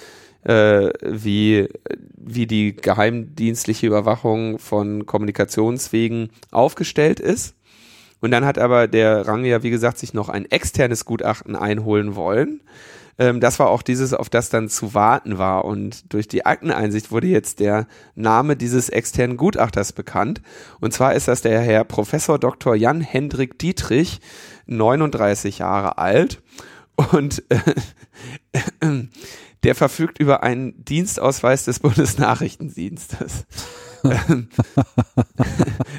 äh, 0.44 0.88
wie, 1.02 1.68
wie 2.16 2.46
die 2.46 2.74
geheimdienstliche 2.74 3.87
Überwachung 3.87 4.59
von 4.59 5.04
Kommunikationswegen 5.04 6.31
aufgestellt 6.50 7.20
ist. 7.20 7.57
Und 8.20 8.31
dann 8.31 8.46
hat 8.46 8.59
aber 8.59 8.88
der 8.88 9.28
Rang 9.28 9.44
ja, 9.44 9.62
wie 9.62 9.70
gesagt, 9.70 9.98
sich 9.98 10.14
noch 10.14 10.31
ein 10.31 10.50
externes 10.50 11.04
Gutachten 11.04 11.54
einholen 11.54 12.16
wollen, 12.16 12.62
ähm, 13.18 13.40
das 13.40 13.59
war 13.59 13.68
auch 13.68 13.83
dieses, 13.83 14.14
auf 14.14 14.31
das 14.31 14.48
dann 14.48 14.68
zu 14.68 14.94
warten 14.94 15.38
war. 15.38 15.64
Und 15.64 16.12
durch 16.12 16.28
die 16.28 16.46
Akteneinsicht 16.46 17.11
wurde 17.11 17.26
jetzt 17.26 17.61
der 17.61 17.87
Name 18.14 18.57
dieses 18.57 18.88
externen 18.88 19.37
Gutachters 19.37 19.92
bekannt. 19.92 20.40
Und 20.81 20.92
zwar 20.92 21.14
ist 21.14 21.28
das 21.28 21.42
der 21.42 21.61
Herr 21.61 21.85
Professor 21.85 22.38
Dr. 22.38 22.74
Jan 22.74 23.00
Hendrik 23.00 23.59
Dietrich, 23.59 24.20
39 24.66 25.59
Jahre 25.59 25.98
alt. 25.98 26.40
Und 27.12 27.42
äh, 27.50 27.59
der 29.64 29.74
verfügt 29.74 30.18
über 30.18 30.42
einen 30.42 30.85
Dienstausweis 30.85 31.64
des 31.64 31.81
Bundesnachrichtendienstes. 31.81 33.46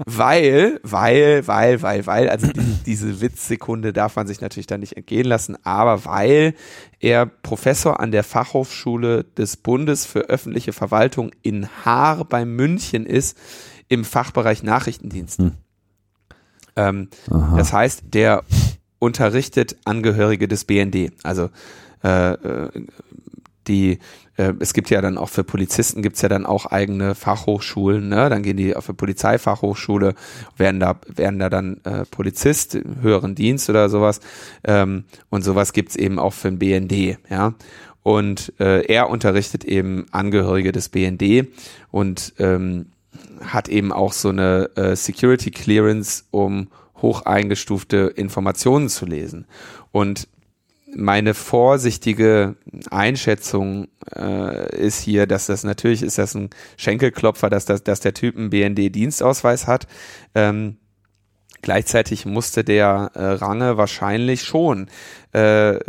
weil, 0.05 0.79
weil, 0.83 1.47
weil, 1.47 1.81
weil, 1.81 2.05
weil, 2.05 2.29
also 2.29 2.47
die, 2.47 2.77
diese 2.85 3.21
Witzsekunde 3.21 3.93
darf 3.93 4.15
man 4.15 4.27
sich 4.27 4.41
natürlich 4.41 4.67
dann 4.67 4.79
nicht 4.79 4.97
entgehen 4.97 5.25
lassen, 5.25 5.57
aber 5.63 6.05
weil 6.05 6.53
er 6.99 7.25
Professor 7.25 7.99
an 7.99 8.11
der 8.11 8.23
Fachhochschule 8.23 9.23
des 9.23 9.57
Bundes 9.57 10.05
für 10.05 10.21
öffentliche 10.29 10.73
Verwaltung 10.73 11.31
in 11.41 11.67
Haar 11.85 12.25
bei 12.25 12.45
München 12.45 13.05
ist, 13.05 13.37
im 13.87 14.05
Fachbereich 14.05 14.63
Nachrichtendiensten. 14.63 15.45
Hm. 15.45 15.57
Ähm, 16.75 17.09
das 17.27 17.73
heißt, 17.73 18.03
der 18.13 18.43
unterrichtet 18.99 19.77
Angehörige 19.85 20.47
des 20.47 20.65
BND, 20.65 21.11
also 21.23 21.49
äh, 22.03 22.33
äh, 22.33 22.69
die 23.69 23.99
äh, 24.39 24.53
es 24.59 24.73
gibt 24.73 24.89
ja 24.89 25.01
dann 25.01 25.17
auch 25.17 25.29
für 25.29 25.43
Polizisten 25.43 26.01
gibt's 26.01 26.21
ja 26.21 26.29
dann 26.29 26.45
auch 26.45 26.65
eigene 26.65 27.13
Fachhochschulen, 27.13 28.07
ne? 28.07 28.29
Dann 28.29 28.41
gehen 28.41 28.57
die 28.57 28.75
auf 28.75 28.87
eine 28.87 28.95
Polizeifachhochschule, 28.95 30.15
werden 30.57 30.79
da, 30.79 30.95
werden 31.07 31.39
da 31.39 31.49
dann 31.49 31.81
äh, 31.83 32.05
Polizist, 32.05 32.79
höheren 33.01 33.35
Dienst 33.35 33.69
oder 33.69 33.89
sowas. 33.89 34.21
Ähm, 34.63 35.03
und 35.29 35.43
sowas 35.43 35.73
gibt's 35.73 35.95
eben 35.95 36.19
auch 36.19 36.33
für 36.33 36.49
den 36.51 36.59
BND, 36.59 37.19
ja. 37.29 37.53
Und 38.01 38.53
äh, 38.59 38.85
er 38.85 39.09
unterrichtet 39.09 39.65
eben 39.65 40.05
Angehörige 40.11 40.71
des 40.71 40.87
BND 40.87 41.49
und 41.91 42.33
ähm, 42.39 42.87
hat 43.41 43.67
eben 43.67 43.91
auch 43.91 44.13
so 44.13 44.29
eine 44.29 44.69
äh, 44.75 44.95
Security 44.95 45.51
Clearance, 45.51 46.23
um 46.31 46.69
hoch 47.01 47.23
eingestufte 47.23 48.13
Informationen 48.15 48.87
zu 48.87 49.05
lesen. 49.05 49.45
Und 49.91 50.29
meine 50.95 51.33
vorsichtige 51.33 52.55
Einschätzung 52.89 53.87
äh, 54.15 54.75
ist 54.75 55.01
hier, 55.01 55.27
dass 55.27 55.47
das 55.47 55.63
natürlich 55.63 56.01
ist 56.01 56.17
das 56.17 56.35
ein 56.35 56.49
Schenkelklopfer, 56.77 57.49
dass, 57.49 57.65
das, 57.65 57.83
dass 57.83 57.99
der 57.99 58.13
Typ 58.13 58.37
einen 58.37 58.49
BND-Dienstausweis 58.49 59.67
hat. 59.67 59.87
Ähm, 60.35 60.77
gleichzeitig 61.61 62.25
musste 62.25 62.63
der 62.63 63.11
äh, 63.13 63.23
Range 63.23 63.77
wahrscheinlich 63.77 64.43
schon 64.43 64.87
äh, 65.33 65.79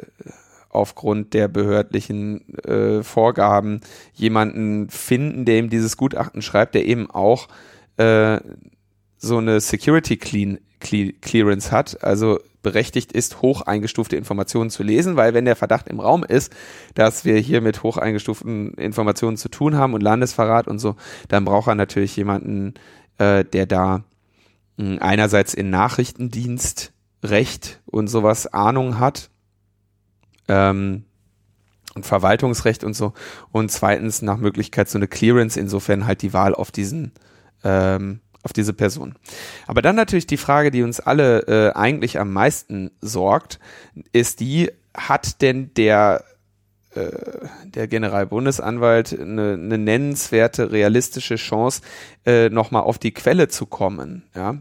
aufgrund 0.69 1.35
der 1.35 1.49
behördlichen 1.49 2.59
äh, 2.65 3.03
Vorgaben 3.03 3.81
jemanden 4.15 4.89
finden, 4.89 5.45
der 5.45 5.59
ihm 5.59 5.71
dieses 5.71 5.97
Gutachten 5.97 6.43
schreibt, 6.43 6.75
der 6.75 6.87
eben 6.87 7.11
auch 7.11 7.49
äh, 7.97 8.39
so 9.19 9.39
eine 9.39 9.61
Security 9.61 10.17
Clean 10.17 10.59
Clearance 10.81 11.71
hat, 11.71 12.03
also 12.03 12.41
berechtigt 12.63 13.13
ist, 13.13 13.43
hoch 13.43 13.63
eingestufte 13.63 14.17
Informationen 14.17 14.71
zu 14.71 14.83
lesen, 14.83 15.17
weil 15.17 15.35
wenn 15.35 15.45
der 15.45 15.57
Verdacht 15.57 15.89
im 15.89 16.01
Raum 16.01 16.25
ist, 16.25 16.53
dass 16.95 17.25
wir 17.25 17.37
hier 17.39 17.61
mit 17.61 17.83
hoch 17.83 17.97
eingestuften 17.97 18.75
Informationen 18.75 19.37
zu 19.37 19.49
tun 19.49 19.77
haben 19.77 19.95
und 19.95 20.03
Landesverrat 20.03 20.69
und 20.69 20.79
so, 20.79 20.97
dann 21.29 21.45
braucht 21.45 21.69
er 21.69 21.75
natürlich 21.75 22.17
jemanden, 22.17 22.75
äh, 23.19 23.45
der 23.45 23.67
da 23.67 24.05
mh, 24.77 24.93
hm, 24.93 24.99
einerseits 25.01 25.55
in 25.55 25.71
Nachrichtendienst 25.71 26.93
Recht 27.23 27.81
und 27.85 28.09
sowas 28.09 28.47
Ahnung 28.47 28.99
hat 28.99 29.31
ähm, 30.49 31.05
und 31.95 32.07
Verwaltungsrecht 32.07 32.83
und 32.83 32.95
so 32.95 33.13
und 33.53 33.71
zweitens 33.71 34.23
nach 34.23 34.39
Möglichkeit 34.39 34.89
so 34.89 34.99
eine 34.99 35.09
Clearance, 35.09 35.59
insofern 35.59 36.07
halt 36.07 36.23
die 36.23 36.33
Wahl 36.33 36.55
auf 36.55 36.71
diesen 36.71 37.13
ähm, 37.63 38.21
auf 38.43 38.53
diese 38.53 38.73
Person. 38.73 39.15
Aber 39.67 39.83
dann 39.83 39.97
natürlich 39.97 40.27
die 40.27 40.37
Frage, 40.37 40.71
die 40.71 40.83
uns 40.83 41.01
alle 41.01 41.41
äh, 41.47 41.73
eigentlich 41.77 42.19
am 42.19 42.33
meisten 42.33 42.91
sorgt, 43.01 43.59
ist 44.13 44.41
die, 44.41 44.71
hat 44.95 45.43
denn 45.43 45.75
der 45.75 46.25
äh, 46.95 47.47
der 47.65 47.87
Generalbundesanwalt 47.87 49.19
eine, 49.19 49.53
eine 49.53 49.79
nennenswerte, 49.79 50.73
realistische 50.73 51.37
Chance, 51.37 51.83
äh, 52.27 52.49
nochmal 52.49 52.83
auf 52.83 52.99
die 52.99 53.13
Quelle 53.13 53.47
zu 53.47 53.67
kommen, 53.67 54.25
ja. 54.35 54.57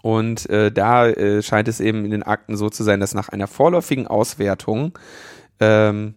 Und 0.00 0.48
äh, 0.50 0.72
da 0.72 1.06
äh, 1.06 1.42
scheint 1.42 1.68
es 1.68 1.80
eben 1.80 2.04
in 2.04 2.10
den 2.10 2.22
Akten 2.22 2.56
so 2.56 2.70
zu 2.70 2.82
sein, 2.82 2.98
dass 2.98 3.14
nach 3.14 3.28
einer 3.28 3.46
vorläufigen 3.46 4.06
Auswertung 4.06 4.98
ähm, 5.60 6.14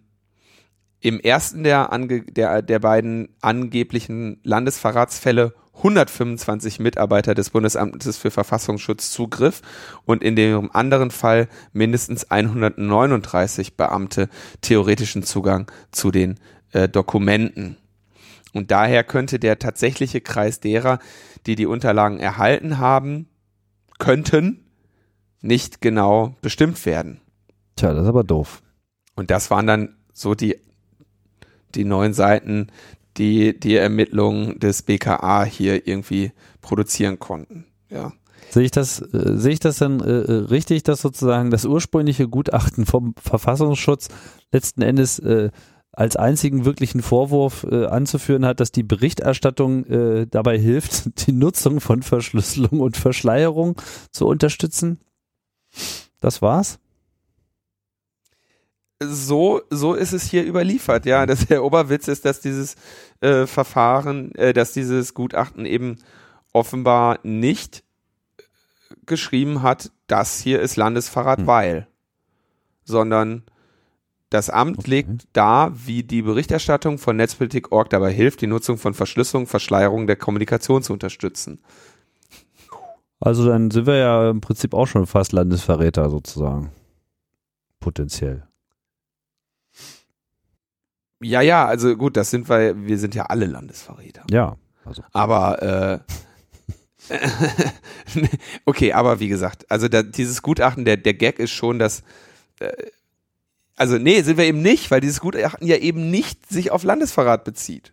im 1.00 1.20
ersten 1.20 1.62
der, 1.62 1.88
der, 1.98 2.62
der 2.62 2.78
beiden 2.80 3.28
angeblichen 3.42 4.40
Landesverratsfälle 4.42 5.54
125 5.76 6.80
Mitarbeiter 6.80 7.34
des 7.34 7.50
Bundesamtes 7.50 8.16
für 8.16 8.30
Verfassungsschutz 8.30 9.10
Zugriff 9.10 9.62
und 10.04 10.22
in 10.22 10.36
dem 10.36 10.70
anderen 10.72 11.10
Fall 11.10 11.48
mindestens 11.72 12.30
139 12.30 13.76
Beamte 13.76 14.28
theoretischen 14.62 15.22
Zugang 15.22 15.70
zu 15.92 16.10
den 16.10 16.40
äh, 16.72 16.88
Dokumenten. 16.88 17.76
Und 18.52 18.70
daher 18.70 19.04
könnte 19.04 19.38
der 19.38 19.58
tatsächliche 19.58 20.22
Kreis 20.22 20.60
derer, 20.60 20.98
die 21.46 21.56
die 21.56 21.66
Unterlagen 21.66 22.18
erhalten 22.18 22.78
haben, 22.78 23.28
könnten 23.98 24.64
nicht 25.42 25.80
genau 25.80 26.34
bestimmt 26.40 26.84
werden. 26.86 27.20
Tja, 27.76 27.92
das 27.92 28.04
ist 28.04 28.08
aber 28.08 28.24
doof. 28.24 28.62
Und 29.14 29.30
das 29.30 29.50
waren 29.50 29.66
dann 29.66 29.96
so 30.12 30.34
die, 30.34 30.58
die 31.74 31.84
neun 31.84 32.14
Seiten 32.14 32.68
die 33.18 33.58
die 33.58 33.76
Ermittlungen 33.76 34.58
des 34.58 34.82
BKA 34.82 35.44
hier 35.44 35.86
irgendwie 35.86 36.32
produzieren 36.60 37.18
konnten. 37.18 37.66
Ja. 37.90 38.12
Sehe 38.50 38.64
ich 38.64 38.70
das, 38.70 39.00
äh, 39.00 39.36
sehe 39.36 39.54
ich 39.54 39.60
das 39.60 39.78
dann 39.78 40.00
äh, 40.00 40.20
äh, 40.20 40.32
richtig, 40.44 40.82
dass 40.84 41.00
sozusagen 41.00 41.50
das 41.50 41.64
ursprüngliche 41.64 42.28
Gutachten 42.28 42.86
vom 42.86 43.14
Verfassungsschutz 43.20 44.08
letzten 44.52 44.82
Endes 44.82 45.18
äh, 45.18 45.50
als 45.92 46.16
einzigen 46.16 46.64
wirklichen 46.64 47.02
Vorwurf 47.02 47.66
äh, 47.70 47.86
anzuführen 47.86 48.44
hat, 48.44 48.60
dass 48.60 48.70
die 48.70 48.82
Berichterstattung 48.82 49.86
äh, 49.86 50.26
dabei 50.26 50.58
hilft, 50.58 51.26
die 51.26 51.32
Nutzung 51.32 51.80
von 51.80 52.02
Verschlüsselung 52.02 52.80
und 52.80 52.96
Verschleierung 52.96 53.80
zu 54.12 54.26
unterstützen? 54.26 55.00
Das 56.20 56.42
war's? 56.42 56.78
So, 59.02 59.62
so 59.70 59.94
ist 59.94 60.12
es 60.12 60.24
hier 60.24 60.44
überliefert, 60.44 61.06
ja. 61.06 61.26
dass 61.26 61.46
der 61.46 61.64
Oberwitz 61.64 62.08
ist, 62.08 62.24
dass 62.24 62.40
dieses 62.40 62.76
äh, 63.20 63.46
Verfahren, 63.46 64.34
äh, 64.34 64.52
dass 64.52 64.72
dieses 64.72 65.14
Gutachten 65.14 65.66
eben 65.66 65.96
offenbar 66.52 67.18
nicht 67.22 67.84
geschrieben 69.04 69.62
hat, 69.62 69.90
das 70.06 70.40
hier 70.40 70.60
ist 70.60 70.76
Landesverrat, 70.76 71.40
hm. 71.40 71.46
weil, 71.46 71.88
sondern 72.84 73.42
das 74.30 74.50
Amt 74.50 74.78
okay. 74.78 74.90
legt 74.90 75.28
da, 75.32 75.70
wie 75.74 76.02
die 76.02 76.22
Berichterstattung 76.22 76.98
von 76.98 77.16
Netzpolitik.org 77.16 77.90
dabei 77.90 78.12
hilft, 78.12 78.40
die 78.40 78.46
Nutzung 78.46 78.76
von 78.78 78.94
Verschlüsselung, 78.94 79.46
Verschleierung 79.46 80.06
der 80.06 80.16
Kommunikation 80.16 80.82
zu 80.82 80.92
unterstützen. 80.92 81.60
Also 83.20 83.46
dann 83.46 83.70
sind 83.70 83.86
wir 83.86 83.96
ja 83.96 84.30
im 84.30 84.40
Prinzip 84.40 84.74
auch 84.74 84.86
schon 84.86 85.06
fast 85.06 85.32
Landesverräter 85.32 86.10
sozusagen. 86.10 86.70
Potenziell. 87.80 88.46
Ja, 91.20 91.40
ja, 91.40 91.66
also 91.66 91.96
gut, 91.96 92.16
das 92.16 92.30
sind 92.30 92.48
wir, 92.48 92.76
wir 92.86 92.98
sind 92.98 93.14
ja 93.14 93.24
alle 93.26 93.46
Landesverräter. 93.46 94.24
Ja. 94.30 94.56
Also. 94.84 95.02
Aber 95.12 95.62
äh, 95.62 95.98
okay, 98.64 98.92
aber 98.92 99.20
wie 99.20 99.28
gesagt, 99.28 99.70
also 99.70 99.88
da, 99.88 100.02
dieses 100.02 100.42
Gutachten, 100.42 100.84
der, 100.84 100.96
der 100.96 101.14
Gag 101.14 101.38
ist 101.38 101.52
schon, 101.52 101.78
dass 101.78 102.02
äh, 102.60 102.72
also 103.76 103.98
nee, 103.98 104.22
sind 104.22 104.38
wir 104.38 104.46
eben 104.46 104.62
nicht, 104.62 104.90
weil 104.90 105.00
dieses 105.00 105.20
Gutachten 105.20 105.66
ja 105.66 105.76
eben 105.76 106.10
nicht 106.10 106.48
sich 106.48 106.70
auf 106.70 106.82
Landesverrat 106.82 107.44
bezieht, 107.44 107.92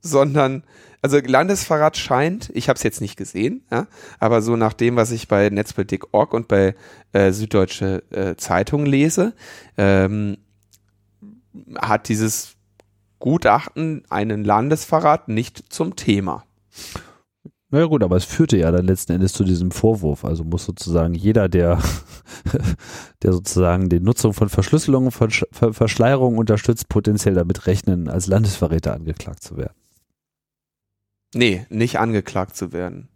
sondern 0.00 0.62
also 1.02 1.18
Landesverrat 1.18 1.98
scheint, 1.98 2.50
ich 2.54 2.68
habe 2.68 2.76
es 2.76 2.82
jetzt 2.82 3.00
nicht 3.00 3.16
gesehen, 3.16 3.66
ja, 3.70 3.88
aber 4.20 4.40
so 4.40 4.56
nach 4.56 4.72
dem, 4.72 4.96
was 4.96 5.10
ich 5.10 5.28
bei 5.28 5.50
Netzpolitik.org 5.50 6.32
und 6.32 6.48
bei 6.48 6.74
äh, 7.12 7.32
Süddeutsche 7.32 8.02
äh, 8.10 8.36
Zeitung 8.36 8.86
lese, 8.86 9.34
ähm, 9.76 10.38
hat 11.76 12.08
dieses 12.08 12.53
Gutachten 13.24 14.02
einen 14.10 14.44
Landesverrat 14.44 15.28
nicht 15.28 15.72
zum 15.72 15.96
Thema. 15.96 16.44
Na 17.70 17.78
ja 17.78 17.86
gut, 17.86 18.02
aber 18.02 18.16
es 18.16 18.26
führte 18.26 18.58
ja 18.58 18.70
dann 18.70 18.84
letzten 18.84 19.12
Endes 19.12 19.32
zu 19.32 19.44
diesem 19.44 19.70
Vorwurf. 19.70 20.26
Also 20.26 20.44
muss 20.44 20.66
sozusagen 20.66 21.14
jeder, 21.14 21.48
der, 21.48 21.82
der 23.22 23.32
sozusagen 23.32 23.88
die 23.88 23.98
Nutzung 23.98 24.34
von 24.34 24.50
Verschlüsselung, 24.50 25.10
von 25.10 25.30
Verschleierung 25.30 26.36
unterstützt, 26.36 26.90
potenziell 26.90 27.32
damit 27.32 27.66
rechnen, 27.66 28.10
als 28.10 28.26
Landesverräter 28.26 28.92
angeklagt 28.92 29.42
zu 29.42 29.56
werden. 29.56 29.72
Nee, 31.34 31.64
nicht 31.70 31.98
angeklagt 31.98 32.54
zu 32.54 32.74
werden. 32.74 33.08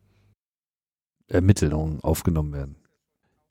Ermittlungen 1.27 2.01
aufgenommen 2.03 2.55
werden. 2.55 2.77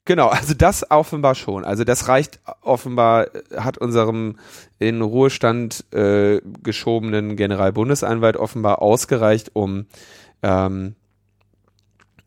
Genau, 0.07 0.27
also 0.29 0.53
das 0.53 0.89
offenbar 0.89 1.35
schon. 1.35 1.65
Also 1.65 1.83
das 1.83 2.07
reicht 2.07 2.39
offenbar, 2.61 3.27
hat 3.57 3.77
unserem 3.77 4.37
in 4.79 5.01
Ruhestand 5.01 5.83
äh, 5.93 6.39
geschobenen 6.63 7.35
Generalbundesanwalt 7.35 8.37
offenbar 8.37 8.81
ausgereicht, 8.81 9.51
um, 9.53 9.85
ähm, 10.43 10.95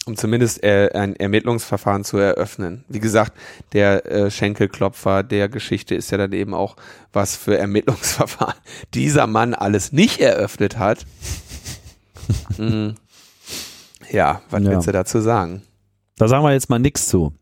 um 0.05 0.15
zumindest 0.15 0.63
äh, 0.63 0.91
ein 0.93 1.17
Ermittlungsverfahren 1.17 2.05
zu 2.05 2.19
eröffnen. 2.19 2.85
Wie 2.89 3.01
gesagt, 3.01 3.33
der 3.73 4.05
äh, 4.05 4.31
Schenkelklopfer 4.31 5.23
der 5.23 5.49
Geschichte 5.49 5.95
ist 5.95 6.11
ja 6.11 6.19
dann 6.19 6.35
eben 6.35 6.53
auch, 6.53 6.77
was 7.15 7.35
für 7.35 7.57
Ermittlungsverfahren 7.57 8.57
dieser 8.95 9.27
Mann 9.27 9.55
alles 9.55 9.91
nicht 9.91 10.21
eröffnet 10.21 10.77
hat. 10.79 11.07
mm. 12.59 12.91
Ja, 14.11 14.43
was 14.51 14.63
Ja. 14.65 14.71
willst 14.71 14.89
du 14.89 14.93
dazu 14.93 15.21
sagen? 15.21 15.63
Da 16.19 16.29
sagen 16.29 16.45
wir 16.45 16.53
jetzt 16.53 16.69
mal 16.69 16.79
nichts 16.79 17.07
zu. 17.07 17.33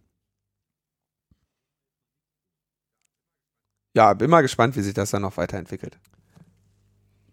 Ja, 3.95 4.15
bin 4.15 4.31
mal 4.31 4.43
gespannt, 4.43 4.77
wie 4.77 4.83
sich 4.83 4.95
das 4.95 5.11
dann 5.11 5.23
noch 5.23 5.37
weiterentwickelt. 5.37 5.99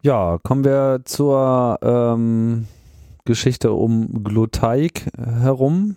Ja, 0.02 0.40
kommen 0.44 0.64
wir 0.64 1.02
zur 1.06 1.80
ähm, 1.82 2.68
Geschichte 3.26 3.72
um 3.72 4.24
Glotaik 4.24 5.08
herum. 5.18 5.96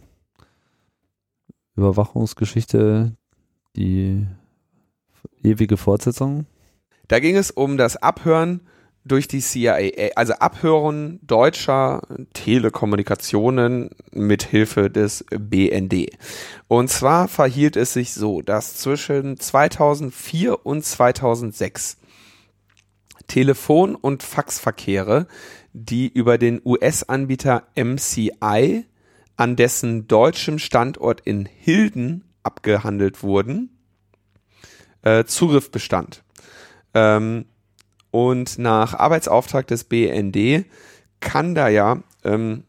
Überwachungsgeschichte, 1.77 3.13
die 3.77 4.27
ewige 5.43 5.77
Fortsetzung. 5.77 6.47
Da 7.07 7.21
ging 7.21 7.37
es 7.37 7.51
um 7.51 7.77
das 7.77 7.97
Abhören 7.97 8.61
durch 9.09 9.29
die 9.29 9.41
CIA, 9.41 10.13
also 10.15 10.35
Abhören 10.35 11.21
deutscher 11.23 12.03
Telekommunikationen 12.35 13.91
mit 14.13 14.43
Hilfe 14.43 14.91
des 14.91 15.25
BND. 15.31 16.11
Und 16.69 16.91
zwar 16.91 17.29
verhielt 17.29 17.77
es 17.77 17.95
sich 17.95 18.13
so, 18.13 18.43
dass 18.43 18.77
zwischen 18.77 19.39
2004 19.39 20.65
und 20.67 20.85
2006 20.85 21.97
Telefon- 23.27 23.95
und 23.95 24.23
Faxverkehre, 24.23 25.27
die 25.73 26.09
über 26.09 26.39
den 26.39 26.61
US-Anbieter 26.65 27.65
MCI 27.77 28.85
an 29.37 29.57
dessen 29.57 30.09
deutschem 30.09 30.59
Standort 30.59 31.21
in 31.21 31.47
Hilden 31.47 32.25
abgehandelt 32.43 33.23
wurden, 33.23 33.71
äh, 35.03 35.25
Zugriff 35.25 35.71
bestand. 35.71 36.25
Ähm, 36.95 37.45
und 38.11 38.59
nach 38.59 38.95
Arbeitsauftrag 38.95 39.67
des 39.67 39.85
BND 39.85 40.65
kann 41.21 41.55
da 41.55 41.69
ja, 41.69 42.03
ähm, 42.25 42.65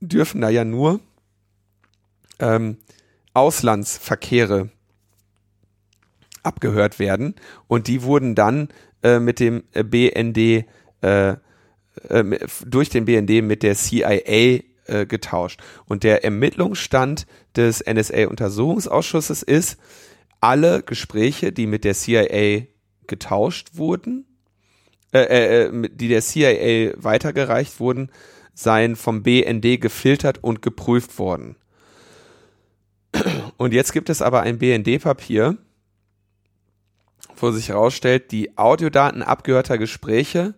dürfen 0.00 0.40
da 0.40 0.48
ja 0.48 0.64
nur 0.64 1.00
ähm, 2.38 2.78
Auslandsverkehre 3.34 4.70
abgehört 6.42 6.98
werden 6.98 7.34
und 7.68 7.86
die 7.86 8.02
wurden 8.02 8.34
dann 8.34 8.68
äh, 9.02 9.18
mit 9.18 9.40
dem 9.40 9.64
äh, 9.72 9.84
BND 9.84 10.66
äh, 11.02 11.36
äh, 12.08 12.38
durch 12.66 12.88
den 12.88 13.04
BND 13.04 13.42
mit 13.44 13.62
der 13.62 13.74
CIA 13.74 14.60
äh, 14.86 15.06
getauscht. 15.06 15.60
Und 15.86 16.02
der 16.02 16.24
Ermittlungsstand 16.24 17.26
des 17.56 17.84
NSA-Untersuchungsausschusses 17.86 19.42
ist, 19.42 19.78
alle 20.40 20.82
Gespräche, 20.82 21.52
die 21.52 21.66
mit 21.66 21.84
der 21.84 21.94
CIA 21.94 22.62
getauscht 23.10 23.72
wurden, 23.74 24.24
äh, 25.12 25.20
äh, 25.20 25.64
äh, 25.64 25.88
die 25.92 26.08
der 26.08 26.22
CIA 26.22 26.94
weitergereicht 26.96 27.80
wurden, 27.80 28.10
seien 28.54 28.96
vom 28.96 29.22
BND 29.22 29.80
gefiltert 29.80 30.42
und 30.42 30.62
geprüft 30.62 31.18
worden. 31.18 31.56
Und 33.56 33.74
jetzt 33.74 33.92
gibt 33.92 34.08
es 34.08 34.22
aber 34.22 34.42
ein 34.42 34.58
BND-Papier, 34.58 35.58
wo 37.36 37.50
sich 37.50 37.68
herausstellt, 37.68 38.30
die 38.30 38.56
Audiodaten 38.56 39.22
abgehörter 39.22 39.78
Gespräche 39.78 40.54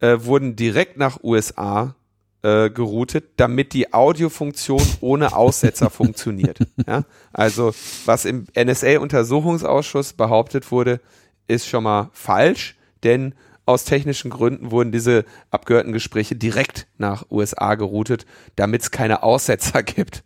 äh, 0.00 0.16
wurden 0.20 0.56
direkt 0.56 0.96
nach 0.96 1.22
USA 1.22 1.94
äh, 2.42 2.70
geroutet, 2.70 3.24
damit 3.36 3.72
die 3.72 3.92
Audiofunktion 3.92 4.82
ohne 5.00 5.36
Aussetzer 5.36 5.90
funktioniert. 6.00 6.58
Ja? 6.86 7.04
Also 7.32 7.74
was 8.06 8.24
im 8.24 8.46
NSA-Untersuchungsausschuss 8.56 10.14
behauptet 10.14 10.70
wurde, 10.70 11.00
ist 11.48 11.68
schon 11.68 11.84
mal 11.84 12.10
falsch, 12.12 12.76
denn 13.02 13.34
aus 13.64 13.84
technischen 13.84 14.30
Gründen 14.30 14.72
wurden 14.72 14.90
diese 14.90 15.24
abgehörten 15.52 15.92
Gespräche 15.92 16.34
direkt 16.34 16.88
nach 16.98 17.26
USA 17.30 17.76
geroutet, 17.76 18.26
damit 18.56 18.82
es 18.82 18.90
keine 18.90 19.22
Aussetzer 19.22 19.82
gibt. 19.84 20.24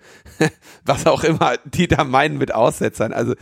Was 0.85 1.07
auch 1.07 1.22
immer 1.22 1.57
die 1.64 1.87
da 1.87 2.05
meinen 2.05 2.38
mit 2.38 2.55
Aussetzern. 2.55 3.12
Also 3.12 3.35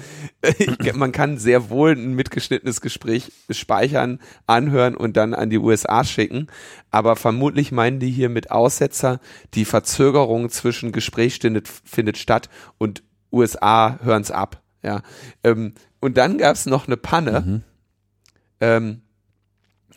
ich, 0.58 0.94
man 0.94 1.12
kann 1.12 1.38
sehr 1.38 1.70
wohl 1.70 1.92
ein 1.92 2.14
mitgeschnittenes 2.14 2.80
Gespräch 2.80 3.30
speichern, 3.50 4.20
anhören 4.46 4.96
und 4.96 5.16
dann 5.16 5.32
an 5.32 5.50
die 5.50 5.58
USA 5.58 6.02
schicken. 6.02 6.48
Aber 6.90 7.14
vermutlich 7.14 7.70
meinen 7.70 8.00
die 8.00 8.10
hier 8.10 8.28
mit 8.28 8.50
Aussetzer, 8.50 9.20
die 9.54 9.64
Verzögerung 9.64 10.50
zwischen 10.50 10.90
Gespräch 10.90 11.38
findet, 11.40 11.68
findet 11.68 12.18
statt 12.18 12.48
und 12.78 13.04
USA 13.30 14.00
hören's 14.02 14.32
ab. 14.32 14.63
Ja. 14.84 15.02
Ähm, 15.42 15.74
und 16.00 16.16
dann 16.16 16.38
gab's 16.38 16.66
noch 16.66 16.86
eine 16.86 16.96
Panne. 16.96 17.62
Ähm, 18.60 19.02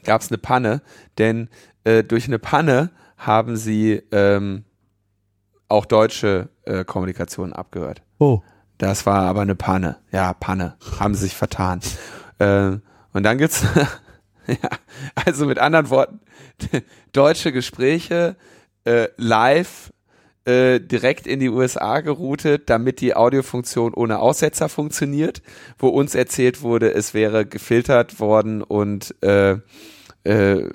gab 0.03 0.21
es 0.21 0.31
eine 0.31 0.37
Panne, 0.37 0.81
denn 1.17 1.49
äh, 1.83 2.03
durch 2.03 2.27
eine 2.27 2.39
Panne 2.39 2.91
haben 3.17 3.57
sie 3.57 4.01
ähm, 4.11 4.63
auch 5.67 5.85
deutsche 5.85 6.49
äh, 6.63 6.85
Kommunikation 6.85 7.53
abgehört. 7.53 8.01
Oh. 8.19 8.41
Das 8.77 9.05
war 9.05 9.23
aber 9.23 9.41
eine 9.41 9.55
Panne. 9.55 9.97
Ja, 10.11 10.33
Panne. 10.33 10.77
Haben 10.99 11.13
sie 11.15 11.25
sich 11.25 11.35
vertan. 11.35 11.81
äh, 12.39 12.77
und 13.13 13.23
dann 13.23 13.37
gibt's 13.37 13.65
ja, 14.47 14.69
also 15.15 15.45
mit 15.45 15.59
anderen 15.59 15.89
Worten, 15.89 16.21
deutsche 17.11 17.51
Gespräche 17.51 18.37
äh, 18.85 19.09
live 19.17 19.91
äh, 20.47 20.79
direkt 20.79 21.27
in 21.27 21.41
die 21.41 21.49
USA 21.49 21.99
geroutet, 21.99 22.69
damit 22.69 23.01
die 23.01 23.15
Audiofunktion 23.15 23.93
ohne 23.93 24.19
Aussetzer 24.19 24.69
funktioniert, 24.69 25.41
wo 25.77 25.89
uns 25.89 26.15
erzählt 26.15 26.61
wurde, 26.61 26.93
es 26.93 27.13
wäre 27.13 27.45
gefiltert 27.45 28.21
worden 28.21 28.63
und 28.63 29.13
äh, 29.21 29.57
äh, 30.23 30.69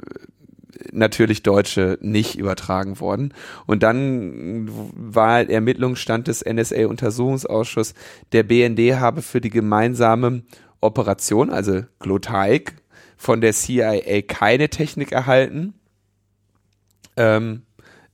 natürlich 0.93 1.43
Deutsche 1.43 1.99
nicht 2.03 2.35
übertragen 2.39 3.01
worden. 3.01 3.33
Und 3.67 3.83
dann 3.83 4.69
war 4.69 5.49
Ermittlungsstand 5.49 6.29
des 6.29 6.45
NSA-Untersuchungsausschusses, 6.45 7.95
der 8.33 8.43
BND 8.43 9.01
habe 9.01 9.23
für 9.23 9.41
die 9.41 9.49
gemeinsame 9.49 10.43
Operation, 10.83 11.49
also 11.49 11.81
Glotaik, 11.99 12.75
von 13.17 13.41
der 13.41 13.55
CIA 13.55 14.21
keine 14.21 14.69
Technik 14.69 15.13
erhalten. 15.13 15.73
Ähm, 17.17 17.63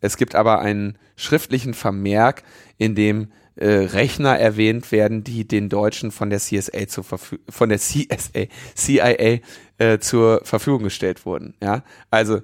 es 0.00 0.16
gibt 0.16 0.36
aber 0.36 0.60
einen 0.60 0.98
schriftlichen 1.18 1.74
Vermerk, 1.74 2.42
in 2.78 2.94
dem 2.94 3.28
äh, 3.56 3.68
Rechner 3.68 4.38
erwähnt 4.38 4.92
werden, 4.92 5.24
die 5.24 5.46
den 5.46 5.68
Deutschen 5.68 6.12
von 6.12 6.30
der 6.30 6.38
CSA 6.38 6.86
zur 6.86 7.04
Verfü 7.04 7.38
von 7.48 7.68
der 7.68 7.78
CSA, 7.78 8.46
CIA 8.74 9.40
äh, 9.78 9.98
zur 9.98 10.40
Verfügung 10.44 10.84
gestellt 10.84 11.26
wurden. 11.26 11.54
Ja, 11.60 11.82
also 12.10 12.40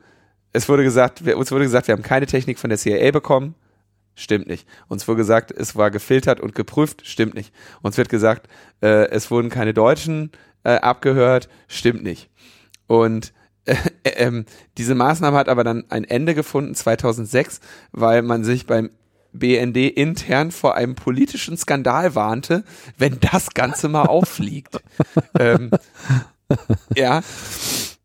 es 0.53 0.69
wurde 0.69 0.83
gesagt, 0.83 1.25
wir, 1.25 1.39
uns 1.39 1.53
wurde 1.53 1.65
gesagt, 1.65 1.89
wir 1.89 1.93
haben 1.93 2.03
keine 2.03 2.27
Technik 2.27 2.59
von 2.59 2.69
der 2.69 2.79
CIA 2.79 3.11
bekommen. 3.13 3.55
Stimmt 4.17 4.47
nicht. 4.47 4.69
Uns 4.89 5.09
wurde 5.09 5.19
gesagt, 5.19 5.51
es 5.51 5.75
war 5.75 5.91
gefiltert 5.91 6.41
und 6.41 6.55
geprüft. 6.55 7.05
Stimmt 7.05 7.35
nicht. 7.35 7.53
Uns 7.83 7.97
wird 7.97 8.09
gesagt, 8.09 8.49
äh, 8.81 9.09
es 9.11 9.31
wurden 9.31 9.51
keine 9.51 9.75
Deutschen 9.75 10.31
äh, 10.63 10.75
abgehört. 10.75 11.49
Stimmt 11.67 12.05
nicht. 12.05 12.31
Und 12.87 13.33
äh, 13.65 13.77
ähm, 14.05 14.45
diese 14.79 14.95
Maßnahme 14.95 15.37
hat 15.37 15.49
aber 15.49 15.65
dann 15.65 15.85
ein 15.91 16.05
Ende 16.05 16.35
gefunden 16.35 16.75
2006, 16.75 17.61
weil 17.93 18.23
man 18.23 18.45
sich 18.45 18.67
beim 18.67 18.91
BND 19.33 19.77
intern 19.77 20.51
vor 20.53 20.77
einem 20.77 20.95
politischen 20.95 21.57
Skandal 21.57 22.15
warnte, 22.15 22.65
wenn 22.97 23.19
das 23.21 23.51
Ganze 23.51 23.89
mal 23.89 24.07
auffliegt. 24.07 24.81
ähm, 25.39 25.71
ja, 26.95 27.23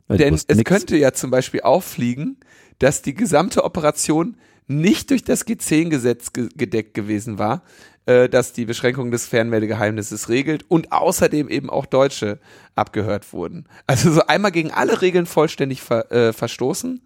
Ich 0.10 0.18
denn 0.18 0.34
es 0.34 0.48
nix. 0.48 0.64
könnte 0.70 0.98
ja 0.98 1.14
zum 1.14 1.30
Beispiel 1.30 1.62
auffliegen, 1.62 2.38
dass 2.80 3.02
die 3.02 3.14
gesamte 3.14 3.64
Operation 3.64 4.38
nicht 4.68 5.10
durch 5.10 5.24
das 5.24 5.46
G10-Gesetz 5.46 6.34
ge 6.34 6.50
gedeckt 6.56 6.94
gewesen 6.94 7.38
war, 7.38 7.64
äh, 8.10 8.28
das 8.28 8.54
die 8.54 8.66
Beschränkung 8.66 9.12
des 9.12 9.28
Fernmeldegeheimnisses 9.28 10.30
regelt 10.30 10.66
und 10.68 10.92
außerdem 10.92 11.48
eben 11.48 11.70
auch 11.70 11.86
Deutsche 11.86 12.40
abgehört 12.76 13.32
wurden. 13.34 13.66
Also 13.86 14.12
so 14.12 14.26
einmal 14.26 14.52
gegen 14.52 14.72
alle 14.72 15.02
Regeln 15.02 15.28
vollständig 15.28 15.82
ver 15.82 16.12
äh, 16.12 16.34
verstoßen 16.34 17.02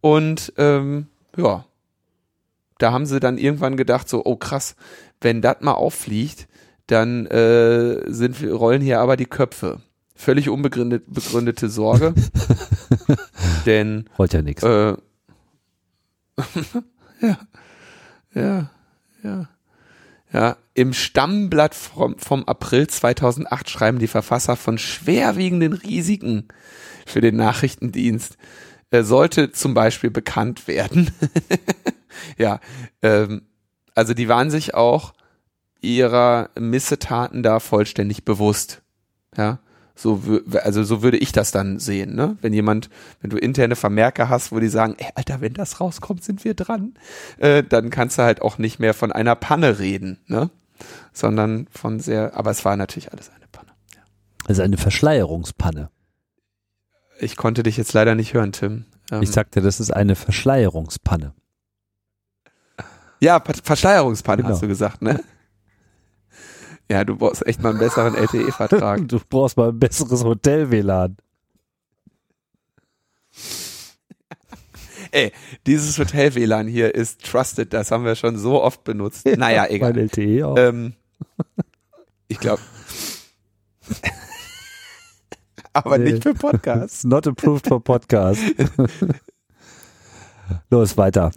und 0.00 0.52
ähm, 0.56 1.08
ja, 1.36 1.66
da 2.78 2.92
haben 2.92 3.04
sie 3.04 3.20
dann 3.20 3.36
irgendwann 3.36 3.76
gedacht 3.76 4.08
so, 4.08 4.22
oh 4.24 4.36
krass, 4.36 4.76
wenn 5.20 5.42
das 5.42 5.60
mal 5.60 5.74
auffliegt, 5.74 6.48
dann 6.86 7.26
äh, 7.26 8.10
sind 8.10 8.42
rollen 8.42 8.80
hier 8.80 9.00
aber 9.00 9.18
die 9.18 9.26
Köpfe. 9.26 9.82
Völlig 10.14 10.48
unbegründet, 10.48 11.04
begründete 11.06 11.68
Sorge. 11.68 12.14
denn 13.66 14.08
Wollte 14.16 14.38
ja 14.38 14.42
nichts. 14.42 14.62
äh, 14.62 14.96
ja, 17.20 17.38
ja, 18.34 18.70
ja. 19.22 19.48
Ja, 20.32 20.56
im 20.74 20.92
Stammblatt 20.92 21.74
vom, 21.74 22.16
vom 22.18 22.44
April 22.44 22.86
2008 22.86 23.68
schreiben 23.68 23.98
die 23.98 24.06
Verfasser 24.06 24.56
von 24.56 24.78
schwerwiegenden 24.78 25.72
Risiken 25.72 26.48
für 27.04 27.20
den 27.20 27.36
Nachrichtendienst. 27.36 28.36
Er 28.90 29.04
sollte 29.04 29.50
zum 29.52 29.74
Beispiel 29.74 30.10
bekannt 30.10 30.68
werden. 30.68 31.10
ja, 32.38 32.60
ähm, 33.02 33.42
also 33.94 34.14
die 34.14 34.28
waren 34.28 34.50
sich 34.50 34.74
auch 34.74 35.12
ihrer 35.80 36.50
Missetaten 36.58 37.42
da 37.42 37.58
vollständig 37.58 38.24
bewusst. 38.24 38.82
Ja, 39.36 39.58
So, 40.00 40.22
also 40.62 40.82
so 40.82 41.02
würde 41.02 41.18
ich 41.18 41.30
das 41.30 41.50
dann 41.50 41.78
sehen, 41.78 42.14
ne? 42.14 42.38
Wenn 42.40 42.54
jemand, 42.54 42.88
wenn 43.20 43.28
du 43.28 43.36
interne 43.36 43.76
Vermerke 43.76 44.30
hast, 44.30 44.50
wo 44.50 44.58
die 44.58 44.70
sagen, 44.70 44.94
ey, 44.96 45.10
Alter, 45.14 45.42
wenn 45.42 45.52
das 45.52 45.78
rauskommt, 45.78 46.24
sind 46.24 46.42
wir 46.42 46.54
dran, 46.54 46.94
äh, 47.36 47.62
dann 47.62 47.90
kannst 47.90 48.16
du 48.16 48.22
halt 48.22 48.40
auch 48.40 48.56
nicht 48.56 48.78
mehr 48.78 48.94
von 48.94 49.12
einer 49.12 49.34
Panne 49.34 49.78
reden, 49.78 50.18
ne? 50.26 50.48
Sondern 51.12 51.66
von 51.70 52.00
sehr, 52.00 52.34
aber 52.34 52.50
es 52.50 52.64
war 52.64 52.76
natürlich 52.76 53.12
alles 53.12 53.28
eine 53.28 53.44
Panne. 53.52 53.72
Ja. 53.94 54.00
Also 54.46 54.62
eine 54.62 54.78
Verschleierungspanne. 54.78 55.90
Ich 57.18 57.36
konnte 57.36 57.62
dich 57.62 57.76
jetzt 57.76 57.92
leider 57.92 58.14
nicht 58.14 58.32
hören, 58.32 58.52
Tim. 58.52 58.86
Ähm, 59.12 59.20
ich 59.20 59.30
sagte, 59.30 59.60
das 59.60 59.80
ist 59.80 59.90
eine 59.90 60.16
Verschleierungspanne. 60.16 61.34
Ja, 63.20 63.38
Verschleierungspanne 63.38 64.44
genau. 64.44 64.54
hast 64.54 64.62
du 64.62 64.68
gesagt, 64.68 65.02
ne? 65.02 65.20
Ja, 66.90 67.04
du 67.04 67.16
brauchst 67.16 67.46
echt 67.46 67.62
mal 67.62 67.70
einen 67.70 67.78
besseren 67.78 68.16
LTE-Vertrag. 68.16 69.08
du 69.08 69.20
brauchst 69.28 69.56
mal 69.56 69.68
ein 69.68 69.78
besseres 69.78 70.24
Hotel-WLAN. 70.24 71.16
Ey, 75.12 75.32
dieses 75.66 75.96
Hotel-WLAN 76.00 76.66
hier 76.66 76.92
ist 76.92 77.24
trusted, 77.24 77.72
das 77.72 77.92
haben 77.92 78.04
wir 78.04 78.16
schon 78.16 78.36
so 78.36 78.60
oft 78.60 78.82
benutzt. 78.82 79.24
Naja, 79.24 79.66
egal. 79.68 79.92
Mein 79.92 80.08
LTE 80.08 80.44
auch. 80.44 80.58
Ähm, 80.58 80.94
ich 82.26 82.40
glaube. 82.40 82.60
Aber 85.72 85.96
nee. 85.96 86.10
nicht 86.12 86.24
für 86.24 86.34
Podcasts. 86.34 87.04
Not 87.04 87.28
approved 87.28 87.68
for 87.68 87.82
Podcast. 87.82 88.42
Los, 90.70 90.96
weiter. 90.96 91.30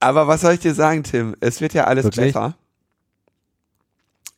Aber 0.00 0.26
was 0.26 0.40
soll 0.40 0.54
ich 0.54 0.60
dir 0.60 0.72
sagen, 0.72 1.02
Tim? 1.02 1.36
Es 1.40 1.60
wird 1.60 1.74
ja 1.74 1.84
alles 1.84 2.04
Wirklich? 2.04 2.32
besser. 2.32 2.56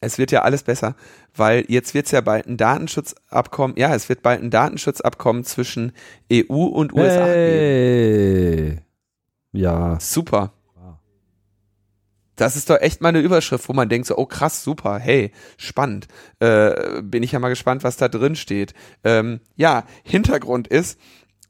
Es 0.00 0.16
wird 0.16 0.32
ja 0.32 0.42
alles 0.42 0.62
besser, 0.62 0.96
weil 1.34 1.64
jetzt 1.68 1.92
wird 1.92 2.06
es 2.06 2.12
ja 2.12 2.22
bald 2.22 2.46
ein 2.46 2.56
Datenschutzabkommen, 2.56 3.76
ja, 3.76 3.94
es 3.94 4.08
wird 4.08 4.22
bald 4.22 4.42
ein 4.42 4.50
Datenschutzabkommen 4.50 5.44
zwischen 5.44 5.92
EU 6.32 6.64
und 6.64 6.94
USA 6.94 7.26
hey. 7.26 8.56
geben. 8.56 8.80
Ja. 9.52 9.98
Super. 10.00 10.52
Das 12.40 12.56
ist 12.56 12.70
doch 12.70 12.80
echt 12.80 13.02
mal 13.02 13.10
eine 13.10 13.20
Überschrift, 13.20 13.68
wo 13.68 13.74
man 13.74 13.90
denkt 13.90 14.06
so, 14.06 14.16
oh 14.16 14.24
krass, 14.24 14.64
super, 14.64 14.98
hey, 14.98 15.30
spannend. 15.58 16.08
Äh, 16.38 17.02
bin 17.02 17.22
ich 17.22 17.32
ja 17.32 17.38
mal 17.38 17.50
gespannt, 17.50 17.84
was 17.84 17.98
da 17.98 18.08
drin 18.08 18.34
steht. 18.34 18.72
Ähm, 19.04 19.40
ja, 19.56 19.84
Hintergrund 20.04 20.66
ist, 20.66 20.98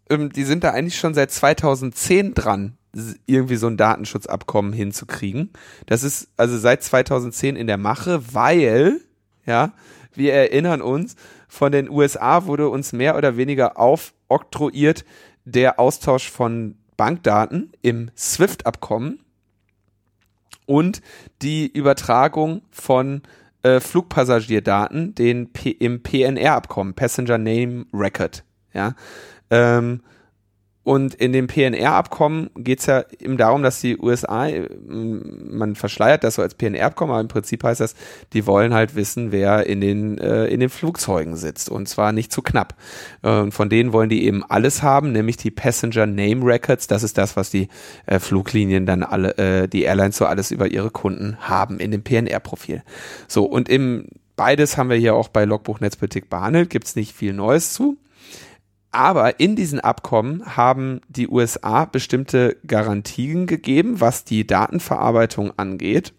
ähm, 0.08 0.32
die 0.32 0.42
sind 0.42 0.64
da 0.64 0.72
eigentlich 0.72 0.98
schon 0.98 1.14
seit 1.14 1.30
2010 1.30 2.34
dran, 2.34 2.76
irgendwie 3.26 3.56
so 3.56 3.66
ein 3.66 3.76
Datenschutzabkommen 3.76 4.72
hinzukriegen. 4.72 5.50
Das 5.86 6.02
ist 6.02 6.28
also 6.36 6.58
seit 6.58 6.82
2010 6.82 7.56
in 7.56 7.66
der 7.66 7.76
Mache, 7.76 8.34
weil, 8.34 9.00
ja, 9.46 9.72
wir 10.14 10.32
erinnern 10.34 10.82
uns, 10.82 11.14
von 11.48 11.72
den 11.72 11.88
USA 11.88 12.46
wurde 12.46 12.68
uns 12.68 12.92
mehr 12.92 13.16
oder 13.16 13.36
weniger 13.36 13.78
aufoktroyiert 13.78 15.04
der 15.44 15.78
Austausch 15.78 16.30
von 16.30 16.76
Bankdaten 16.96 17.72
im 17.82 18.10
SWIFT-Abkommen 18.16 19.20
und 20.66 21.00
die 21.42 21.66
Übertragung 21.66 22.62
von 22.70 23.22
äh, 23.62 23.80
Flugpassagierdaten 23.80 25.14
den 25.14 25.52
P 25.52 25.70
im 25.70 26.02
PNR-Abkommen, 26.02 26.94
Passenger 26.94 27.38
Name 27.38 27.86
Record. 27.92 28.44
Ja, 28.72 28.94
ähm, 29.50 30.02
und 30.82 31.14
in 31.14 31.32
dem 31.32 31.46
PNR-Abkommen 31.46 32.48
geht 32.56 32.80
es 32.80 32.86
ja 32.86 33.04
eben 33.18 33.36
darum, 33.36 33.62
dass 33.62 33.82
die 33.82 33.98
USA, 33.98 34.48
man 34.88 35.74
verschleiert 35.74 36.24
das 36.24 36.36
so 36.36 36.42
als 36.42 36.54
PNR-Abkommen, 36.54 37.12
aber 37.12 37.20
im 37.20 37.28
Prinzip 37.28 37.62
heißt 37.62 37.80
das, 37.80 37.94
die 38.32 38.46
wollen 38.46 38.72
halt 38.72 38.94
wissen, 38.94 39.30
wer 39.30 39.66
in 39.66 39.82
den, 39.82 40.16
äh, 40.16 40.46
in 40.46 40.58
den 40.58 40.70
Flugzeugen 40.70 41.36
sitzt 41.36 41.68
und 41.68 41.86
zwar 41.86 42.12
nicht 42.12 42.32
zu 42.32 42.40
knapp. 42.40 42.76
Äh, 43.22 43.40
und 43.40 43.52
von 43.52 43.68
denen 43.68 43.92
wollen 43.92 44.08
die 44.08 44.24
eben 44.24 44.42
alles 44.42 44.82
haben, 44.82 45.12
nämlich 45.12 45.36
die 45.36 45.50
Passenger 45.50 46.06
Name 46.06 46.46
Records. 46.46 46.86
Das 46.86 47.02
ist 47.02 47.18
das, 47.18 47.36
was 47.36 47.50
die 47.50 47.68
äh, 48.06 48.18
Fluglinien 48.18 48.86
dann 48.86 49.02
alle, 49.02 49.36
äh, 49.36 49.68
die 49.68 49.82
Airlines 49.82 50.16
so 50.16 50.24
alles 50.24 50.50
über 50.50 50.68
ihre 50.68 50.90
Kunden 50.90 51.36
haben 51.40 51.78
in 51.78 51.90
dem 51.90 52.02
PNR-Profil. 52.02 52.82
So, 53.28 53.44
und 53.44 53.68
im 53.68 54.06
Beides 54.40 54.78
haben 54.78 54.88
wir 54.88 54.96
hier 54.96 55.14
auch 55.14 55.28
bei 55.28 55.44
Logbuch 55.44 55.80
Netzpolitik 55.80 56.30
behandelt, 56.30 56.70
gibt's 56.70 56.96
nicht 56.96 57.14
viel 57.14 57.34
Neues 57.34 57.74
zu. 57.74 57.98
Aber 58.92 59.38
in 59.38 59.54
diesen 59.54 59.80
Abkommen 59.80 60.56
haben 60.56 61.00
die 61.08 61.28
USA 61.28 61.84
bestimmte 61.84 62.56
Garantien 62.66 63.46
gegeben, 63.46 64.00
was 64.00 64.24
die 64.24 64.46
Datenverarbeitung 64.46 65.52
angeht. 65.56 66.12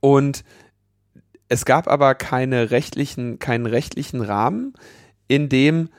Und 0.00 0.44
es 1.48 1.64
gab 1.64 1.86
aber 1.88 2.14
keine 2.14 2.70
rechtlichen, 2.70 3.38
keinen 3.38 3.66
rechtlichen 3.66 4.22
Rahmen, 4.22 4.74
in 5.28 5.48
dem 5.48 5.90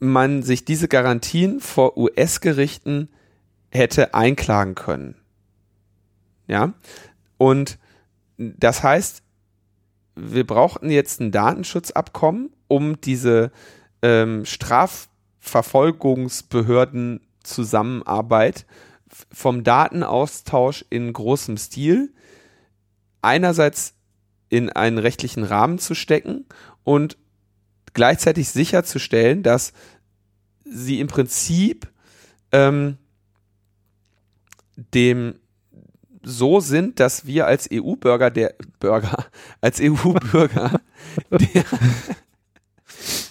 man 0.00 0.42
sich 0.42 0.64
diese 0.64 0.88
Garantien 0.88 1.60
vor 1.60 1.96
US-Gerichten 1.96 3.08
hätte 3.70 4.14
einklagen 4.14 4.74
können. 4.74 5.16
Ja. 6.46 6.72
Und 7.36 7.78
das 8.38 8.82
heißt, 8.82 9.22
wir 10.14 10.46
brauchten 10.46 10.90
jetzt 10.90 11.20
ein 11.20 11.30
Datenschutzabkommen, 11.30 12.50
um 12.66 13.00
diese 13.00 13.52
ähm, 14.02 14.44
Strafverfolgungsbehörden 14.44 17.20
Zusammenarbeit 17.42 18.66
vom 19.32 19.64
Datenaustausch 19.64 20.84
in 20.90 21.12
großem 21.12 21.56
Stil 21.56 22.12
einerseits 23.22 23.94
in 24.48 24.70
einen 24.70 24.98
rechtlichen 24.98 25.44
Rahmen 25.44 25.78
zu 25.78 25.94
stecken 25.94 26.46
und 26.84 27.16
gleichzeitig 27.94 28.48
sicherzustellen, 28.48 29.42
dass 29.42 29.72
sie 30.64 31.00
im 31.00 31.08
Prinzip 31.08 31.88
ähm, 32.52 32.98
dem 34.76 35.34
so 36.22 36.60
sind, 36.60 37.00
dass 37.00 37.26
wir 37.26 37.46
als 37.46 37.68
EU-Bürger 37.72 38.30
der 38.30 38.54
Bürger 38.80 39.26
als 39.60 39.80
EU-Bürger 39.80 40.80
der 41.30 41.64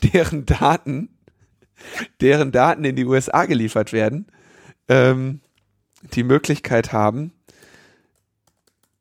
deren 0.03 0.45
Daten, 0.45 1.09
deren 2.21 2.51
Daten 2.51 2.83
in 2.83 2.95
die 2.95 3.05
USA 3.05 3.45
geliefert 3.45 3.93
werden, 3.93 4.27
ähm, 4.87 5.41
die 6.13 6.23
Möglichkeit 6.23 6.93
haben, 6.93 7.33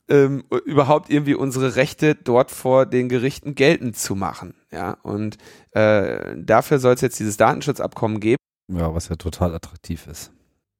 ähm, 0.09 0.45
überhaupt 0.65 1.11
irgendwie 1.11 1.35
unsere 1.35 1.77
Rechte 1.77 2.15
dort 2.15 2.51
vor 2.51 2.87
den 2.87 3.09
Gerichten 3.09 3.55
geltend 3.55 3.97
zu 3.97 4.15
machen. 4.15 4.55
Ja, 4.71 4.93
und 5.03 5.37
äh, 5.73 6.37
dafür 6.37 6.79
soll 6.79 6.95
es 6.95 7.01
jetzt 7.01 7.19
dieses 7.19 7.37
Datenschutzabkommen 7.37 8.21
geben. 8.21 8.37
Ja, 8.69 8.95
was 8.95 9.09
ja 9.09 9.17
total 9.17 9.55
attraktiv 9.55 10.07
ist. 10.07 10.33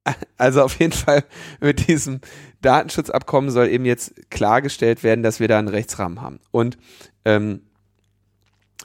Also 0.37 0.61
auf 0.61 0.79
jeden 0.79 0.93
Fall 0.93 1.25
mit 1.59 1.89
diesem 1.89 2.21
Datenschutzabkommen 2.61 3.49
soll 3.49 3.67
eben 3.67 3.83
jetzt 3.83 4.29
klargestellt 4.29 5.03
werden, 5.03 5.21
dass 5.21 5.41
wir 5.41 5.49
da 5.49 5.59
einen 5.59 5.67
Rechtsrahmen 5.67 6.21
haben. 6.21 6.39
Und 6.51 6.77
ähm, 7.25 7.63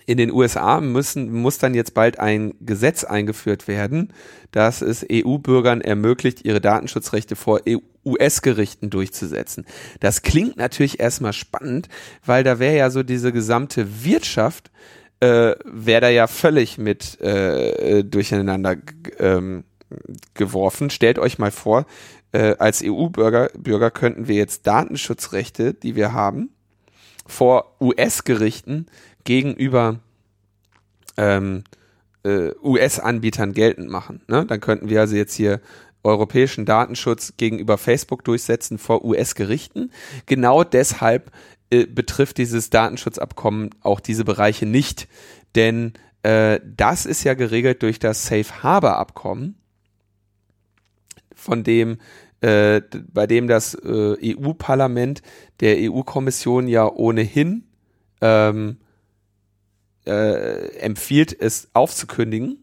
in 0.07 0.19
den 0.19 0.33
USA 0.33 0.81
müssen, 0.81 1.33
muss 1.33 1.59
dann 1.59 1.75
jetzt 1.75 1.95
bald 1.95 2.19
ein 2.19 2.55
Gesetz 2.61 3.05
eingeführt 3.05 3.69
werden, 3.69 4.13
das 4.51 4.83
es 4.83 5.07
EU-Bürgern 5.11 5.81
ermöglicht, 5.81 6.45
ihre 6.45 6.61
Datenschutzrechte 6.61 7.37
vor 7.37 7.61
US-Gerichten 8.05 8.91
durchzusetzen. 8.91 9.65
Das 10.01 10.23
klingt 10.23 10.57
natürlich 10.57 11.01
erstmal 11.01 11.33
spannend, 11.33 11.89
weil 12.25 12.45
da 12.45 12.59
wäre 12.59 12.77
ja 12.77 12.91
so 12.91 13.03
diese 13.03 13.33
gesamte 13.33 14.05
Wirtschaft, 14.05 14.71
äh, 15.21 15.55
wäre 15.65 16.01
da 16.01 16.09
ja 16.09 16.27
völlig 16.27 16.79
mit 16.79 17.21
äh, 17.21 18.03
durcheinander 18.03 18.77
ähm, 19.19 19.65
geworfen. 20.35 20.91
Stellt 20.91 21.19
euch 21.19 21.39
mal 21.39 21.53
vor, 21.53 21.87
äh, 22.33 22.57
als 22.59 22.83
EU-Bürger 22.85 23.51
Bürger 23.57 23.91
könnten 23.91 24.27
wir 24.27 24.37
jetzt 24.37 24.67
Datenschutzrechte, 24.67 25.75
die 25.75 25.95
wir 25.95 26.13
haben, 26.13 26.51
vor 27.27 27.77
US-Gerichten 27.81 28.87
gegenüber 29.25 30.01
ähm, 31.17 31.65
äh, 32.25 32.51
US-Anbietern 32.63 33.53
geltend 33.53 33.91
machen. 33.91 34.23
Ne? 34.29 34.47
Dann 34.47 34.61
könnten 34.61 34.89
wir 34.89 35.01
also 35.01 35.17
jetzt 35.17 35.35
hier 35.35 35.61
europäischen 36.05 36.65
Datenschutz 36.65 37.35
gegenüber 37.37 37.79
Facebook 37.79 38.25
durchsetzen 38.25 38.79
vor 38.79 39.05
US-Gerichten. 39.05 39.93
Genau 40.27 40.65
deshalb 40.65 41.31
äh, 41.71 41.87
betrifft 41.87 42.39
dieses 42.39 42.71
Datenschutzabkommen 42.71 43.71
auch 43.81 44.01
diese 44.01 44.25
Bereiche 44.25 44.67
nicht, 44.67 45.09
denn 45.55 45.93
äh, 46.23 46.61
das 46.65 47.07
ist 47.07 47.25
ja 47.25 47.35
geregelt 47.35 47.83
durch 47.83 47.99
das 47.99 48.27
Safe 48.27 48.63
Harbor 48.63 48.97
Abkommen, 48.97 49.57
von 51.35 51.65
dem 51.65 51.99
äh, 52.41 52.81
bei 53.13 53.29
dem 53.29 53.47
das 53.47 53.75
äh, 53.75 54.37
EU-Parlament 54.37 55.23
der 55.61 55.77
EU-Kommission 55.79 56.67
ja 56.67 56.91
ohnehin 56.91 57.65
ähm, 58.21 58.79
äh, 60.07 60.77
empfiehlt, 60.79 61.37
es 61.39 61.69
aufzukündigen. 61.73 62.63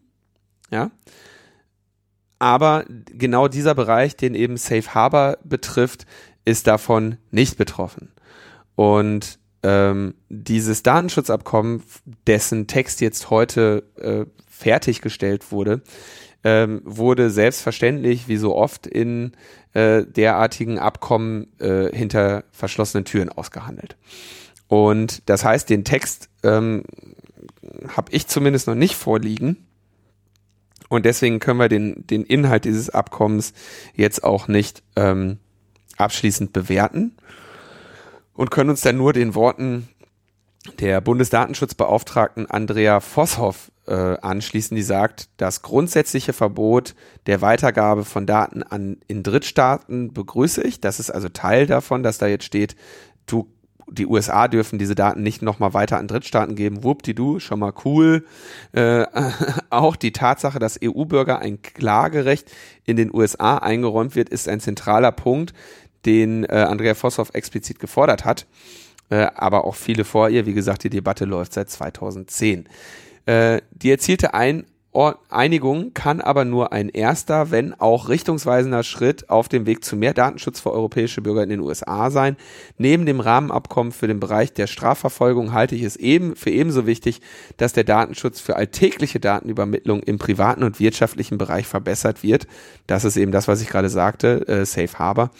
Ja. 0.70 0.90
Aber 2.38 2.84
genau 2.88 3.48
dieser 3.48 3.74
Bereich, 3.74 4.16
den 4.16 4.34
eben 4.34 4.56
Safe 4.56 4.94
Harbor 4.94 5.36
betrifft, 5.44 6.06
ist 6.44 6.66
davon 6.66 7.18
nicht 7.30 7.58
betroffen. 7.58 8.12
Und 8.76 9.38
ähm, 9.62 10.14
dieses 10.30 10.82
Datenschutzabkommen, 10.82 11.82
dessen 12.26 12.66
Text 12.66 13.02
jetzt 13.02 13.28
heute 13.28 13.84
äh, 13.96 14.24
fertiggestellt 14.48 15.52
wurde, 15.52 15.82
ähm, 16.44 16.80
wurde 16.84 17.28
selbstverständlich, 17.28 18.26
wie 18.28 18.38
so 18.38 18.56
oft 18.56 18.86
in 18.86 19.32
äh, 19.74 20.04
derartigen 20.06 20.78
Abkommen, 20.78 21.48
äh, 21.60 21.94
hinter 21.94 22.44
verschlossenen 22.52 23.04
Türen 23.04 23.28
ausgehandelt. 23.28 23.96
Und 24.68 25.28
das 25.28 25.44
heißt, 25.44 25.68
den 25.68 25.84
Text 25.84 26.30
ähm, 26.42 26.84
habe 27.88 28.12
ich 28.12 28.26
zumindest 28.26 28.66
noch 28.66 28.74
nicht 28.74 28.96
vorliegen. 28.96 29.66
Und 30.88 31.06
deswegen 31.06 31.38
können 31.38 31.60
wir 31.60 31.68
den, 31.68 32.06
den 32.06 32.24
Inhalt 32.24 32.64
dieses 32.64 32.90
Abkommens 32.90 33.52
jetzt 33.94 34.24
auch 34.24 34.48
nicht 34.48 34.82
ähm, 34.96 35.38
abschließend 35.96 36.52
bewerten 36.52 37.16
und 38.34 38.50
können 38.50 38.70
uns 38.70 38.80
dann 38.80 38.96
nur 38.96 39.12
den 39.12 39.34
Worten 39.34 39.88
der 40.78 41.00
Bundesdatenschutzbeauftragten 41.00 42.50
Andrea 42.50 43.00
Vosshoff 43.00 43.70
äh, 43.86 43.92
anschließen, 43.92 44.74
die 44.74 44.82
sagt, 44.82 45.28
das 45.36 45.62
grundsätzliche 45.62 46.32
Verbot 46.32 46.94
der 47.26 47.40
Weitergabe 47.40 48.04
von 48.04 48.26
Daten 48.26 48.62
an 48.62 48.98
in 49.06 49.22
Drittstaaten 49.22 50.12
begrüße 50.12 50.62
ich. 50.62 50.80
Das 50.80 51.00
ist 51.00 51.10
also 51.10 51.28
Teil 51.28 51.66
davon, 51.66 52.02
dass 52.02 52.18
da 52.18 52.26
jetzt 52.26 52.44
steht, 52.44 52.76
du 53.26 53.48
die 53.90 54.06
USA 54.06 54.48
dürfen 54.48 54.78
diese 54.78 54.94
Daten 54.94 55.22
nicht 55.22 55.42
nochmal 55.42 55.74
weiter 55.74 55.98
an 55.98 56.08
Drittstaaten 56.08 56.54
geben. 56.54 56.84
Wuppdidu, 56.84 57.40
schon 57.40 57.58
mal 57.58 57.72
cool. 57.84 58.24
Äh, 58.72 59.06
auch 59.70 59.96
die 59.96 60.12
Tatsache, 60.12 60.58
dass 60.58 60.78
EU-Bürger 60.82 61.40
ein 61.40 61.60
Klagerecht 61.62 62.50
in 62.84 62.96
den 62.96 63.12
USA 63.12 63.58
eingeräumt 63.58 64.14
wird, 64.14 64.28
ist 64.28 64.48
ein 64.48 64.60
zentraler 64.60 65.12
Punkt, 65.12 65.52
den 66.06 66.44
äh, 66.44 66.66
Andrea 66.68 66.94
Vosshoff 66.94 67.30
explizit 67.34 67.78
gefordert 67.78 68.24
hat. 68.24 68.46
Äh, 69.10 69.26
aber 69.34 69.64
auch 69.64 69.74
viele 69.74 70.04
vor 70.04 70.28
ihr. 70.30 70.46
Wie 70.46 70.54
gesagt, 70.54 70.84
die 70.84 70.90
Debatte 70.90 71.24
läuft 71.24 71.52
seit 71.52 71.68
2010. 71.68 72.68
Äh, 73.26 73.60
die 73.72 73.90
erzielte 73.90 74.34
ein 74.34 74.64
Einigung 75.28 75.94
kann 75.94 76.20
aber 76.20 76.44
nur 76.44 76.72
ein 76.72 76.88
erster, 76.88 77.52
wenn 77.52 77.74
auch 77.74 78.08
richtungsweisender 78.08 78.82
Schritt 78.82 79.30
auf 79.30 79.48
dem 79.48 79.64
Weg 79.64 79.84
zu 79.84 79.94
mehr 79.94 80.14
Datenschutz 80.14 80.58
für 80.58 80.72
europäische 80.72 81.22
Bürger 81.22 81.44
in 81.44 81.48
den 81.48 81.60
USA 81.60 82.10
sein. 82.10 82.36
Neben 82.76 83.06
dem 83.06 83.20
Rahmenabkommen 83.20 83.92
für 83.92 84.08
den 84.08 84.18
Bereich 84.18 84.52
der 84.52 84.66
Strafverfolgung 84.66 85.52
halte 85.52 85.76
ich 85.76 85.84
es 85.84 85.94
eben 85.94 86.34
für 86.34 86.50
ebenso 86.50 86.86
wichtig, 86.86 87.20
dass 87.56 87.72
der 87.72 87.84
Datenschutz 87.84 88.40
für 88.40 88.56
alltägliche 88.56 89.20
Datenübermittlung 89.20 90.02
im 90.02 90.18
privaten 90.18 90.64
und 90.64 90.80
wirtschaftlichen 90.80 91.38
Bereich 91.38 91.68
verbessert 91.68 92.24
wird. 92.24 92.48
Das 92.88 93.04
ist 93.04 93.16
eben 93.16 93.30
das, 93.30 93.46
was 93.46 93.62
ich 93.62 93.68
gerade 93.68 93.90
sagte, 93.90 94.48
äh, 94.48 94.66
Safe 94.66 94.98
Harbor. 94.98 95.30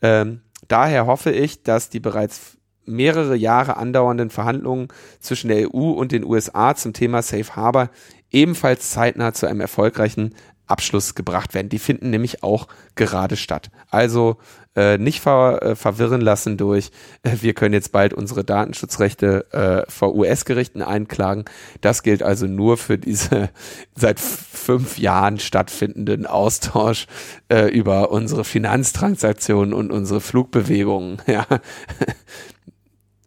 Ähm, 0.00 0.40
daher 0.68 1.04
hoffe 1.04 1.30
ich, 1.30 1.62
dass 1.62 1.90
die 1.90 2.00
bereits 2.00 2.56
mehrere 2.86 3.36
Jahre 3.36 3.76
andauernden 3.76 4.30
Verhandlungen 4.30 4.88
zwischen 5.20 5.48
der 5.48 5.74
EU 5.74 5.90
und 5.90 6.12
den 6.12 6.24
USA 6.24 6.74
zum 6.74 6.92
Thema 6.92 7.22
Safe 7.22 7.56
Harbor 7.56 7.90
ebenfalls 8.34 8.90
zeitnah 8.90 9.32
zu 9.32 9.46
einem 9.46 9.60
erfolgreichen 9.60 10.34
Abschluss 10.66 11.14
gebracht 11.14 11.54
werden. 11.54 11.68
Die 11.68 11.78
finden 11.78 12.10
nämlich 12.10 12.42
auch 12.42 12.68
gerade 12.94 13.36
statt. 13.36 13.70
Also 13.90 14.38
äh, 14.76 14.98
nicht 14.98 15.20
ver, 15.20 15.62
äh, 15.62 15.76
verwirren 15.76 16.20
lassen 16.20 16.56
durch, 16.56 16.90
äh, 17.22 17.36
wir 17.40 17.54
können 17.54 17.74
jetzt 17.74 17.92
bald 17.92 18.14
unsere 18.14 18.44
Datenschutzrechte 18.44 19.52
äh, 19.52 19.90
vor 19.90 20.14
US-Gerichten 20.14 20.82
einklagen. 20.82 21.44
Das 21.80 22.02
gilt 22.02 22.22
also 22.22 22.46
nur 22.46 22.76
für 22.76 22.98
diese 22.98 23.50
seit 23.94 24.18
fünf 24.18 24.98
Jahren 24.98 25.38
stattfindenden 25.38 26.26
Austausch 26.26 27.06
äh, 27.48 27.68
über 27.68 28.10
unsere 28.10 28.44
Finanztransaktionen 28.44 29.74
und 29.74 29.90
unsere 29.90 30.20
Flugbewegungen. 30.20 31.18
Ja. 31.26 31.46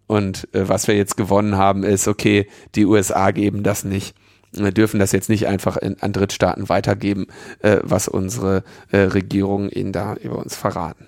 Und 0.05 0.47
äh, 0.53 0.70
was 0.70 0.88
wir 0.88 0.95
jetzt 0.95 1.18
gewonnen 1.18 1.58
haben, 1.58 1.84
ist, 1.84 2.08
okay, 2.08 2.47
die 2.76 2.86
USA 2.86 3.32
geben 3.32 3.64
das 3.64 3.84
nicht 3.84 4.16
wir 4.52 4.72
dürfen 4.72 5.00
das 5.00 5.12
jetzt 5.12 5.30
nicht 5.30 5.48
einfach 5.48 5.78
in, 5.78 6.02
an 6.02 6.14
Drittstaaten 6.14 6.70
weitergeben, 6.70 7.28
äh, 7.60 7.80
was 7.84 8.08
unsere 8.08 8.64
äh, 8.91 8.98
Regierungen 9.00 9.70
ihnen 9.70 9.91
da 9.91 10.16
über 10.16 10.38
uns 10.38 10.56
verraten. 10.56 11.08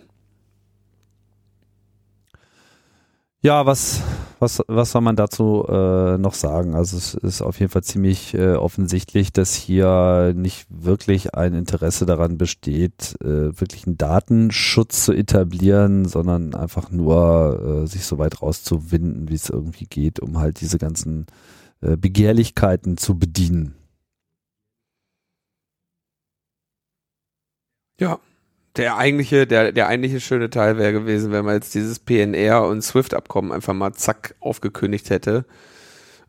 Ja, 3.42 3.66
was, 3.66 4.02
was, 4.40 4.62
was 4.68 4.92
soll 4.92 5.02
man 5.02 5.16
dazu 5.16 5.66
äh, 5.66 6.18
noch 6.18 6.34
sagen? 6.34 6.76
Also 6.76 6.98
es 6.98 7.14
ist 7.14 7.42
auf 7.42 7.58
jeden 7.62 7.72
Fall 7.72 7.84
ziemlich 7.84 8.34
äh, 8.34 8.56
offensichtlich, 8.56 9.32
dass 9.32 9.54
hier 9.54 10.34
nicht 10.36 10.68
wirklich 10.70 11.36
ein 11.36 11.54
Interesse 11.54 12.06
daran 12.06 12.38
besteht, 12.38 13.16
äh, 13.22 13.58
wirklich 13.58 13.88
einen 13.88 13.98
Datenschutz 13.98 15.06
zu 15.06 15.14
etablieren, 15.14 16.04
sondern 16.04 16.54
einfach 16.54 16.92
nur 16.92 17.84
äh, 17.84 17.88
sich 17.88 18.04
so 18.04 18.18
weit 18.18 18.42
rauszuwinden, 18.42 19.30
wie 19.30 19.36
es 19.36 19.50
irgendwie 19.50 19.86
geht, 19.86 20.20
um 20.20 20.38
halt 20.40 20.60
diese 20.60 20.78
ganzen 20.78 21.26
Begehrlichkeiten 21.82 22.98
zu 22.98 23.18
bedienen. 23.18 23.76
Ja, 28.00 28.20
der 28.76 28.98
eigentliche, 28.98 29.46
der, 29.46 29.72
der 29.72 29.88
eigentliche 29.88 30.22
schöne 30.22 30.50
Teil 30.50 30.78
wäre 30.78 30.94
gewesen, 30.94 31.32
wenn 31.32 31.46
man 31.46 31.56
jetzt 31.56 31.76
dieses 31.76 32.00
PNR 32.00 32.66
und 32.66 32.82
SWIFT-Abkommen 32.82 33.52
einfach 33.52 33.74
mal 33.74 33.94
zack 33.94 34.36
aufgekündigt 34.40 35.10
hätte 35.10 35.46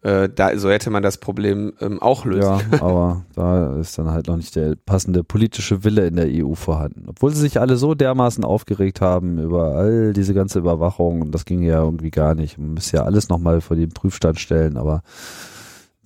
äh, 0.02 0.30
da, 0.34 0.56
so 0.56 0.70
hätte 0.70 0.88
man 0.90 1.02
das 1.02 1.18
Problem 1.18 1.74
ähm, 1.80 2.00
auch 2.00 2.24
lösen 2.24 2.40
Ja, 2.42 2.80
aber 2.80 3.24
da 3.34 3.76
ist 3.76 3.98
dann 3.98 4.10
halt 4.10 4.28
noch 4.28 4.36
nicht 4.36 4.56
der 4.56 4.74
passende 4.74 5.22
politische 5.22 5.84
Wille 5.84 6.06
in 6.06 6.16
der 6.16 6.28
EU 6.28 6.54
vorhanden. 6.54 7.04
Obwohl 7.06 7.34
sie 7.34 7.40
sich 7.42 7.60
alle 7.60 7.76
so 7.76 7.94
dermaßen 7.94 8.44
aufgeregt 8.44 9.02
haben 9.02 9.38
über 9.38 9.74
all 9.74 10.14
diese 10.14 10.32
ganze 10.32 10.58
Überwachung 10.58 11.20
und 11.20 11.32
das 11.32 11.44
ging 11.44 11.62
ja 11.62 11.82
irgendwie 11.82 12.10
gar 12.10 12.34
nicht. 12.34 12.56
Man 12.56 12.74
müsste 12.74 12.98
ja 12.98 13.04
alles 13.04 13.28
nochmal 13.28 13.60
vor 13.60 13.76
den 13.76 13.90
Prüfstand 13.90 14.40
stellen, 14.40 14.78
aber 14.78 15.02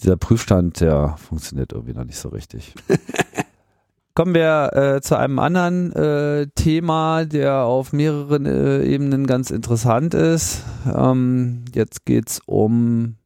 dieser 0.03 0.17
Prüfstand, 0.17 0.81
der 0.81 1.17
funktioniert 1.17 1.73
irgendwie 1.73 1.95
noch 1.95 2.05
nicht 2.05 2.19
so 2.19 2.31
richtig. 2.31 2.75
Kommen 4.17 4.35
wir 4.35 4.71
äh, 4.75 5.01
zu 5.01 5.17
einem 5.17 5.39
anderen 5.39 5.93
äh, 5.93 6.47
Thema, 6.55 7.25
der 7.25 7.65
auf 7.65 7.93
mehreren 7.93 8.47
äh, 8.47 8.83
Ebenen 8.85 9.27
ganz 9.27 9.51
interessant 9.51 10.15
ist. 10.15 10.63
Ähm, 10.93 11.65
jetzt 11.75 12.05
geht's 12.05 12.41
um 12.47 13.17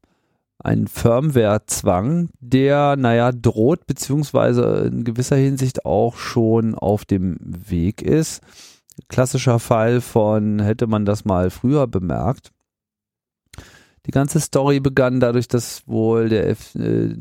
ein 0.58 0.88
Firmware-Zwang, 0.88 2.30
der, 2.40 2.96
naja, 2.96 3.32
droht, 3.32 3.86
beziehungsweise 3.86 4.90
in 4.92 5.04
gewisser 5.04 5.36
Hinsicht 5.36 5.84
auch 5.84 6.16
schon 6.16 6.74
auf 6.74 7.04
dem 7.04 7.36
Weg 7.40 8.02
ist. 8.02 8.42
Klassischer 9.08 9.60
Fall 9.60 10.00
von, 10.00 10.58
hätte 10.58 10.86
man 10.86 11.04
das 11.04 11.24
mal 11.24 11.50
früher 11.50 11.86
bemerkt. 11.86 12.50
Die 14.08 14.12
ganze 14.12 14.40
Story 14.40 14.80
begann 14.80 15.20
dadurch, 15.20 15.48
dass 15.48 15.86
wohl 15.86 16.30
der 16.30 16.48
F, 16.48 16.74
äh, 16.76 17.14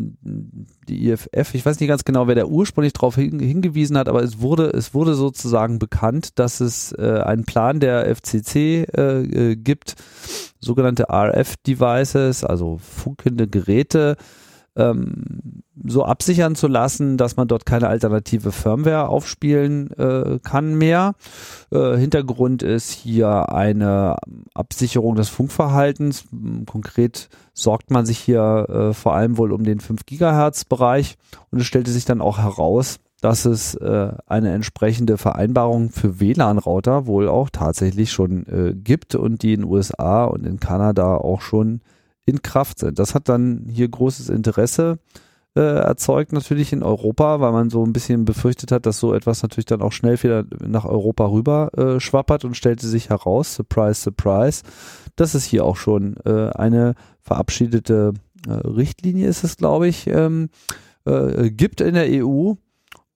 die 0.87 1.09
IFF, 1.09 1.53
ich 1.53 1.65
weiß 1.65 1.81
nicht 1.81 1.89
ganz 1.89 2.05
genau, 2.05 2.27
wer 2.27 2.35
da 2.35 2.45
ursprünglich 2.45 2.93
darauf 2.93 3.15
hin, 3.15 3.39
hingewiesen 3.39 3.97
hat, 3.97 4.07
aber 4.07 4.23
es 4.23 4.39
wurde, 4.39 4.67
es 4.69 4.93
wurde 4.93 5.13
sozusagen 5.13 5.79
bekannt, 5.79 6.39
dass 6.39 6.61
es 6.61 6.93
äh, 6.93 7.19
einen 7.25 7.43
Plan 7.43 7.81
der 7.81 8.15
FCC 8.15 8.87
äh, 8.95 9.51
äh, 9.51 9.55
gibt, 9.57 9.95
sogenannte 10.61 11.07
RF-Devices, 11.09 12.45
also 12.45 12.77
funkende 12.77 13.49
Geräte, 13.49 14.15
ähm, 14.77 15.63
so 15.85 16.03
absichern 16.03 16.55
zu 16.55 16.67
lassen, 16.67 17.17
dass 17.17 17.37
man 17.37 17.47
dort 17.47 17.65
keine 17.65 17.87
alternative 17.87 18.51
Firmware 18.51 19.09
aufspielen 19.09 19.91
äh, 19.91 20.39
kann 20.43 20.75
mehr. 20.75 21.13
Äh, 21.71 21.97
Hintergrund 21.97 22.63
ist 22.63 22.91
hier 22.91 23.51
eine 23.51 24.17
Absicherung 24.53 25.15
des 25.15 25.29
Funkverhaltens. 25.29 26.25
Konkret 26.65 27.29
sorgt 27.53 27.91
man 27.91 28.05
sich 28.05 28.19
hier 28.19 28.67
äh, 28.69 28.93
vor 28.93 29.15
allem 29.15 29.37
wohl 29.37 29.51
um 29.51 29.63
den 29.63 29.79
5 29.79 30.05
Gigahertz 30.05 30.65
Bereich 30.65 31.17
und 31.51 31.59
es 31.59 31.67
stellte 31.67 31.91
sich 31.91 32.05
dann 32.05 32.21
auch 32.21 32.39
heraus, 32.39 32.99
dass 33.21 33.45
es 33.45 33.75
äh, 33.75 34.11
eine 34.27 34.53
entsprechende 34.53 35.17
Vereinbarung 35.17 35.89
für 35.89 36.19
WLAN-Router 36.19 37.07
wohl 37.07 37.27
auch 37.27 37.49
tatsächlich 37.49 38.11
schon 38.11 38.45
äh, 38.45 38.73
gibt 38.75 39.15
und 39.15 39.41
die 39.41 39.53
in 39.53 39.61
den 39.61 39.69
USA 39.69 40.25
und 40.25 40.45
in 40.45 40.59
Kanada 40.59 41.15
auch 41.15 41.41
schon 41.41 41.81
in 42.25 42.41
Kraft 42.41 42.79
sind. 42.79 42.99
Das 42.99 43.15
hat 43.15 43.29
dann 43.29 43.65
hier 43.69 43.87
großes 43.87 44.29
Interesse 44.29 44.99
äh, 45.55 45.61
erzeugt 45.61 46.33
natürlich 46.33 46.73
in 46.73 46.83
Europa, 46.83 47.39
weil 47.39 47.51
man 47.51 47.69
so 47.69 47.83
ein 47.83 47.93
bisschen 47.93 48.25
befürchtet 48.25 48.71
hat, 48.71 48.85
dass 48.85 48.99
so 48.99 49.13
etwas 49.13 49.41
natürlich 49.41 49.65
dann 49.65 49.81
auch 49.81 49.91
schnell 49.91 50.21
wieder 50.21 50.45
nach 50.65 50.85
Europa 50.85 51.25
rüber 51.25 51.71
äh, 51.77 51.99
schwappert 51.99 52.45
und 52.45 52.55
stellte 52.55 52.87
sich 52.87 53.09
heraus, 53.09 53.55
surprise, 53.55 54.01
surprise, 54.01 54.63
dass 55.15 55.33
es 55.33 55.43
hier 55.45 55.65
auch 55.65 55.77
schon 55.77 56.15
äh, 56.25 56.49
eine 56.49 56.93
verabschiedete 57.21 58.13
äh, 58.47 58.51
Richtlinie 58.51 59.27
ist 59.27 59.43
es, 59.43 59.57
glaube 59.57 59.87
ich, 59.87 60.07
ähm, 60.07 60.49
äh, 61.05 61.49
gibt 61.49 61.81
in 61.81 61.95
der 61.95 62.07
EU 62.23 62.53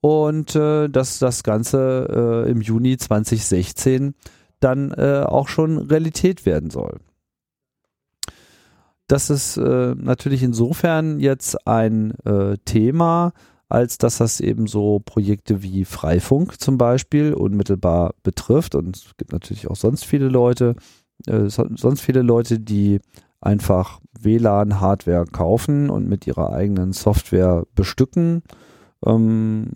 und 0.00 0.56
äh, 0.56 0.88
dass 0.88 1.18
das 1.18 1.42
Ganze 1.42 2.46
im 2.48 2.60
Juni 2.60 2.96
2016 2.96 4.14
dann 4.60 4.94
auch 4.94 5.48
schon 5.48 5.78
Realität 5.78 6.46
werden 6.46 6.70
soll. 6.70 7.00
Das 9.12 9.28
ist 9.28 9.58
äh, 9.58 9.94
natürlich 9.94 10.42
insofern 10.42 11.20
jetzt 11.20 11.68
ein 11.68 12.12
äh, 12.24 12.56
Thema, 12.64 13.34
als 13.68 13.98
dass 13.98 14.16
das 14.16 14.40
eben 14.40 14.66
so 14.66 15.02
Projekte 15.04 15.62
wie 15.62 15.84
Freifunk 15.84 16.58
zum 16.58 16.78
Beispiel 16.78 17.34
unmittelbar 17.34 18.14
betrifft. 18.22 18.74
Und 18.74 18.96
es 18.96 19.14
gibt 19.18 19.32
natürlich 19.32 19.68
auch 19.68 19.76
sonst 19.76 20.06
viele 20.06 20.28
Leute, 20.28 20.76
äh, 21.26 21.50
so, 21.50 21.66
sonst 21.76 22.00
viele 22.00 22.22
Leute, 22.22 22.58
die 22.58 23.00
einfach 23.42 24.00
WLAN-Hardware 24.18 25.26
kaufen 25.26 25.90
und 25.90 26.08
mit 26.08 26.26
ihrer 26.26 26.50
eigenen 26.54 26.94
Software 26.94 27.64
bestücken. 27.74 28.42
Ähm, 29.04 29.72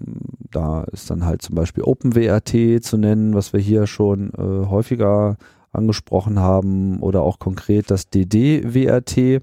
da 0.51 0.85
ist 0.85 1.11
dann 1.11 1.27
halt 1.27 1.43
zum 1.43 1.57
Beispiel 1.57 1.85
OpenWRT 1.85 2.83
zu 2.83 2.97
nennen, 2.97 3.35
was 3.35 3.53
wir 3.53 3.61
hier 3.61 3.87
schon 3.87 4.31
äh, 4.31 4.67
häufiger 4.67 5.37
angesprochen 5.77 6.41
haben, 6.41 7.01
oder 7.01 7.23
auch 7.23 7.39
konkret 7.39 7.91
das 7.91 8.09
DD-WRT, 8.11 9.43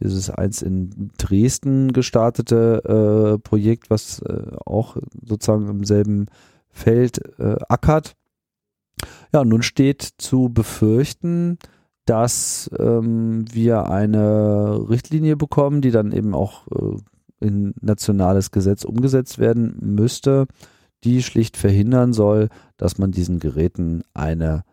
dieses 0.00 0.30
eins 0.30 0.62
in 0.62 1.10
Dresden 1.18 1.92
gestartete 1.92 3.36
äh, 3.36 3.38
Projekt, 3.38 3.90
was 3.90 4.20
äh, 4.22 4.56
auch 4.64 4.96
sozusagen 5.22 5.68
im 5.68 5.84
selben 5.84 6.26
Feld 6.70 7.20
äh, 7.38 7.56
ackert. 7.68 8.14
Ja, 9.32 9.44
nun 9.44 9.62
steht 9.62 10.02
zu 10.18 10.48
befürchten, 10.48 11.58
dass 12.06 12.70
ähm, 12.78 13.44
wir 13.52 13.88
eine 13.90 14.88
Richtlinie 14.88 15.36
bekommen, 15.36 15.80
die 15.80 15.90
dann 15.90 16.12
eben 16.12 16.34
auch 16.34 16.66
äh, 16.68 16.96
in 17.40 17.74
nationales 17.80 18.50
Gesetz 18.50 18.84
umgesetzt 18.84 19.38
werden 19.38 19.76
müsste, 19.80 20.46
die 21.04 21.22
schlicht 21.22 21.56
verhindern 21.56 22.12
soll, 22.12 22.48
dass 22.76 22.98
man 22.98 23.12
diesen 23.12 23.38
Geräten 23.38 24.02
eine 24.12 24.64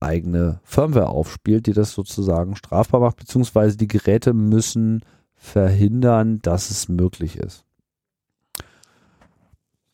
eigene 0.00 0.60
Firmware 0.64 1.08
aufspielt, 1.08 1.66
die 1.66 1.72
das 1.72 1.92
sozusagen 1.92 2.56
strafbar 2.56 3.00
macht, 3.00 3.16
beziehungsweise 3.16 3.76
die 3.76 3.88
Geräte 3.88 4.34
müssen 4.34 5.02
verhindern, 5.34 6.40
dass 6.42 6.70
es 6.70 6.88
möglich 6.88 7.36
ist. 7.36 7.64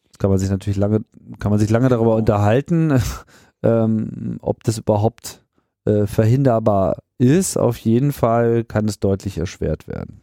Jetzt 0.04 0.18
kann 0.18 0.30
man 0.30 0.38
sich 0.38 0.50
natürlich 0.50 0.78
lange, 0.78 1.04
kann 1.38 1.50
man 1.50 1.58
sich 1.58 1.70
lange 1.70 1.88
darüber 1.88 2.16
unterhalten, 2.16 3.00
ähm, 3.62 4.38
ob 4.40 4.64
das 4.64 4.78
überhaupt 4.78 5.44
äh, 5.84 6.06
verhinderbar 6.06 7.02
ist. 7.18 7.56
Auf 7.56 7.78
jeden 7.78 8.12
Fall 8.12 8.64
kann 8.64 8.86
es 8.86 9.00
deutlich 9.00 9.38
erschwert 9.38 9.88
werden. 9.88 10.20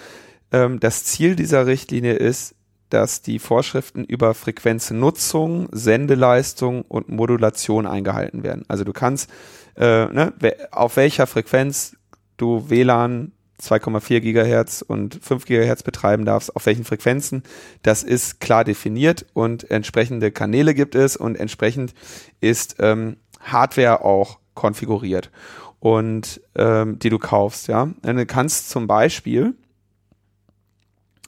ähm, 0.52 0.82
das 0.82 1.06
Ziel 1.06 1.38
dieser 1.38 1.66
Richtlinie 1.66 2.16
ist, 2.16 2.56
dass 2.94 3.24
die 3.24 3.40
Vorschriften 3.40 4.04
über 4.04 4.36
Frequenznutzung, 4.36 5.68
Sendeleistung 5.72 6.84
und 6.84 7.10
Modulation 7.10 7.88
eingehalten 7.88 8.44
werden. 8.44 8.66
Also 8.68 8.84
du 8.84 8.94
kannst, 8.94 9.30
äh, 9.76 10.06
ne, 10.06 10.34
auf 10.72 10.96
welcher 10.96 11.26
Frequenz 11.26 11.98
du 12.38 12.70
WLAN 12.70 13.32
2,4 13.60 14.20
Gigahertz 14.20 14.84
und 14.86 15.20
5 15.24 15.46
Gigahertz 15.46 15.84
betreiben 15.84 16.26
darfst, 16.26 16.56
auf 16.56 16.66
welchen 16.66 16.84
Frequenzen, 16.84 17.44
das 17.82 18.04
ist 18.04 18.40
klar 18.40 18.64
definiert 18.64 19.26
und 19.34 19.72
entsprechende 19.72 20.32
Kanäle 20.32 20.74
gibt 20.74 20.96
es 20.96 21.16
und 21.16 21.36
entsprechend 21.40 21.94
ist 22.42 22.76
ähm, 22.80 23.18
Hardware 23.40 24.04
auch 24.04 24.40
konfiguriert 24.54 25.32
und 25.80 26.42
ähm, 26.56 27.00
die 27.00 27.10
du 27.10 27.20
kaufst, 27.20 27.68
ja. 27.68 27.84
Und 27.84 28.16
du 28.16 28.26
kannst 28.26 28.70
zum 28.70 28.88
Beispiel 28.88 29.56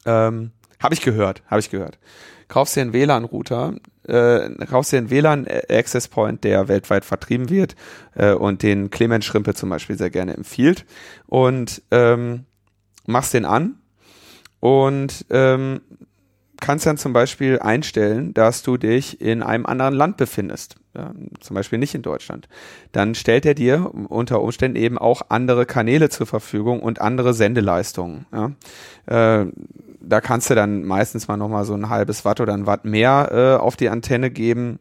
ähm, 0.05 0.51
habe 0.86 0.93
ich 0.93 1.01
gehört, 1.01 1.41
habe 1.47 1.59
ich 1.59 1.71
gehört. 1.71 1.97
Kaufst 2.47 2.75
dir 2.75 2.81
einen 2.81 2.93
WLAN-Router, 2.93 3.73
äh, 4.07 4.49
kaufst 4.67 4.91
dir 4.91 4.97
einen 4.97 5.09
WLAN-Access 5.09 6.09
Point, 6.09 6.43
der 6.43 6.67
weltweit 6.67 7.03
vertrieben 7.03 7.49
wird 7.49 7.75
äh, 8.13 8.33
und 8.33 8.61
den 8.61 8.91
Clemens 8.91 9.25
Schrimpe 9.25 9.55
zum 9.55 9.69
Beispiel 9.69 9.97
sehr 9.97 10.11
gerne 10.11 10.36
empfiehlt 10.36 10.86
und 11.25 11.81
ähm, 11.89 12.45
machst 13.07 13.33
den 13.33 13.45
an 13.45 13.79
und 14.59 15.25
ähm, 15.31 15.81
kannst 16.61 16.86
dann 16.86 16.97
zum 16.97 17.13
Beispiel 17.13 17.59
einstellen, 17.59 18.33
dass 18.33 18.61
du 18.63 18.77
dich 18.77 19.21
in 19.21 19.43
einem 19.43 19.65
anderen 19.65 19.95
Land 19.95 20.17
befindest, 20.17 20.75
ja, 20.95 21.13
zum 21.39 21.55
Beispiel 21.55 21.79
nicht 21.79 21.95
in 21.95 22.01
Deutschland. 22.01 22.47
Dann 22.91 23.15
stellt 23.15 23.45
er 23.45 23.55
dir 23.55 23.91
unter 24.07 24.41
Umständen 24.41 24.77
eben 24.77 24.97
auch 24.97 25.23
andere 25.29 25.65
Kanäle 25.65 26.09
zur 26.09 26.27
Verfügung 26.27 26.81
und 26.81 27.01
andere 27.01 27.33
Sendeleistungen. 27.33 28.25
Ja. 28.31 28.51
Äh, 29.41 29.47
da 30.08 30.22
kannst 30.22 30.49
du 30.49 30.56
dann 30.56 30.84
meistens 30.84 31.28
mal 31.28 31.38
nochmal 31.38 31.66
so 31.66 31.74
ein 31.74 31.89
halbes 31.89 32.26
Watt 32.26 32.39
oder 32.39 32.53
ein 32.53 32.66
Watt 32.66 32.86
mehr 32.86 33.30
äh, 33.32 33.62
auf 33.62 33.76
die 33.76 33.89
Antenne 33.89 34.32
geben, 34.32 34.80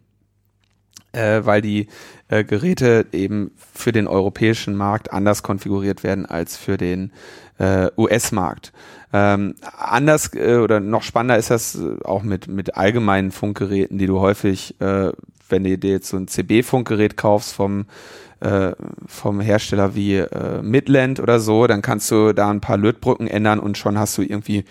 äh, 1.13 1.41
weil 1.45 1.63
die 1.63 1.89
äh, 2.29 2.45
Geräte 2.45 3.07
eben 3.13 3.53
für 3.57 3.93
den 3.93 4.07
europäischen 4.07 4.77
Markt 4.77 5.13
anders 5.13 5.43
konfiguriert 5.43 6.03
werden 6.03 6.27
als 6.27 6.57
für 6.57 6.77
den 6.77 7.13
äh, 7.59 7.89
US-Markt. 7.97 8.73
Ähm, 9.13 9.55
anders 9.79 10.35
äh, 10.35 10.57
oder 10.57 10.81
noch 10.81 11.03
spannender 11.03 11.39
ist 11.39 11.51
das 11.51 11.77
äh, 11.77 12.03
auch 12.05 12.23
mit, 12.23 12.49
mit 12.49 12.77
allgemeinen 12.77 13.31
Funkgeräten, 13.31 13.99
die 13.99 14.07
du 14.07 14.21
häufig, 14.21 14.81
äh, 14.81 15.13
wenn 15.49 15.65
du 15.65 15.79
dir 15.79 15.93
jetzt 15.93 16.09
so 16.09 16.17
ein 16.17 16.27
CB-Funkgerät 16.27 17.17
kaufst 17.17 17.55
vom 17.55 17.87
äh, 18.41 18.73
vom 19.07 19.41
Hersteller 19.41 19.95
wie 19.95 20.17
äh, 20.17 20.61
Midland 20.63 21.21
oder 21.21 21.41
so, 21.41 21.67
dann 21.67 21.81
kannst 21.81 22.11
du 22.11 22.33
da 22.33 22.51
ein 22.51 22.61
paar 22.61 22.77
Lötbrücken 22.77 23.27
ändern 23.27 23.59
und 23.59 23.79
schon 23.79 23.99
hast 23.99 24.19
du 24.19 24.23
irgendwie 24.23 24.65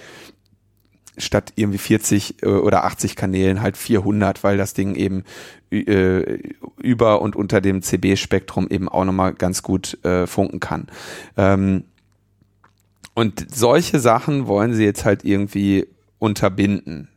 statt 1.17 1.53
irgendwie 1.55 1.77
40 1.77 2.43
äh, 2.43 2.47
oder 2.47 2.85
80 2.85 3.15
Kanälen 3.15 3.61
halt 3.61 3.77
400, 3.77 4.43
weil 4.43 4.57
das 4.57 4.73
Ding 4.73 4.95
eben 4.95 5.23
äh, 5.71 6.39
über 6.81 7.21
und 7.21 7.35
unter 7.35 7.61
dem 7.61 7.81
CB-Spektrum 7.81 8.67
eben 8.69 8.89
auch 8.89 9.05
nochmal 9.05 9.33
ganz 9.33 9.63
gut 9.63 10.03
äh, 10.03 10.27
funken 10.27 10.59
kann. 10.59 10.87
Ähm, 11.37 11.85
und 13.13 13.45
solche 13.53 13.99
Sachen 13.99 14.47
wollen 14.47 14.73
sie 14.73 14.83
jetzt 14.83 15.05
halt 15.05 15.23
irgendwie 15.23 15.87
unterbinden. 16.19 17.09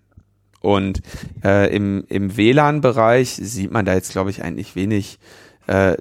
Und 0.61 1.01
äh, 1.45 1.75
im, 1.75 2.05
im 2.09 2.37
WLAN-Bereich 2.37 3.31
sieht 3.31 3.71
man 3.71 3.85
da 3.85 3.95
jetzt, 3.95 4.13
glaube 4.13 4.31
ich, 4.31 4.43
eigentlich 4.43 4.75
wenig 4.75 5.19
äh, 5.69 5.97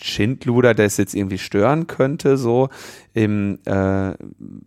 Schindluder, 0.00 0.74
der 0.74 0.86
es 0.86 0.96
jetzt 0.96 1.14
irgendwie 1.14 1.38
stören 1.38 1.86
könnte. 1.86 2.36
So 2.36 2.68
im 3.14 3.58
äh, 3.66 4.12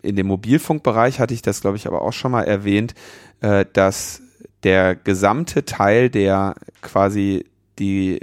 in 0.02 0.16
dem 0.16 0.28
Mobilfunkbereich 0.28 1.20
hatte 1.20 1.34
ich 1.34 1.42
das, 1.42 1.62
glaube 1.62 1.78
ich, 1.78 1.88
aber 1.88 2.02
auch 2.02 2.14
schon 2.14 2.32
mal 2.32 2.44
erwähnt, 2.44 2.94
äh, 3.42 3.66
dass 3.74 4.22
der 4.64 4.96
gesamte 4.96 5.66
Teil, 5.66 6.10
der 6.10 6.56
quasi 6.82 7.46
die 7.80 8.20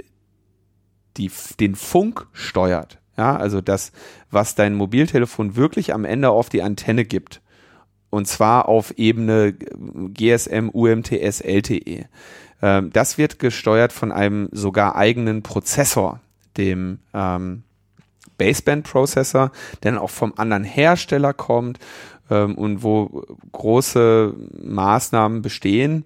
die 1.17 1.31
den 1.59 1.75
Funk 1.75 2.27
steuert, 2.31 2.99
ja, 3.17 3.35
also 3.35 3.61
das, 3.61 3.91
was 4.31 4.55
dein 4.55 4.73
Mobiltelefon 4.73 5.55
wirklich 5.55 5.93
am 5.93 6.05
Ende 6.05 6.29
auf 6.29 6.49
die 6.49 6.63
Antenne 6.63 7.05
gibt, 7.05 7.41
und 8.09 8.27
zwar 8.27 8.69
auf 8.69 8.97
Ebene 8.97 9.53
GSM, 9.53 10.69
UMTS, 10.69 11.41
LTE. 11.41 12.05
Ähm, 12.61 12.89
das 12.93 13.17
wird 13.17 13.39
gesteuert 13.39 13.91
von 13.91 14.11
einem 14.11 14.49
sogar 14.51 14.95
eigenen 14.95 15.43
Prozessor 15.43 16.21
dem 16.57 16.99
ähm, 17.13 17.63
Baseband-Prozessor, 18.43 19.51
der 19.81 19.93
dann 19.93 20.01
auch 20.01 20.09
vom 20.09 20.33
anderen 20.35 20.65
Hersteller 20.65 21.33
kommt 21.33 21.79
ähm, 22.29 22.55
und 22.55 22.83
wo 22.83 23.23
große 23.53 24.33
Maßnahmen 24.61 25.41
bestehen. 25.41 26.03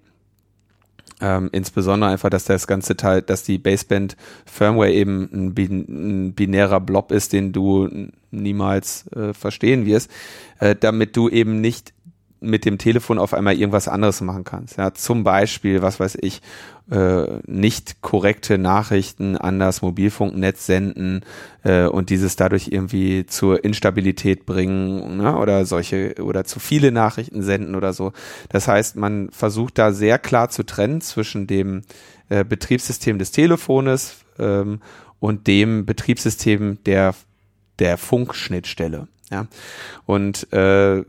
Ähm, 1.20 1.48
insbesondere 1.50 2.10
einfach, 2.10 2.30
dass 2.30 2.44
das 2.44 2.68
ganze 2.68 2.96
Teil, 2.96 3.22
dass 3.22 3.42
die 3.42 3.58
Baseband 3.58 4.16
Firmware 4.46 4.92
eben 4.92 5.28
ein, 5.32 5.54
bin, 5.54 5.86
ein 5.88 6.34
binärer 6.34 6.78
Blob 6.78 7.10
ist, 7.10 7.32
den 7.32 7.52
du 7.52 7.88
niemals 8.30 9.08
äh, 9.08 9.34
verstehen 9.34 9.84
wirst, 9.84 10.12
äh, 10.60 10.76
damit 10.78 11.16
du 11.16 11.28
eben 11.28 11.60
nicht 11.60 11.92
mit 12.40 12.64
dem 12.64 12.78
Telefon 12.78 13.18
auf 13.18 13.34
einmal 13.34 13.56
irgendwas 13.56 13.88
anderes 13.88 14.20
machen 14.20 14.44
kannst. 14.44 14.78
Ja, 14.78 14.94
zum 14.94 15.24
Beispiel, 15.24 15.82
was 15.82 15.98
weiß 15.98 16.18
ich, 16.20 16.40
äh, 16.90 17.40
nicht 17.46 18.00
korrekte 18.00 18.56
Nachrichten 18.56 19.36
an 19.36 19.58
das 19.58 19.82
Mobilfunknetz 19.82 20.66
senden 20.66 21.22
äh, 21.62 21.84
und 21.84 22.10
dieses 22.10 22.36
dadurch 22.36 22.68
irgendwie 22.68 23.26
zur 23.26 23.64
Instabilität 23.64 24.46
bringen 24.46 25.18
ne? 25.18 25.36
oder 25.36 25.66
solche 25.66 26.14
oder 26.22 26.44
zu 26.44 26.60
viele 26.60 26.92
Nachrichten 26.92 27.42
senden 27.42 27.74
oder 27.74 27.92
so. 27.92 28.12
Das 28.48 28.68
heißt, 28.68 28.96
man 28.96 29.30
versucht 29.30 29.78
da 29.78 29.92
sehr 29.92 30.18
klar 30.18 30.48
zu 30.48 30.64
trennen 30.64 31.00
zwischen 31.00 31.46
dem 31.46 31.82
äh, 32.28 32.44
Betriebssystem 32.44 33.18
des 33.18 33.32
Telefones 33.32 34.16
ähm, 34.38 34.80
und 35.20 35.46
dem 35.46 35.84
Betriebssystem 35.84 36.78
der 36.84 37.14
der 37.78 37.96
Funkschnittstelle. 37.96 39.08
Ja, 39.30 39.46
und 40.06 40.50
äh, 40.52 41.04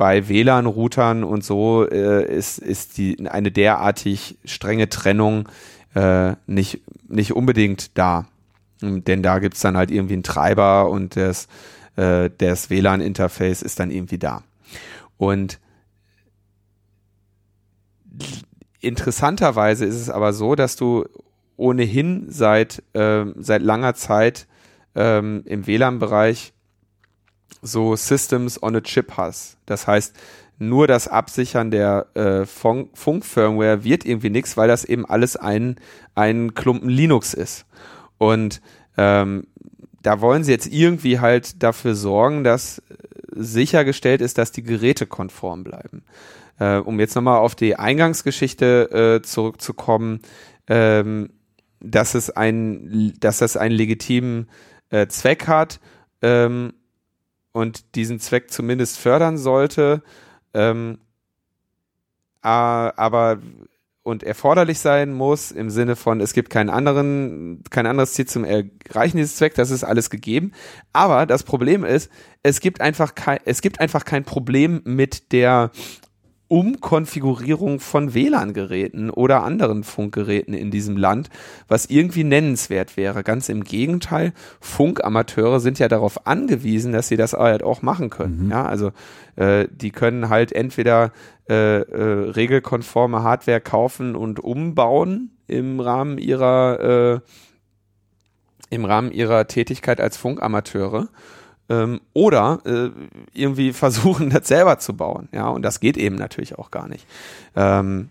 bei 0.00 0.30
WLAN-Routern 0.30 1.24
und 1.24 1.44
so 1.44 1.86
äh, 1.86 2.24
ist, 2.24 2.56
ist 2.56 2.96
die, 2.96 3.28
eine 3.28 3.52
derartig 3.52 4.38
strenge 4.46 4.88
Trennung 4.88 5.46
äh, 5.94 6.36
nicht, 6.46 6.80
nicht 7.06 7.34
unbedingt 7.34 7.98
da. 7.98 8.26
Denn 8.80 9.22
da 9.22 9.40
gibt's 9.40 9.60
dann 9.60 9.76
halt 9.76 9.90
irgendwie 9.90 10.14
einen 10.14 10.22
Treiber 10.22 10.88
und 10.88 11.16
das, 11.16 11.48
äh, 11.96 12.30
das 12.38 12.70
WLAN-Interface 12.70 13.60
ist 13.60 13.78
dann 13.78 13.90
irgendwie 13.90 14.16
da. 14.16 14.42
Und 15.18 15.60
interessanterweise 18.80 19.84
ist 19.84 19.96
es 19.96 20.08
aber 20.08 20.32
so, 20.32 20.54
dass 20.54 20.76
du 20.76 21.04
ohnehin 21.58 22.24
seit, 22.30 22.82
äh, 22.94 23.26
seit 23.36 23.60
langer 23.60 23.92
Zeit 23.92 24.46
ähm, 24.94 25.42
im 25.44 25.66
WLAN-Bereich 25.66 26.54
so 27.62 27.96
Systems 27.96 28.62
on 28.62 28.76
a 28.76 28.80
Chip 28.80 29.16
hast. 29.16 29.56
Das 29.66 29.86
heißt, 29.86 30.16
nur 30.58 30.86
das 30.86 31.08
Absichern 31.08 31.70
der 31.70 32.06
äh, 32.14 32.44
Funk-Firmware 32.44 33.82
wird 33.82 34.04
irgendwie 34.04 34.30
nichts, 34.30 34.56
weil 34.56 34.68
das 34.68 34.84
eben 34.84 35.06
alles 35.06 35.36
ein, 35.36 35.76
ein 36.14 36.54
Klumpen 36.54 36.90
Linux 36.90 37.32
ist. 37.32 37.64
Und 38.18 38.60
ähm, 38.98 39.46
da 40.02 40.20
wollen 40.20 40.44
sie 40.44 40.52
jetzt 40.52 40.66
irgendwie 40.66 41.20
halt 41.20 41.62
dafür 41.62 41.94
sorgen, 41.94 42.44
dass 42.44 42.82
sichergestellt 43.34 44.20
ist, 44.20 44.38
dass 44.38 44.52
die 44.52 44.62
Geräte 44.62 45.06
konform 45.06 45.64
bleiben. 45.64 46.02
Äh, 46.58 46.76
um 46.76 47.00
jetzt 47.00 47.14
nochmal 47.14 47.38
auf 47.38 47.54
die 47.54 47.76
Eingangsgeschichte 47.76 49.20
äh, 49.20 49.22
zurückzukommen, 49.22 50.20
ähm, 50.66 51.30
dass 51.80 52.14
es 52.14 52.30
ein, 52.30 53.14
dass 53.20 53.38
das 53.38 53.56
einen 53.56 53.74
legitimen 53.74 54.48
äh, 54.90 55.06
Zweck 55.06 55.46
hat 55.46 55.80
ähm, 56.20 56.74
und 57.52 57.94
diesen 57.94 58.20
Zweck 58.20 58.50
zumindest 58.50 58.98
fördern 58.98 59.38
sollte, 59.38 60.02
ähm, 60.54 60.98
aber 62.42 63.38
und 64.02 64.22
erforderlich 64.22 64.78
sein 64.78 65.12
muss 65.12 65.50
im 65.50 65.68
Sinne 65.68 65.94
von 65.94 66.20
es 66.20 66.32
gibt 66.32 66.48
keinen 66.48 66.70
anderen 66.70 67.62
kein 67.70 67.86
anderes 67.86 68.14
Ziel 68.14 68.26
zum 68.26 68.44
Erreichen 68.44 69.18
dieses 69.18 69.36
Zwecks, 69.36 69.56
das 69.56 69.70
ist 69.70 69.84
alles 69.84 70.08
gegeben. 70.08 70.52
Aber 70.92 71.26
das 71.26 71.42
Problem 71.42 71.84
ist, 71.84 72.10
es 72.42 72.60
gibt 72.60 72.80
einfach 72.80 73.14
kein 73.14 73.40
es 73.44 73.60
gibt 73.60 73.78
einfach 73.78 74.04
kein 74.04 74.24
Problem 74.24 74.80
mit 74.84 75.32
der 75.32 75.70
Umkonfigurierung 76.50 77.78
von 77.78 78.12
WLAN-Geräten 78.12 79.08
oder 79.08 79.44
anderen 79.44 79.84
Funkgeräten 79.84 80.52
in 80.52 80.72
diesem 80.72 80.96
Land, 80.96 81.30
was 81.68 81.86
irgendwie 81.86 82.24
nennenswert 82.24 82.96
wäre. 82.96 83.22
Ganz 83.22 83.48
im 83.48 83.62
Gegenteil, 83.62 84.32
Funkamateure 84.60 85.60
sind 85.60 85.78
ja 85.78 85.86
darauf 85.86 86.26
angewiesen, 86.26 86.92
dass 86.92 87.06
sie 87.06 87.16
das 87.16 87.34
halt 87.34 87.62
auch 87.62 87.82
machen 87.82 88.10
können. 88.10 88.46
Mhm. 88.46 88.50
Ja, 88.50 88.66
also 88.66 88.90
äh, 89.36 89.68
die 89.70 89.92
können 89.92 90.28
halt 90.28 90.50
entweder 90.50 91.12
äh, 91.48 91.82
äh, 91.82 92.30
regelkonforme 92.30 93.22
Hardware 93.22 93.60
kaufen 93.60 94.16
und 94.16 94.40
umbauen 94.40 95.30
im 95.46 95.78
Rahmen 95.78 96.18
ihrer 96.18 97.20
äh, 97.20 97.20
im 98.70 98.84
Rahmen 98.84 99.12
ihrer 99.12 99.46
Tätigkeit 99.46 100.00
als 100.00 100.16
Funkamateure 100.16 101.08
ähm, 101.70 102.00
oder 102.12 102.60
äh, 102.66 102.90
irgendwie 103.32 103.72
versuchen, 103.72 104.28
das 104.28 104.48
selber 104.48 104.78
zu 104.78 104.94
bauen. 104.94 105.28
Ja, 105.32 105.48
und 105.48 105.62
das 105.62 105.80
geht 105.80 105.96
eben 105.96 106.16
natürlich 106.16 106.58
auch 106.58 106.70
gar 106.70 106.88
nicht. 106.88 107.06
Ähm, 107.56 108.10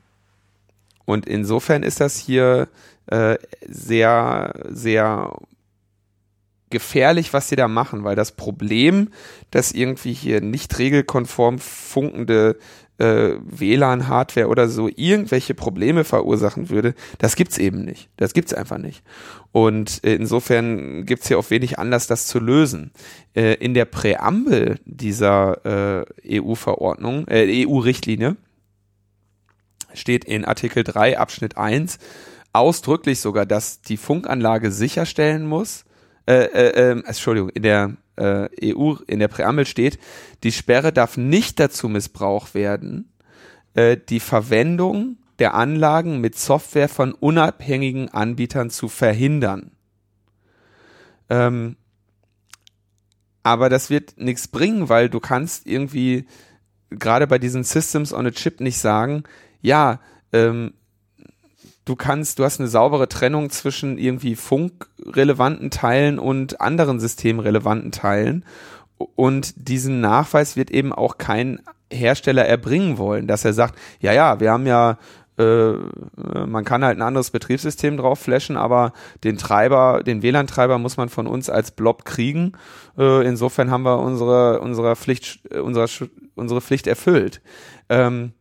und 1.05 1.27
insofern 1.27 1.83
ist 1.83 1.99
das 1.99 2.17
hier 2.17 2.67
äh, 3.07 3.37
sehr, 3.67 4.53
sehr 4.69 5.33
gefährlich, 6.69 7.33
was 7.33 7.49
sie 7.49 7.55
da 7.55 7.67
machen, 7.67 8.03
weil 8.03 8.15
das 8.15 8.31
Problem, 8.31 9.09
dass 9.49 9.71
irgendwie 9.71 10.13
hier 10.13 10.41
nicht 10.41 10.77
regelkonform 10.77 11.57
funkende 11.57 12.57
äh, 12.99 13.35
WLAN-Hardware 13.41 14.47
oder 14.47 14.67
so 14.67 14.89
irgendwelche 14.95 15.53
Probleme 15.53 16.03
verursachen 16.03 16.69
würde, 16.69 16.93
das 17.17 17.35
gibt's 17.35 17.57
eben 17.57 17.83
nicht. 17.83 18.09
Das 18.17 18.33
gibt's 18.33 18.53
einfach 18.53 18.77
nicht. 18.77 19.03
Und 19.51 20.03
äh, 20.03 20.15
insofern 20.15 21.05
gibt's 21.05 21.27
hier 21.27 21.39
auch 21.39 21.49
wenig 21.49 21.79
Anlass, 21.79 22.07
das 22.07 22.27
zu 22.27 22.39
lösen. 22.39 22.91
Äh, 23.33 23.55
in 23.55 23.73
der 23.73 23.85
Präambel 23.85 24.79
dieser 24.85 26.05
äh, 26.25 26.39
EU-Verordnung, 26.39 27.27
äh, 27.27 27.65
EU-Richtlinie 27.65 28.35
steht 29.93 30.25
in 30.25 30.45
Artikel 30.45 30.83
3 30.83 31.17
Abschnitt 31.17 31.57
1 31.57 31.97
ausdrücklich 32.53 33.19
sogar, 33.19 33.45
dass 33.45 33.81
die 33.81 33.97
Funkanlage 33.97 34.71
sicherstellen 34.71 35.47
muss, 35.47 35.85
äh, 36.27 36.45
äh, 36.45 36.91
äh, 36.91 37.03
Entschuldigung, 37.05 37.49
in 37.49 37.63
der 37.63 37.95
äh, 38.19 38.49
EU 38.73 38.95
in 39.07 39.19
der 39.19 39.27
Präambel 39.27 39.65
steht, 39.65 39.99
die 40.43 40.51
Sperre 40.51 40.93
darf 40.93 41.17
nicht 41.17 41.59
dazu 41.59 41.89
missbraucht 41.89 42.53
werden, 42.53 43.11
äh, 43.73 43.97
die 43.97 44.19
Verwendung 44.19 45.17
der 45.39 45.53
Anlagen 45.53 46.19
mit 46.19 46.37
Software 46.37 46.89
von 46.89 47.13
unabhängigen 47.13 48.09
Anbietern 48.09 48.69
zu 48.69 48.89
verhindern. 48.89 49.71
Ähm, 51.29 51.77
aber 53.43 53.69
das 53.69 53.89
wird 53.89 54.17
nichts 54.17 54.47
bringen, 54.47 54.89
weil 54.89 55.09
du 55.09 55.19
kannst 55.19 55.65
irgendwie 55.65 56.27
gerade 56.89 57.25
bei 57.27 57.39
diesen 57.39 57.63
Systems 57.63 58.13
on 58.13 58.27
a 58.27 58.31
Chip 58.31 58.59
nicht 58.59 58.77
sagen, 58.77 59.23
ja, 59.61 59.99
ähm, 60.33 60.73
du 61.85 61.95
kannst, 61.95 62.39
du 62.39 62.43
hast 62.43 62.59
eine 62.59 62.69
saubere 62.69 63.09
Trennung 63.09 63.49
zwischen 63.49 63.97
irgendwie 63.97 64.35
funkrelevanten 64.35 65.71
Teilen 65.71 66.19
und 66.19 66.61
anderen 66.61 66.99
systemrelevanten 66.99 67.91
Teilen. 67.91 68.45
Und 68.97 69.53
diesen 69.69 70.01
Nachweis 70.01 70.55
wird 70.55 70.71
eben 70.71 70.93
auch 70.93 71.17
kein 71.17 71.61
Hersteller 71.91 72.45
erbringen 72.45 72.97
wollen, 72.97 73.27
dass 73.27 73.45
er 73.45 73.53
sagt, 73.53 73.75
ja, 73.99 74.13
ja, 74.13 74.39
wir 74.39 74.51
haben 74.51 74.67
ja 74.67 74.97
äh, 75.39 75.73
man 76.45 76.65
kann 76.65 76.83
halt 76.83 76.97
ein 76.97 77.01
anderes 77.01 77.31
Betriebssystem 77.31 77.95
drauf 77.97 78.19
flashen, 78.19 78.57
aber 78.57 78.91
den 79.23 79.37
Treiber, 79.37 80.03
den 80.03 80.21
WLAN-Treiber 80.21 80.77
muss 80.77 80.97
man 80.97 81.07
von 81.07 81.27
uns 81.27 81.49
als 81.49 81.71
Blob 81.71 82.03
kriegen. 82.03 82.51
Äh, 82.97 83.25
insofern 83.25 83.71
haben 83.71 83.83
wir 83.83 83.99
unsere, 83.99 84.59
unsere 84.59 84.95
Pflicht, 84.97 85.49
unsere, 85.55 85.87
unsere 86.35 86.61
Pflicht 86.61 86.87
erfüllt. 86.87 87.41
Ähm, 87.87 88.33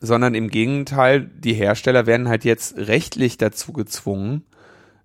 sondern 0.00 0.34
im 0.34 0.48
Gegenteil, 0.48 1.20
die 1.20 1.54
Hersteller 1.54 2.06
werden 2.06 2.28
halt 2.28 2.44
jetzt 2.44 2.76
rechtlich 2.76 3.36
dazu 3.38 3.72
gezwungen, 3.72 4.44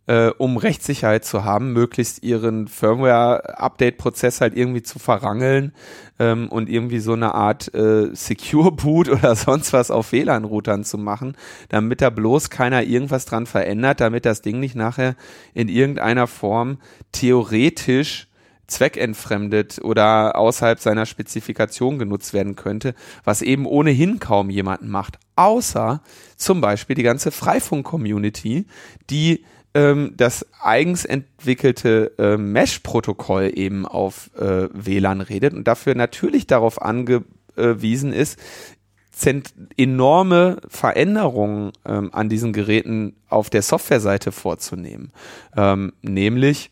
äh, 0.07 0.29
um 0.37 0.57
Rechtssicherheit 0.57 1.25
zu 1.25 1.43
haben, 1.43 1.73
möglichst 1.73 2.23
ihren 2.23 2.67
Firmware-Update-Prozess 2.67 4.39
halt 4.39 4.55
irgendwie 4.55 4.83
zu 4.83 4.99
verrangeln 4.99 5.73
ähm, 6.19 6.47
und 6.49 6.69
irgendwie 6.69 6.99
so 6.99 7.13
eine 7.13 7.33
Art 7.33 7.73
äh, 7.73 8.09
Secure-Boot 8.13 9.09
oder 9.09 9.35
sonst 9.35 9.73
was 9.73 9.91
auf 9.91 10.11
WLAN-Routern 10.11 10.83
zu 10.83 10.97
machen, 10.97 11.35
damit 11.69 12.01
da 12.01 12.09
bloß 12.09 12.49
keiner 12.49 12.83
irgendwas 12.83 13.25
dran 13.25 13.47
verändert, 13.47 13.99
damit 13.99 14.25
das 14.25 14.41
Ding 14.41 14.59
nicht 14.59 14.75
nachher 14.75 15.15
in 15.53 15.67
irgendeiner 15.67 16.27
Form 16.27 16.77
theoretisch 17.11 18.27
zweckentfremdet 18.67 19.79
oder 19.83 20.37
außerhalb 20.37 20.79
seiner 20.79 21.05
Spezifikation 21.05 21.99
genutzt 21.99 22.33
werden 22.33 22.55
könnte, 22.55 22.95
was 23.23 23.41
eben 23.41 23.65
ohnehin 23.65 24.19
kaum 24.19 24.49
jemanden 24.49 24.89
macht, 24.89 25.19
außer 25.35 26.01
zum 26.35 26.61
Beispiel 26.61 26.95
die 26.95 27.03
ganze 27.03 27.31
Freifunk-Community, 27.31 28.65
die 29.09 29.45
ähm, 29.73 30.13
das 30.17 30.45
eigens 30.61 31.05
entwickelte 31.05 32.13
äh, 32.17 32.37
Mesh-Protokoll 32.37 33.51
eben 33.53 33.85
auf 33.85 34.31
äh, 34.37 34.69
WLAN 34.73 35.21
redet 35.21 35.53
und 35.53 35.67
dafür 35.67 35.95
natürlich 35.95 36.47
darauf 36.47 36.81
angewiesen 36.81 38.13
ist, 38.13 38.39
enorme 39.77 40.57
Veränderungen 40.67 41.71
ähm, 41.85 42.09
an 42.13 42.27
diesen 42.27 42.51
Geräten 42.51 43.15
auf 43.29 43.49
der 43.49 43.61
Softwareseite 43.61 44.31
vorzunehmen. 44.31 45.11
Ähm, 45.55 45.93
nämlich 46.01 46.69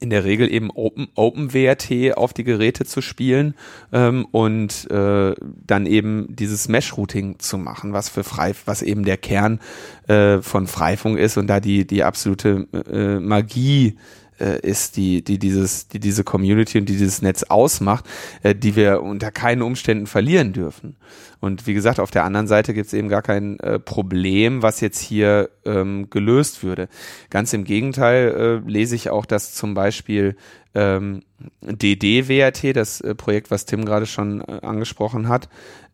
in 0.00 0.10
der 0.10 0.24
Regel 0.24 0.52
eben 0.52 0.70
Open, 0.70 1.08
OpenWRT 1.14 2.16
auf 2.16 2.32
die 2.32 2.44
Geräte 2.44 2.84
zu 2.84 3.00
spielen 3.00 3.54
ähm, 3.92 4.26
und 4.30 4.90
äh, 4.90 5.34
dann 5.66 5.86
eben 5.86 6.26
dieses 6.34 6.68
Mesh-Routing 6.68 7.38
zu 7.38 7.58
machen, 7.58 7.92
was 7.92 8.08
für 8.08 8.24
frei, 8.24 8.52
was 8.64 8.82
eben 8.82 9.04
der 9.04 9.16
Kern 9.16 9.60
äh, 10.06 10.40
von 10.40 10.66
Freifunk 10.66 11.18
ist 11.18 11.36
und 11.36 11.46
da 11.48 11.60
die 11.60 11.86
die 11.86 12.04
absolute 12.04 12.66
äh, 12.90 13.18
Magie 13.18 13.96
äh, 14.40 14.60
ist, 14.60 14.96
die, 14.96 15.22
die 15.22 15.38
dieses, 15.38 15.88
die 15.88 16.00
diese 16.00 16.24
Community 16.24 16.78
und 16.78 16.88
die 16.88 16.96
dieses 16.96 17.22
Netz 17.22 17.44
ausmacht, 17.44 18.04
äh, 18.42 18.54
die 18.54 18.76
wir 18.76 19.02
unter 19.02 19.30
keinen 19.30 19.62
Umständen 19.62 20.06
verlieren 20.06 20.52
dürfen. 20.52 20.96
Und 21.40 21.66
wie 21.66 21.74
gesagt, 21.74 22.00
auf 22.00 22.10
der 22.10 22.24
anderen 22.24 22.48
Seite 22.48 22.74
gibt 22.74 22.88
es 22.88 22.92
eben 22.92 23.08
gar 23.08 23.22
kein 23.22 23.60
äh, 23.60 23.78
Problem, 23.78 24.62
was 24.62 24.80
jetzt 24.80 25.00
hier 25.00 25.50
ähm, 25.64 26.10
gelöst 26.10 26.64
würde. 26.64 26.88
Ganz 27.30 27.52
im 27.52 27.64
Gegenteil 27.64 28.62
äh, 28.66 28.68
lese 28.68 28.96
ich 28.96 29.10
auch, 29.10 29.26
dass 29.26 29.54
zum 29.54 29.74
Beispiel 29.74 30.36
ähm, 30.74 31.22
DDWRT, 31.60 32.76
das 32.76 33.00
äh, 33.00 33.14
Projekt, 33.14 33.50
was 33.50 33.66
Tim 33.66 33.84
gerade 33.84 34.06
schon 34.06 34.40
äh, 34.40 34.60
angesprochen 34.62 35.28
hat, 35.28 35.48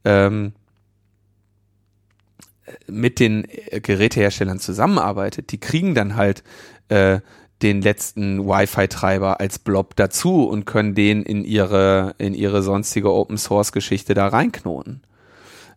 ähm, 0.05 0.53
mit 2.87 3.21
den 3.21 3.47
äh, 3.49 3.81
Geräteherstellern 3.81 4.59
zusammenarbeitet. 4.59 5.53
Die 5.53 5.61
kriegen 5.61 5.95
dann 5.95 6.17
halt 6.17 6.43
äh, 6.89 7.21
den 7.65 7.81
letzten 7.81 8.47
Wi-Fi-Treiber 8.47 9.41
als 9.41 9.59
Blob 9.59 9.97
dazu 9.97 10.45
und 10.45 10.67
können 10.67 10.95
den 10.95 11.23
in 11.23 11.45
ihre, 11.45 12.15
in 12.19 12.35
ihre 12.35 12.63
sonstige 12.63 13.11
Open 13.11 13.39
Source 13.39 13.73
Geschichte 13.73 14.13
da 14.13 14.29
reinknoten. 14.29 15.01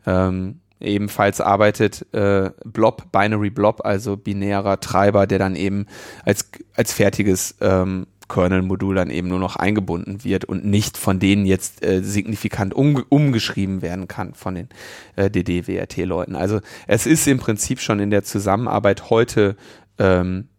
Ähm, 0.06 0.60
ebenfalls 0.82 1.40
arbeitet 1.40 2.06
äh, 2.14 2.52
Blob, 2.66 3.12
Binary 3.14 3.50
Blob, 3.50 3.86
also 3.86 4.18
binärer 4.18 4.82
Treiber, 4.82 5.28
der 5.28 5.40
dann 5.40 5.56
eben 5.56 5.86
als, 6.26 6.52
als 6.76 6.92
fertiges 6.92 7.56
ähm, 7.62 8.06
Kernel-Modul 8.28 8.96
dann 8.96 9.10
eben 9.10 9.30
nur 9.30 9.40
noch 9.40 9.56
eingebunden 9.56 10.26
wird 10.26 10.44
und 10.44 10.66
nicht 10.66 10.98
von 10.98 11.20
denen 11.20 11.46
jetzt 11.46 11.86
äh, 11.86 12.04
signifikant 12.04 12.74
um, 12.74 13.02
umgeschrieben 13.08 13.82
werden 13.82 14.10
kann 14.10 14.34
von 14.34 14.56
den 14.56 14.70
äh, 15.16 15.30
DD-WRT-Leuten. 15.30 16.36
Also 16.36 16.60
es 16.86 17.06
ist 17.06 17.26
im 17.28 17.38
Prinzip 17.38 17.80
schon 17.80 18.02
in 18.02 18.10
der 18.10 18.24
Zusammenarbeit 18.24 19.10
heute 19.10 19.56
ähm, 19.98 20.50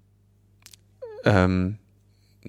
ähm, 1.24 1.78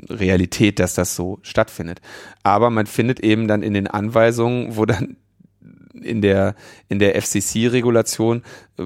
Realität, 0.10 0.80
dass 0.80 0.94
das 0.94 1.16
so 1.16 1.40
stattfindet. 1.42 2.02
Aber 2.44 2.70
man 2.70 2.86
findet 2.86 3.20
eben 3.20 3.48
dann 3.48 3.64
in 3.64 3.74
den 3.74 3.88
Anweisungen, 3.88 4.76
wo 4.76 4.86
dann 4.86 5.18
in 5.94 6.22
der 6.22 6.56
in 6.88 7.00
der 7.00 7.22
FCC-Regulation, 7.22 8.44
äh, 8.78 8.84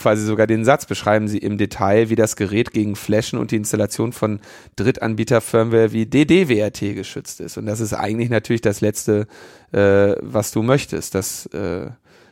quasi 0.00 0.24
sogar 0.24 0.46
den 0.46 0.64
Satz 0.64 0.86
beschreiben 0.86 1.28
sie 1.28 1.38
im 1.38 1.58
Detail, 1.58 2.08
wie 2.08 2.16
das 2.16 2.36
Gerät 2.36 2.72
gegen 2.72 2.96
Flashen 2.96 3.38
und 3.38 3.50
die 3.50 3.56
Installation 3.56 4.12
von 4.12 4.40
Drittanbieter-Firmware 4.76 5.92
wie 5.92 6.06
DDWRT 6.06 6.94
geschützt 6.94 7.40
ist. 7.40 7.58
Und 7.58 7.66
das 7.66 7.80
ist 7.80 7.92
eigentlich 7.92 8.30
natürlich 8.30 8.62
das 8.62 8.80
Letzte, 8.80 9.26
äh, 9.72 10.14
was 10.20 10.52
du 10.52 10.62
möchtest, 10.62 11.14
dass, 11.14 11.46
äh, 11.46 11.90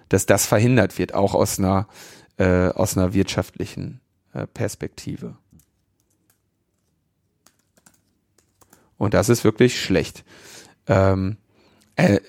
dass 0.09 0.27
das 0.27 0.47
verhindert 0.47 0.99
wird, 0.99 1.13
auch 1.15 1.35
aus 1.35 1.59
einer, 1.59 1.89
äh, 2.39 2.69
aus 2.69 2.97
einer 2.97 3.13
wirtschaftlichen 3.13 4.01
äh, 4.33 4.47
Perspektive. 4.47 5.37
Und 8.99 9.15
das 9.15 9.29
ist 9.29 9.45
wirklich 9.45 9.81
schlecht. 9.81 10.25
Ähm, 10.87 11.39
äh, 11.97 12.21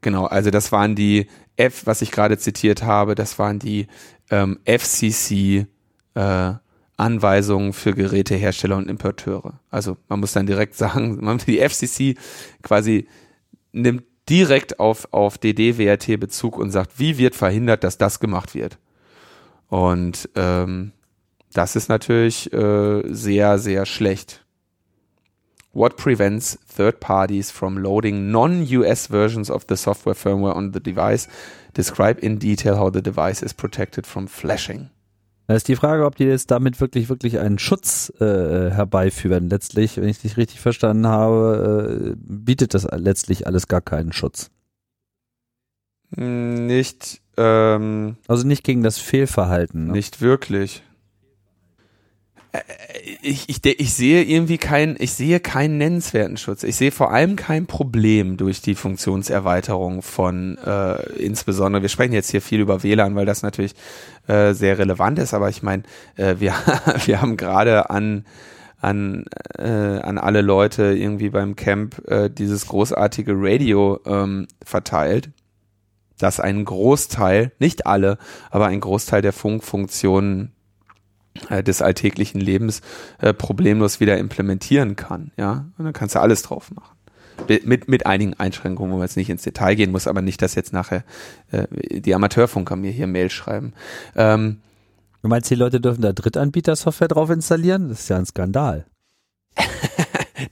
genau, 0.00 0.24
also 0.24 0.50
das 0.50 0.72
waren 0.72 0.94
die 0.96 1.28
F, 1.56 1.86
was 1.86 2.02
ich 2.02 2.10
gerade 2.10 2.38
zitiert 2.38 2.82
habe, 2.82 3.14
das 3.14 3.38
waren 3.38 3.58
die 3.58 3.86
ähm, 4.30 4.58
FCC 4.64 5.66
äh, 6.14 6.54
Anweisungen 6.96 7.72
für 7.72 7.92
Gerätehersteller 7.92 8.76
und 8.76 8.88
Importeure. 8.88 9.60
Also 9.70 9.96
man 10.08 10.20
muss 10.20 10.32
dann 10.32 10.46
direkt 10.46 10.74
sagen, 10.76 11.38
die 11.46 11.58
FCC 11.58 12.16
quasi 12.62 13.06
nimmt 13.72 14.04
direkt 14.28 14.80
auf, 14.80 15.12
auf 15.12 15.38
DD-WRT 15.38 16.18
Bezug 16.18 16.56
und 16.56 16.70
sagt, 16.70 16.98
wie 16.98 17.18
wird 17.18 17.34
verhindert, 17.34 17.84
dass 17.84 17.98
das 17.98 18.20
gemacht 18.20 18.54
wird. 18.54 18.78
Und 19.68 20.28
ähm, 20.34 20.92
das 21.52 21.76
ist 21.76 21.88
natürlich 21.88 22.52
äh, 22.52 23.02
sehr, 23.06 23.58
sehr 23.58 23.86
schlecht. 23.86 24.43
What 25.74 25.96
prevents 25.96 26.56
third 26.68 27.00
parties 27.00 27.50
from 27.50 27.78
loading 27.78 28.30
non-US 28.30 29.08
versions 29.08 29.50
of 29.50 29.64
the 29.68 29.76
software 29.76 30.14
firmware 30.14 30.54
on 30.54 30.72
the 30.72 30.80
device? 30.80 31.28
Describe 31.76 32.20
in 32.20 32.38
detail 32.38 32.76
how 32.76 32.90
the 32.92 33.02
device 33.02 33.42
is 33.42 33.52
protected 33.52 34.06
from 34.06 34.28
flashing. 34.28 34.90
Da 35.48 35.54
ist 35.54 35.68
die 35.68 35.76
Frage, 35.76 36.06
ob 36.06 36.16
die 36.16 36.24
jetzt 36.24 36.50
damit 36.50 36.80
wirklich, 36.80 37.08
wirklich 37.08 37.38
einen 37.38 37.58
Schutz 37.58 38.10
äh, 38.18 38.70
herbeiführen. 38.70 39.50
Letztlich, 39.50 39.96
wenn 39.98 40.08
ich 40.08 40.20
dich 40.20 40.36
richtig 40.36 40.60
verstanden 40.60 41.06
habe, 41.06 42.12
äh, 42.12 42.16
bietet 42.16 42.72
das 42.72 42.86
letztlich 42.90 43.46
alles 43.46 43.68
gar 43.68 43.82
keinen 43.82 44.12
Schutz. 44.12 44.50
Nicht, 46.16 47.20
ähm, 47.36 48.16
Also 48.28 48.46
nicht 48.46 48.62
gegen 48.64 48.82
das 48.82 48.98
Fehlverhalten. 48.98 49.86
Ne? 49.86 49.92
nicht 49.92 50.20
wirklich. 50.20 50.82
Äh, 52.54 52.60
Ich, 53.22 53.48
ich, 53.48 53.64
ich 53.64 53.92
sehe 53.94 54.22
irgendwie 54.22 54.58
keinen, 54.58 54.96
ich 54.98 55.12
sehe 55.12 55.40
keinen 55.40 55.78
nennenswerten 55.78 56.36
Schutz. 56.36 56.62
Ich 56.62 56.76
sehe 56.76 56.90
vor 56.92 57.10
allem 57.12 57.36
kein 57.36 57.66
Problem 57.66 58.36
durch 58.36 58.60
die 58.62 58.74
Funktionserweiterung 58.74 60.02
von, 60.02 60.58
äh, 60.58 61.02
insbesondere, 61.18 61.82
wir 61.82 61.88
sprechen 61.88 62.12
jetzt 62.14 62.30
hier 62.30 62.42
viel 62.42 62.60
über 62.60 62.82
WLAN, 62.82 63.14
weil 63.16 63.26
das 63.26 63.42
natürlich 63.42 63.74
äh, 64.26 64.52
sehr 64.54 64.78
relevant 64.78 65.18
ist, 65.18 65.34
aber 65.34 65.48
ich 65.50 65.62
meine, 65.62 65.82
äh, 66.16 66.36
wir, 66.38 66.54
wir 67.06 67.20
haben 67.20 67.36
gerade 67.36 67.90
an, 67.90 68.24
an, 68.80 69.24
äh, 69.58 69.64
an 69.68 70.18
alle 70.18 70.42
Leute 70.42 70.94
irgendwie 70.94 71.30
beim 71.30 71.56
Camp 71.56 72.02
äh, 72.08 72.30
dieses 72.30 72.66
großartige 72.66 73.32
Radio 73.36 74.00
ähm, 74.06 74.46
verteilt, 74.64 75.30
das 76.18 76.40
einen 76.40 76.64
Großteil, 76.64 77.52
nicht 77.58 77.86
alle, 77.86 78.18
aber 78.50 78.66
einen 78.66 78.80
Großteil 78.80 79.22
der 79.22 79.32
Funkfunktionen 79.32 80.52
des 81.62 81.82
alltäglichen 81.82 82.40
Lebens 82.40 82.80
äh, 83.20 83.34
problemlos 83.34 84.00
wieder 84.00 84.18
implementieren 84.18 84.96
kann. 84.96 85.32
Ja, 85.36 85.66
und 85.76 85.84
dann 85.84 85.92
kannst 85.92 86.14
du 86.14 86.20
alles 86.20 86.42
drauf 86.42 86.70
machen. 86.70 86.96
Mit, 87.64 87.88
mit 87.88 88.06
einigen 88.06 88.34
Einschränkungen, 88.34 88.92
wo 88.92 88.96
man 88.96 89.06
jetzt 89.06 89.16
nicht 89.16 89.28
ins 89.28 89.42
Detail 89.42 89.74
gehen 89.74 89.90
muss, 89.90 90.06
aber 90.06 90.22
nicht, 90.22 90.40
dass 90.40 90.54
jetzt 90.54 90.72
nachher 90.72 91.02
äh, 91.50 91.66
die 92.00 92.14
Amateurfunker 92.14 92.76
mir 92.76 92.92
hier 92.92 93.08
Mail 93.08 93.28
schreiben. 93.28 93.72
Ähm, 94.14 94.60
Du 95.24 95.28
meinst, 95.28 95.48
die 95.48 95.54
Leute 95.54 95.80
dürfen 95.80 96.02
da 96.02 96.12
Drittanbieter-Software 96.12 97.08
drauf 97.08 97.30
installieren? 97.30 97.88
Das 97.88 98.00
ist 98.00 98.10
ja 98.10 98.18
ein 98.18 98.26
Skandal. 98.26 98.84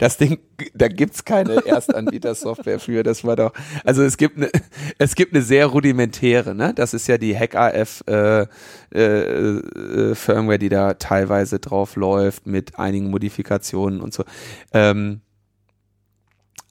das 0.02 0.16
Ding, 0.16 0.40
da 0.74 0.88
gibt's 0.88 1.24
keine 1.24 1.54
Erstanbieter-Software 1.64 2.80
für. 2.80 3.04
Das 3.04 3.22
war 3.22 3.36
doch, 3.36 3.52
also 3.84 4.02
es 4.02 4.16
gibt 4.16 4.36
eine, 4.36 4.50
es 4.98 5.14
gibt 5.14 5.32
eine 5.32 5.44
sehr 5.44 5.66
rudimentäre, 5.66 6.56
ne? 6.56 6.72
Das 6.74 6.92
ist 6.92 7.06
ja 7.06 7.18
die 7.18 7.38
HackAF 7.38 8.02
äh, 8.08 8.46
äh, 8.92 8.98
äh, 8.98 10.14
Firmware, 10.16 10.58
die 10.58 10.70
da 10.70 10.94
teilweise 10.94 11.60
drauf 11.60 11.94
läuft 11.94 12.48
mit 12.48 12.80
einigen 12.80 13.10
Modifikationen 13.10 14.00
und 14.00 14.12
so. 14.12 14.24
Ähm, 14.72 15.20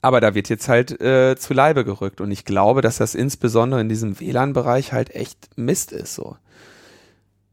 aber 0.02 0.20
da 0.20 0.34
wird 0.34 0.50
jetzt 0.50 0.68
halt 0.68 1.00
äh, 1.00 1.34
zu 1.38 1.54
Leibe 1.54 1.86
gerückt 1.86 2.20
und 2.20 2.30
ich 2.32 2.44
glaube, 2.44 2.82
dass 2.82 2.98
das 2.98 3.14
insbesondere 3.14 3.80
in 3.80 3.88
diesem 3.88 4.20
WLAN-Bereich 4.20 4.92
halt 4.92 5.14
echt 5.14 5.56
Mist 5.56 5.90
ist 5.92 6.14
so. 6.14 6.36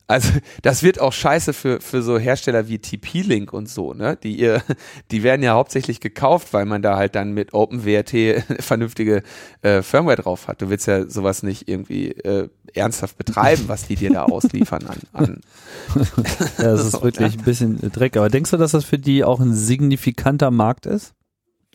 Also 0.09 0.31
das 0.63 0.81
wird 0.81 0.99
auch 0.99 1.13
scheiße 1.13 1.53
für, 1.53 1.79
für 1.81 2.01
so 2.01 2.17
Hersteller 2.17 2.67
wie 2.67 2.79
TP-Link 2.79 3.53
und 3.53 3.69
so, 3.69 3.93
ne? 3.93 4.17
Die 4.17 4.39
ihr, 4.39 4.63
die 5.11 5.21
werden 5.21 5.43
ja 5.43 5.53
hauptsächlich 5.53 5.99
gekauft, 5.99 6.51
weil 6.51 6.65
man 6.65 6.81
da 6.81 6.97
halt 6.97 7.13
dann 7.13 7.31
mit 7.31 7.53
OpenWRT 7.53 8.43
vernünftige 8.59 9.21
äh, 9.61 9.83
Firmware 9.83 10.15
drauf 10.15 10.47
hat. 10.47 10.63
Du 10.63 10.69
willst 10.71 10.87
ja 10.87 11.07
sowas 11.07 11.43
nicht 11.43 11.69
irgendwie 11.69 12.09
äh, 12.09 12.49
ernsthaft 12.73 13.19
betreiben, 13.19 13.65
was 13.67 13.85
die 13.85 13.97
dir 13.97 14.11
da 14.11 14.23
ausliefern 14.25 14.87
an. 14.87 14.97
an 15.13 15.41
Ja, 16.57 16.63
das 16.63 16.85
ist 16.85 17.03
wirklich 17.03 17.37
ein 17.37 17.43
bisschen 17.43 17.77
Dreck. 17.91 18.17
Aber 18.17 18.29
denkst 18.29 18.49
du, 18.49 18.57
dass 18.57 18.71
das 18.71 18.85
für 18.85 18.97
die 18.97 19.23
auch 19.23 19.39
ein 19.39 19.53
signifikanter 19.53 20.49
Markt 20.49 20.87
ist? 20.87 21.13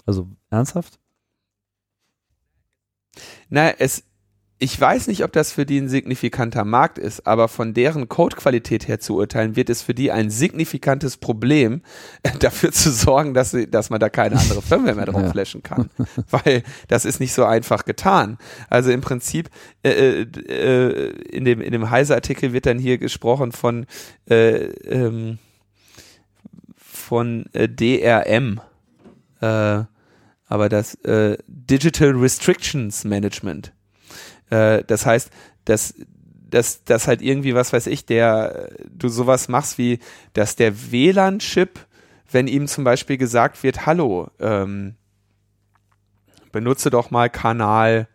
Also 0.07 0.27
ernsthaft? 0.51 0.99
Na, 3.49 3.71
es, 3.71 4.03
ich 4.65 4.81
weiß 4.81 5.09
nicht, 5.09 5.23
ob 5.25 5.33
das 5.33 5.53
für 5.53 5.67
die 5.67 5.79
ein 5.79 5.91
signifikanter 5.91 6.65
Markt 6.65 6.97
ist, 6.97 7.27
aber 7.27 7.49
von 7.49 7.75
deren 7.75 8.09
Codequalität 8.09 8.89
her 8.89 8.99
zu 8.99 9.17
urteilen, 9.17 9.57
wird 9.57 9.69
es 9.69 9.83
für 9.83 9.93
die 9.93 10.11
ein 10.11 10.31
signifikantes 10.31 11.19
Problem, 11.19 11.83
dafür 12.41 12.73
zu 12.73 12.91
sorgen, 12.91 13.35
dass, 13.35 13.51
sie, 13.51 13.71
dass 13.71 13.91
man 13.91 14.01
da 14.01 14.09
keine 14.09 14.39
andere 14.39 14.63
Firmware 14.71 14.95
mehr 14.95 15.05
drauf 15.05 15.21
Ja. 15.21 15.31
flashen 15.31 15.63
kann. 15.63 15.91
Weil 16.31 16.63
das 16.89 17.05
ist 17.05 17.21
nicht 17.21 17.35
so 17.35 17.45
einfach 17.45 17.85
getan. 17.85 18.39
Also 18.71 18.91
im 18.91 19.03
Prinzip, 19.03 19.51
äh, 19.85 20.23
äh, 20.23 21.09
in 21.29 21.45
dem, 21.45 21.61
in 21.61 21.73
dem 21.73 21.91
Heise-Artikel 21.91 22.55
wird 22.55 22.65
dann 22.65 22.79
hier 22.79 22.97
gesprochen 22.97 23.53
von, 23.53 23.85
äh, 24.31 24.65
ähm, 24.89 25.39
von 26.79 27.45
äh, 27.53 27.69
DRM. 27.69 28.63
Äh, 29.43 29.83
aber 30.47 30.69
das 30.71 30.95
äh, 31.05 31.37
Digital 31.49 32.13
Restrictions 32.13 33.05
Management. 33.05 33.74
Äh, 34.51 34.85
das 34.85 35.07
heißt, 35.07 35.31
dass 35.65 35.95
dass, 36.55 36.85
dass 36.85 37.09
halt 37.09 37.21
irgendwie, 37.21 37.55
was 37.57 37.73
weiß 37.73 37.89
ich, 37.89 38.07
der, 38.07 38.71
du 38.89 39.09
sowas 39.09 39.49
machst 39.49 39.77
wie, 39.77 39.99
dass 40.35 40.55
der 40.55 40.93
WLAN-Chip, 40.93 41.81
wenn 42.31 42.47
ihm 42.47 42.69
zum 42.69 42.85
Beispiel 42.85 43.17
gesagt 43.17 43.65
wird, 43.65 43.87
hallo, 43.87 44.29
ähm, 44.39 44.95
benutze 46.53 46.91
doch 46.91 47.11
mal 47.11 47.29
Kanal 47.29 48.07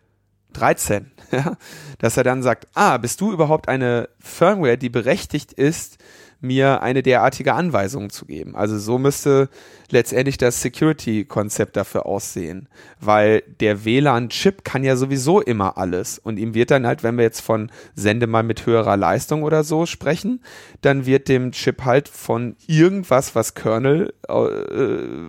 13, 0.54 1.12
ja, 1.32 1.56
dass 1.98 2.16
er 2.16 2.24
dann 2.24 2.42
sagt, 2.42 2.66
ah, 2.74 2.96
bist 2.96 3.20
du 3.20 3.30
überhaupt 3.30 3.68
eine 3.68 4.08
Firmware, 4.18 4.78
die 4.78 4.88
berechtigt 4.88 5.52
ist, 5.52 5.98
mir 6.40 6.82
eine 6.82 7.02
derartige 7.02 7.54
Anweisung 7.54 8.10
zu 8.10 8.24
geben. 8.24 8.56
Also 8.56 8.78
so 8.78 8.98
müsste 8.98 9.48
letztendlich 9.90 10.38
das 10.38 10.62
Security-Konzept 10.62 11.76
dafür 11.76 12.06
aussehen, 12.06 12.68
weil 13.00 13.42
der 13.60 13.84
WLAN-Chip 13.84 14.64
kann 14.64 14.84
ja 14.84 14.96
sowieso 14.96 15.40
immer 15.40 15.76
alles 15.76 16.18
und 16.18 16.38
ihm 16.38 16.54
wird 16.54 16.70
dann 16.70 16.86
halt, 16.86 17.02
wenn 17.02 17.16
wir 17.16 17.24
jetzt 17.24 17.40
von 17.40 17.70
Sende 17.94 18.26
mal 18.26 18.42
mit 18.42 18.66
höherer 18.66 18.96
Leistung 18.96 19.42
oder 19.42 19.64
so 19.64 19.86
sprechen, 19.86 20.42
dann 20.80 21.06
wird 21.06 21.28
dem 21.28 21.52
Chip 21.52 21.84
halt 21.84 22.08
von 22.08 22.56
irgendwas, 22.66 23.34
was 23.34 23.54
Kernel 23.54 24.14
äh, 24.28 24.32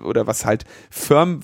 oder 0.04 0.28
was 0.28 0.46
halt 0.46 0.66
Firm 0.90 1.42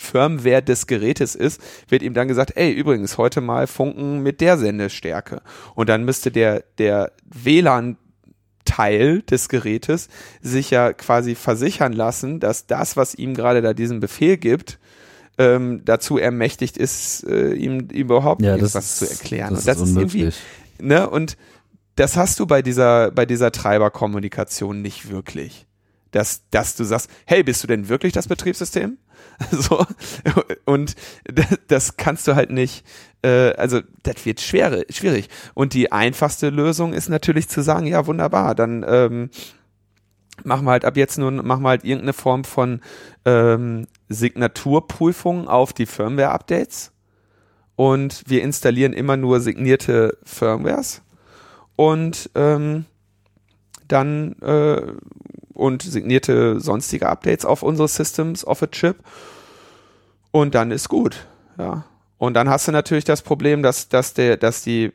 Firmware 0.00 0.62
des 0.62 0.86
Gerätes 0.86 1.34
ist, 1.34 1.60
wird 1.88 2.02
ihm 2.02 2.14
dann 2.14 2.28
gesagt, 2.28 2.52
ey, 2.54 2.70
übrigens, 2.70 3.18
heute 3.18 3.40
mal 3.40 3.66
Funken 3.66 4.22
mit 4.22 4.40
der 4.40 4.56
Sendestärke. 4.56 5.42
Und 5.74 5.88
dann 5.88 6.04
müsste 6.04 6.30
der, 6.30 6.62
der 6.78 7.10
WLAN 7.24 7.96
Teil 8.68 9.22
des 9.22 9.48
Gerätes 9.48 10.08
sich 10.42 10.70
ja 10.70 10.92
quasi 10.92 11.34
versichern 11.34 11.92
lassen, 11.92 12.38
dass 12.38 12.66
das, 12.66 12.96
was 12.96 13.14
ihm 13.14 13.34
gerade 13.34 13.62
da 13.62 13.72
diesen 13.72 14.00
Befehl 14.00 14.36
gibt, 14.36 14.78
ähm, 15.38 15.82
dazu 15.84 16.18
ermächtigt 16.18 16.76
ist, 16.76 17.24
äh, 17.24 17.54
ihm 17.54 17.88
überhaupt 17.90 18.42
Ja, 18.42 18.56
etwas 18.56 18.72
das 18.72 18.98
zu 18.98 19.08
erklären. 19.08 19.54
das 19.54 19.60
Und 19.60 19.68
das 19.68 19.80
ist 19.80 19.90
ist 19.90 19.96
irgendwie, 19.96 20.30
ne, 20.80 21.08
und 21.08 21.36
das 21.96 22.16
hast 22.16 22.38
du 22.40 22.46
bei 22.46 22.60
dieser, 22.62 23.10
bei 23.10 23.24
dieser 23.24 23.50
Treiberkommunikation 23.50 24.82
nicht 24.82 25.10
wirklich. 25.10 25.67
Dass, 26.10 26.48
dass 26.50 26.76
du 26.76 26.84
sagst, 26.84 27.10
hey, 27.26 27.42
bist 27.42 27.62
du 27.62 27.66
denn 27.66 27.88
wirklich 27.88 28.12
das 28.12 28.28
Betriebssystem? 28.28 28.98
so 29.50 29.84
und 30.64 30.94
das 31.68 31.96
kannst 31.96 32.26
du 32.26 32.34
halt 32.34 32.50
nicht. 32.50 32.84
Äh, 33.22 33.52
also 33.54 33.80
das 34.02 34.24
wird 34.24 34.40
schwer, 34.40 34.84
schwierig. 34.90 35.28
Und 35.54 35.74
die 35.74 35.92
einfachste 35.92 36.50
Lösung 36.50 36.92
ist 36.92 37.08
natürlich 37.08 37.48
zu 37.48 37.62
sagen, 37.62 37.86
ja 37.86 38.06
wunderbar, 38.06 38.54
dann 38.54 38.84
ähm, 38.88 39.30
machen 40.44 40.66
wir 40.66 40.72
halt 40.72 40.84
ab 40.84 40.96
jetzt 40.96 41.18
nun 41.18 41.46
machen 41.46 41.62
wir 41.62 41.70
halt 41.70 41.84
irgendeine 41.84 42.12
Form 42.12 42.44
von 42.44 42.80
ähm, 43.24 43.86
Signaturprüfung 44.08 45.48
auf 45.48 45.72
die 45.72 45.86
Firmware-Updates 45.86 46.92
und 47.76 48.24
wir 48.26 48.42
installieren 48.42 48.92
immer 48.92 49.16
nur 49.16 49.40
signierte 49.40 50.16
Firmwares 50.24 51.02
und 51.76 52.30
ähm, 52.34 52.86
dann 53.86 54.32
äh, 54.42 54.82
und 55.58 55.82
signierte 55.82 56.60
sonstige 56.60 57.08
Updates 57.08 57.44
auf 57.44 57.62
unsere 57.62 57.88
Systems 57.88 58.44
auf 58.44 58.62
a 58.62 58.66
Chip 58.68 58.96
und 60.30 60.54
dann 60.54 60.70
ist 60.70 60.88
gut, 60.88 61.26
ja. 61.58 61.84
Und 62.18 62.34
dann 62.34 62.48
hast 62.48 62.66
du 62.66 62.72
natürlich 62.72 63.04
das 63.04 63.22
Problem, 63.22 63.62
dass, 63.62 63.88
dass 63.88 64.12
der, 64.12 64.36
dass 64.36 64.62
die 64.62 64.92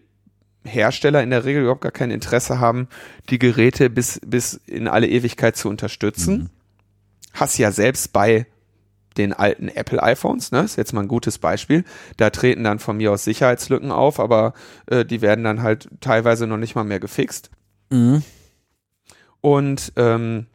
Hersteller 0.65 1.23
in 1.23 1.29
der 1.29 1.45
Regel 1.45 1.63
überhaupt 1.63 1.81
gar 1.81 1.91
kein 1.91 2.11
Interesse 2.11 2.59
haben, 2.59 2.87
die 3.29 3.39
Geräte 3.39 3.89
bis, 3.89 4.19
bis 4.25 4.55
in 4.65 4.87
alle 4.87 5.07
Ewigkeit 5.07 5.55
zu 5.55 5.69
unterstützen. 5.69 6.35
Mhm. 6.37 6.49
Hast 7.33 7.57
ja 7.57 7.71
selbst 7.71 8.13
bei 8.13 8.45
den 9.17 9.31
alten 9.31 9.69
Apple 9.69 10.01
iPhones, 10.01 10.51
ne, 10.51 10.61
ist 10.61 10.75
jetzt 10.75 10.93
mal 10.93 11.01
ein 11.01 11.07
gutes 11.07 11.37
Beispiel. 11.37 11.83
Da 12.17 12.29
treten 12.29 12.63
dann 12.63 12.79
von 12.79 12.97
mir 12.97 13.11
aus 13.11 13.23
Sicherheitslücken 13.23 13.91
auf, 13.91 14.19
aber 14.19 14.53
äh, 14.87 15.05
die 15.05 15.21
werden 15.21 15.43
dann 15.43 15.61
halt 15.61 15.87
teilweise 16.01 16.47
noch 16.47 16.57
nicht 16.57 16.75
mal 16.75 16.83
mehr 16.83 16.99
gefixt. 16.99 17.51
Mhm. 17.89 18.23
Und 19.39 19.93
ähm, 19.97 20.47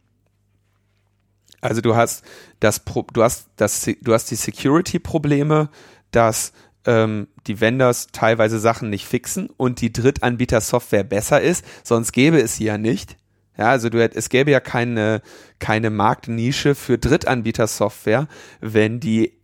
also 1.61 1.81
du 1.81 1.97
hast 1.97 2.25
das, 2.61 2.83
du 2.85 3.23
hast 3.23 3.49
das, 3.57 3.89
du 4.01 4.13
hast 4.13 4.31
die 4.31 4.37
Security-Probleme, 4.37 5.71
dass 6.11 6.53
ähm, 6.85 7.29
die 7.47 7.61
Vendors 7.61 8.09
teilweise 8.13 8.59
Sachen 8.59 8.91
nicht 8.91 9.07
fixen 9.07 9.51
und 9.57 9.81
die 9.81 9.93
Drittanbieter-Software 9.93 11.05
besser 11.05 11.41
ist, 11.41 11.65
sonst 11.83 12.13
gäbe 12.13 12.41
es 12.41 12.57
sie 12.57 12.65
ja 12.65 12.79
nicht. 12.79 13.17
Ja, 13.57 13.71
also 13.71 13.89
du, 13.89 13.99
es 13.99 14.29
gäbe 14.29 14.53
ja 14.53 14.61
keine, 14.61 15.21
keine 15.59 15.91
Marktnische 15.91 16.77
für 16.77 16.97
Drittanbieter-Software, 16.97 18.29
wenn 18.61 19.01
die 19.01 19.35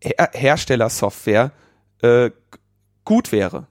Her 0.00 0.30
Herstellersoftware 0.32 1.50
äh, 2.02 2.30
gut 3.04 3.32
wäre. 3.32 3.66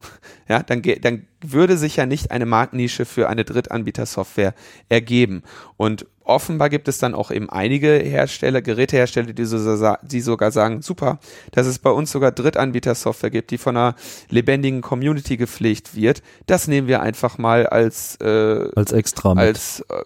Ja, 0.48 0.62
dann, 0.62 0.80
dann 1.00 1.26
würde 1.40 1.76
sich 1.76 1.96
ja 1.96 2.06
nicht 2.06 2.30
eine 2.30 2.46
Marktnische 2.46 3.04
für 3.04 3.28
eine 3.28 3.44
Drittanbieter-Software 3.44 4.54
ergeben. 4.88 5.42
Und 5.76 6.06
offenbar 6.26 6.68
gibt 6.68 6.88
es 6.88 6.98
dann 6.98 7.14
auch 7.14 7.30
eben 7.30 7.48
einige 7.50 7.88
Hersteller, 7.88 8.62
Gerätehersteller, 8.62 9.32
die, 9.32 9.44
so, 9.44 9.96
die 10.02 10.20
sogar 10.20 10.50
sagen, 10.50 10.82
super, 10.82 11.18
dass 11.52 11.66
es 11.66 11.78
bei 11.78 11.90
uns 11.90 12.10
sogar 12.10 12.32
Drittanbieter-Software 12.32 13.30
gibt, 13.30 13.50
die 13.50 13.58
von 13.58 13.76
einer 13.76 13.94
lebendigen 14.28 14.80
Community 14.80 15.36
gepflegt 15.36 15.94
wird. 15.94 16.22
Das 16.46 16.68
nehmen 16.68 16.88
wir 16.88 17.00
einfach 17.00 17.38
mal 17.38 17.66
als 17.66 18.16
äh, 18.20 18.68
als 18.74 18.92
extra 18.92 19.34
mit. 19.34 19.44
als 19.44 19.80
äh, 19.88 20.02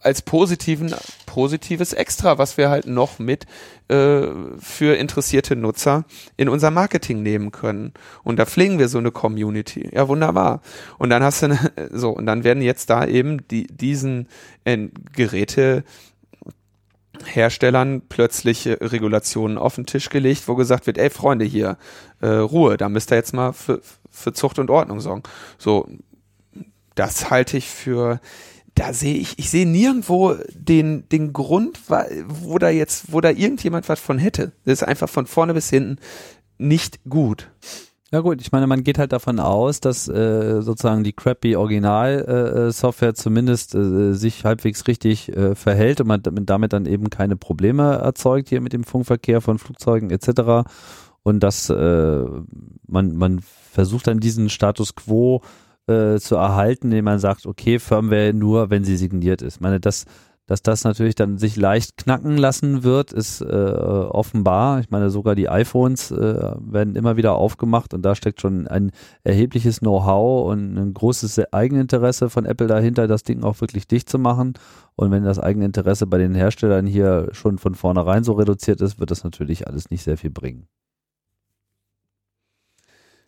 als 0.00 0.22
positiven, 0.22 0.94
positives 1.26 1.92
Extra, 1.92 2.38
was 2.38 2.56
wir 2.56 2.70
halt 2.70 2.86
noch 2.86 3.18
mit 3.18 3.46
äh, 3.88 4.26
für 4.58 4.96
interessierte 4.96 5.56
Nutzer 5.56 6.04
in 6.36 6.48
unser 6.48 6.70
Marketing 6.70 7.22
nehmen 7.22 7.52
können. 7.52 7.92
Und 8.24 8.38
da 8.38 8.46
pflegen 8.46 8.78
wir 8.78 8.88
so 8.88 8.98
eine 8.98 9.10
Community. 9.10 9.90
Ja, 9.92 10.08
wunderbar. 10.08 10.62
Und 10.98 11.10
dann 11.10 11.22
hast 11.22 11.42
du 11.42 11.58
so, 11.92 12.10
und 12.10 12.26
dann 12.26 12.44
werden 12.44 12.62
jetzt 12.62 12.90
da 12.90 13.06
eben 13.06 13.46
die, 13.48 13.66
diesen 13.66 14.28
äh, 14.64 14.88
Geräte 15.12 15.84
Herstellern 17.24 18.02
plötzlich 18.08 18.66
Regulationen 18.66 19.58
auf 19.58 19.74
den 19.74 19.84
Tisch 19.84 20.08
gelegt, 20.08 20.48
wo 20.48 20.54
gesagt 20.54 20.86
wird, 20.86 20.96
ey 20.96 21.10
Freunde, 21.10 21.44
hier, 21.44 21.76
äh, 22.20 22.28
Ruhe, 22.28 22.78
da 22.78 22.88
müsst 22.88 23.12
ihr 23.12 23.16
jetzt 23.16 23.34
mal 23.34 23.52
für, 23.52 23.82
für 24.10 24.32
Zucht 24.32 24.58
und 24.58 24.70
Ordnung 24.70 25.00
sorgen. 25.00 25.22
So, 25.58 25.86
das 26.94 27.30
halte 27.30 27.56
ich 27.56 27.68
für 27.68 28.20
da 28.74 28.92
sehe 28.92 29.16
ich, 29.16 29.38
ich 29.38 29.50
sehe 29.50 29.66
nirgendwo 29.66 30.36
den, 30.52 31.08
den 31.08 31.32
Grund, 31.32 31.78
wo 32.26 32.58
da 32.58 32.70
jetzt, 32.70 33.12
wo 33.12 33.20
da 33.20 33.30
irgendjemand 33.30 33.88
was 33.88 34.00
von 34.00 34.18
hätte. 34.18 34.52
Das 34.64 34.74
ist 34.80 34.82
einfach 34.82 35.08
von 35.08 35.26
vorne 35.26 35.54
bis 35.54 35.70
hinten 35.70 35.98
nicht 36.58 37.00
gut. 37.08 37.50
Ja 38.12 38.20
gut, 38.20 38.40
ich 38.40 38.50
meine, 38.50 38.66
man 38.66 38.82
geht 38.82 38.98
halt 38.98 39.12
davon 39.12 39.38
aus, 39.38 39.78
dass 39.78 40.08
äh, 40.08 40.62
sozusagen 40.62 41.04
die 41.04 41.12
crappy 41.12 41.54
Original-Software 41.54 43.10
äh, 43.10 43.14
zumindest 43.14 43.74
äh, 43.76 44.14
sich 44.14 44.44
halbwegs 44.44 44.88
richtig 44.88 45.28
äh, 45.28 45.54
verhält 45.54 46.00
und 46.00 46.08
man 46.08 46.22
damit 46.22 46.72
dann 46.72 46.86
eben 46.86 47.08
keine 47.08 47.36
Probleme 47.36 47.98
erzeugt 47.98 48.48
hier 48.48 48.60
mit 48.60 48.72
dem 48.72 48.82
Funkverkehr 48.82 49.40
von 49.40 49.58
Flugzeugen 49.58 50.10
etc. 50.10 50.68
Und 51.22 51.40
dass 51.40 51.70
äh, 51.70 52.24
man, 52.88 53.14
man 53.14 53.40
versucht 53.70 54.08
dann 54.08 54.18
diesen 54.18 54.48
Status 54.48 54.96
quo 54.96 55.42
äh, 55.44 55.69
zu 55.86 56.36
erhalten, 56.36 56.86
indem 56.88 57.06
man 57.06 57.18
sagt, 57.18 57.46
okay, 57.46 57.80
Firmware 57.80 58.32
nur, 58.32 58.70
wenn 58.70 58.84
sie 58.84 58.96
signiert 58.96 59.42
ist. 59.42 59.56
Ich 59.56 59.60
meine, 59.60 59.80
dass, 59.80 60.04
dass 60.46 60.62
das 60.62 60.84
natürlich 60.84 61.14
dann 61.14 61.38
sich 61.38 61.56
leicht 61.56 61.96
knacken 61.96 62.36
lassen 62.36 62.82
wird, 62.82 63.12
ist 63.12 63.40
äh, 63.40 63.44
offenbar. 63.44 64.80
Ich 64.80 64.90
meine, 64.90 65.10
sogar 65.10 65.34
die 65.34 65.48
iPhones 65.48 66.10
äh, 66.10 66.54
werden 66.58 66.96
immer 66.96 67.16
wieder 67.16 67.34
aufgemacht 67.34 67.94
und 67.94 68.02
da 68.02 68.14
steckt 68.14 68.40
schon 68.40 68.66
ein 68.66 68.90
erhebliches 69.22 69.78
Know-how 69.80 70.50
und 70.50 70.76
ein 70.76 70.92
großes 70.92 71.52
Eigeninteresse 71.52 72.30
von 72.30 72.46
Apple 72.46 72.66
dahinter, 72.66 73.06
das 73.06 73.22
Ding 73.22 73.42
auch 73.42 73.60
wirklich 73.60 73.86
dicht 73.86 74.08
zu 74.08 74.18
machen. 74.18 74.54
Und 74.96 75.10
wenn 75.10 75.24
das 75.24 75.38
Eigeninteresse 75.38 76.06
bei 76.06 76.18
den 76.18 76.34
Herstellern 76.34 76.86
hier 76.86 77.28
schon 77.32 77.58
von 77.58 77.74
vornherein 77.74 78.24
so 78.24 78.32
reduziert 78.32 78.80
ist, 78.80 78.98
wird 79.00 79.10
das 79.10 79.24
natürlich 79.24 79.66
alles 79.66 79.90
nicht 79.90 80.02
sehr 80.02 80.16
viel 80.16 80.30
bringen. 80.30 80.66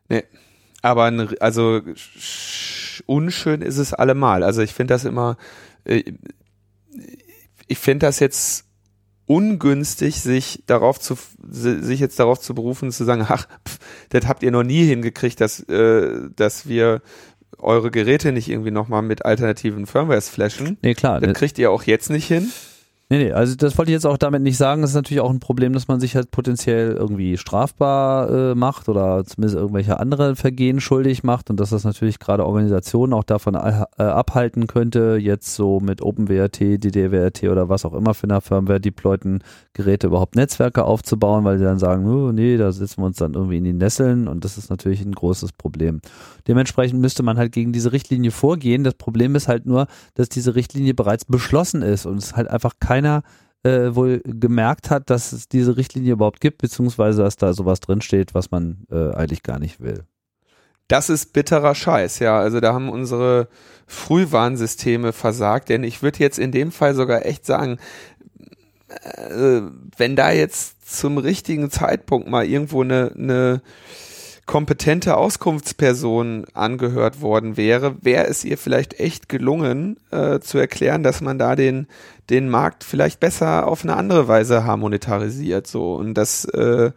Nee, 0.08 0.24
aber 0.82 1.12
also 1.40 1.80
unschön 3.06 3.62
ist 3.62 3.78
es 3.78 3.94
allemal. 3.94 4.42
Also 4.42 4.62
ich 4.62 4.74
finde 4.74 4.94
das 4.94 5.04
immer, 5.04 5.36
äh, 5.84 6.02
ich 7.66 7.78
finde 7.78 8.06
das 8.06 8.20
jetzt 8.20 8.64
ungünstig, 9.26 10.20
sich 10.20 10.62
darauf 10.66 11.00
zu, 11.00 11.16
sich 11.42 12.00
jetzt 12.00 12.18
darauf 12.18 12.40
zu 12.40 12.54
berufen, 12.54 12.90
zu 12.90 13.04
sagen, 13.04 13.24
ach, 13.28 13.46
pff, 13.66 13.78
das 14.10 14.26
habt 14.26 14.42
ihr 14.42 14.50
noch 14.50 14.64
nie 14.64 14.84
hingekriegt, 14.84 15.40
dass, 15.40 15.60
äh, 15.68 16.28
dass 16.36 16.68
wir 16.68 17.00
eure 17.58 17.90
Geräte 17.90 18.32
nicht 18.32 18.48
irgendwie 18.48 18.72
nochmal 18.72 19.02
mit 19.02 19.24
alternativen 19.24 19.86
Firmwares 19.86 20.28
flashen. 20.28 20.78
Nee, 20.82 20.94
klar. 20.94 21.20
Das 21.20 21.32
kriegt 21.34 21.58
ihr 21.58 21.70
auch 21.70 21.84
jetzt 21.84 22.10
nicht 22.10 22.26
hin. 22.26 22.50
Nee, 23.12 23.24
nee, 23.24 23.32
also 23.32 23.54
das 23.56 23.76
wollte 23.76 23.90
ich 23.90 23.94
jetzt 23.94 24.06
auch 24.06 24.16
damit 24.16 24.40
nicht 24.40 24.56
sagen. 24.56 24.80
Das 24.80 24.92
ist 24.92 24.96
natürlich 24.96 25.20
auch 25.20 25.28
ein 25.28 25.38
Problem, 25.38 25.74
dass 25.74 25.86
man 25.86 26.00
sich 26.00 26.16
halt 26.16 26.30
potenziell 26.30 26.92
irgendwie 26.92 27.36
strafbar 27.36 28.30
äh, 28.30 28.54
macht 28.54 28.88
oder 28.88 29.22
zumindest 29.26 29.54
irgendwelche 29.54 30.00
anderen 30.00 30.34
Vergehen 30.34 30.80
schuldig 30.80 31.22
macht 31.22 31.50
und 31.50 31.60
dass 31.60 31.68
das 31.68 31.84
natürlich 31.84 32.20
gerade 32.20 32.46
Organisationen 32.46 33.12
auch 33.12 33.24
davon 33.24 33.54
äh, 33.54 33.84
abhalten 34.02 34.66
könnte, 34.66 35.18
jetzt 35.20 35.54
so 35.54 35.78
mit 35.78 36.00
OpenWRT, 36.00 36.82
DDWRT 36.82 37.42
oder 37.50 37.68
was 37.68 37.84
auch 37.84 37.92
immer 37.92 38.14
für 38.14 38.28
eine 38.30 38.40
Firmware 38.40 38.80
deployten 38.80 39.40
Geräte 39.74 40.06
überhaupt 40.06 40.34
Netzwerke 40.34 40.84
aufzubauen, 40.84 41.44
weil 41.44 41.58
sie 41.58 41.64
dann 41.64 41.78
sagen, 41.78 42.08
oh, 42.08 42.32
nee, 42.32 42.56
da 42.56 42.72
setzen 42.72 43.02
wir 43.02 43.06
uns 43.08 43.18
dann 43.18 43.34
irgendwie 43.34 43.58
in 43.58 43.64
die 43.64 43.74
Nesseln 43.74 44.26
und 44.26 44.42
das 44.42 44.56
ist 44.56 44.70
natürlich 44.70 45.04
ein 45.04 45.12
großes 45.12 45.52
Problem. 45.52 46.00
Dementsprechend 46.48 46.98
müsste 46.98 47.22
man 47.22 47.36
halt 47.36 47.52
gegen 47.52 47.74
diese 47.74 47.92
Richtlinie 47.92 48.30
vorgehen. 48.30 48.84
Das 48.84 48.94
Problem 48.94 49.34
ist 49.34 49.48
halt 49.48 49.66
nur, 49.66 49.86
dass 50.14 50.30
diese 50.30 50.54
Richtlinie 50.54 50.94
bereits 50.94 51.26
beschlossen 51.26 51.82
ist 51.82 52.06
und 52.06 52.16
es 52.16 52.34
halt 52.34 52.48
einfach 52.48 52.72
keiner 53.02 53.22
äh, 53.64 53.94
wohl 53.94 54.22
gemerkt 54.24 54.90
hat, 54.90 55.10
dass 55.10 55.32
es 55.32 55.48
diese 55.48 55.76
Richtlinie 55.76 56.14
überhaupt 56.14 56.40
gibt, 56.40 56.58
beziehungsweise 56.58 57.22
dass 57.22 57.36
da 57.36 57.52
sowas 57.52 57.80
drinsteht, 57.80 58.34
was 58.34 58.50
man 58.50 58.86
äh, 58.90 59.12
eigentlich 59.14 59.42
gar 59.42 59.58
nicht 59.58 59.80
will. 59.80 60.04
Das 60.88 61.08
ist 61.08 61.32
bitterer 61.32 61.74
Scheiß, 61.74 62.18
ja. 62.18 62.38
Also 62.38 62.60
da 62.60 62.74
haben 62.74 62.88
unsere 62.88 63.48
Frühwarnsysteme 63.86 65.12
versagt, 65.12 65.68
denn 65.68 65.84
ich 65.84 66.02
würde 66.02 66.18
jetzt 66.18 66.38
in 66.38 66.52
dem 66.52 66.72
Fall 66.72 66.94
sogar 66.94 67.24
echt 67.24 67.46
sagen, 67.46 67.78
äh, 68.88 69.62
wenn 69.96 70.16
da 70.16 70.32
jetzt 70.32 70.94
zum 70.94 71.18
richtigen 71.18 71.70
Zeitpunkt 71.70 72.28
mal 72.28 72.44
irgendwo 72.44 72.82
eine, 72.82 73.12
eine 73.16 73.62
kompetente 74.46 75.16
Auskunftsperson 75.16 76.46
angehört 76.52 77.20
worden 77.20 77.56
wäre, 77.56 77.96
wäre 78.02 78.26
es 78.26 78.44
ihr 78.44 78.58
vielleicht 78.58 78.98
echt 78.98 79.28
gelungen, 79.28 79.98
äh, 80.10 80.40
zu 80.40 80.58
erklären, 80.58 81.02
dass 81.02 81.20
man 81.20 81.38
da 81.38 81.54
den, 81.54 81.86
den 82.28 82.48
Markt 82.48 82.84
vielleicht 82.84 83.20
besser 83.20 83.68
auf 83.68 83.84
eine 83.84 83.96
andere 83.96 84.26
Weise 84.28 84.64
harmonetarisiert. 84.64 85.66
So. 85.66 85.94
Und 85.94 86.14
das, 86.14 86.44
äh, 86.46 86.90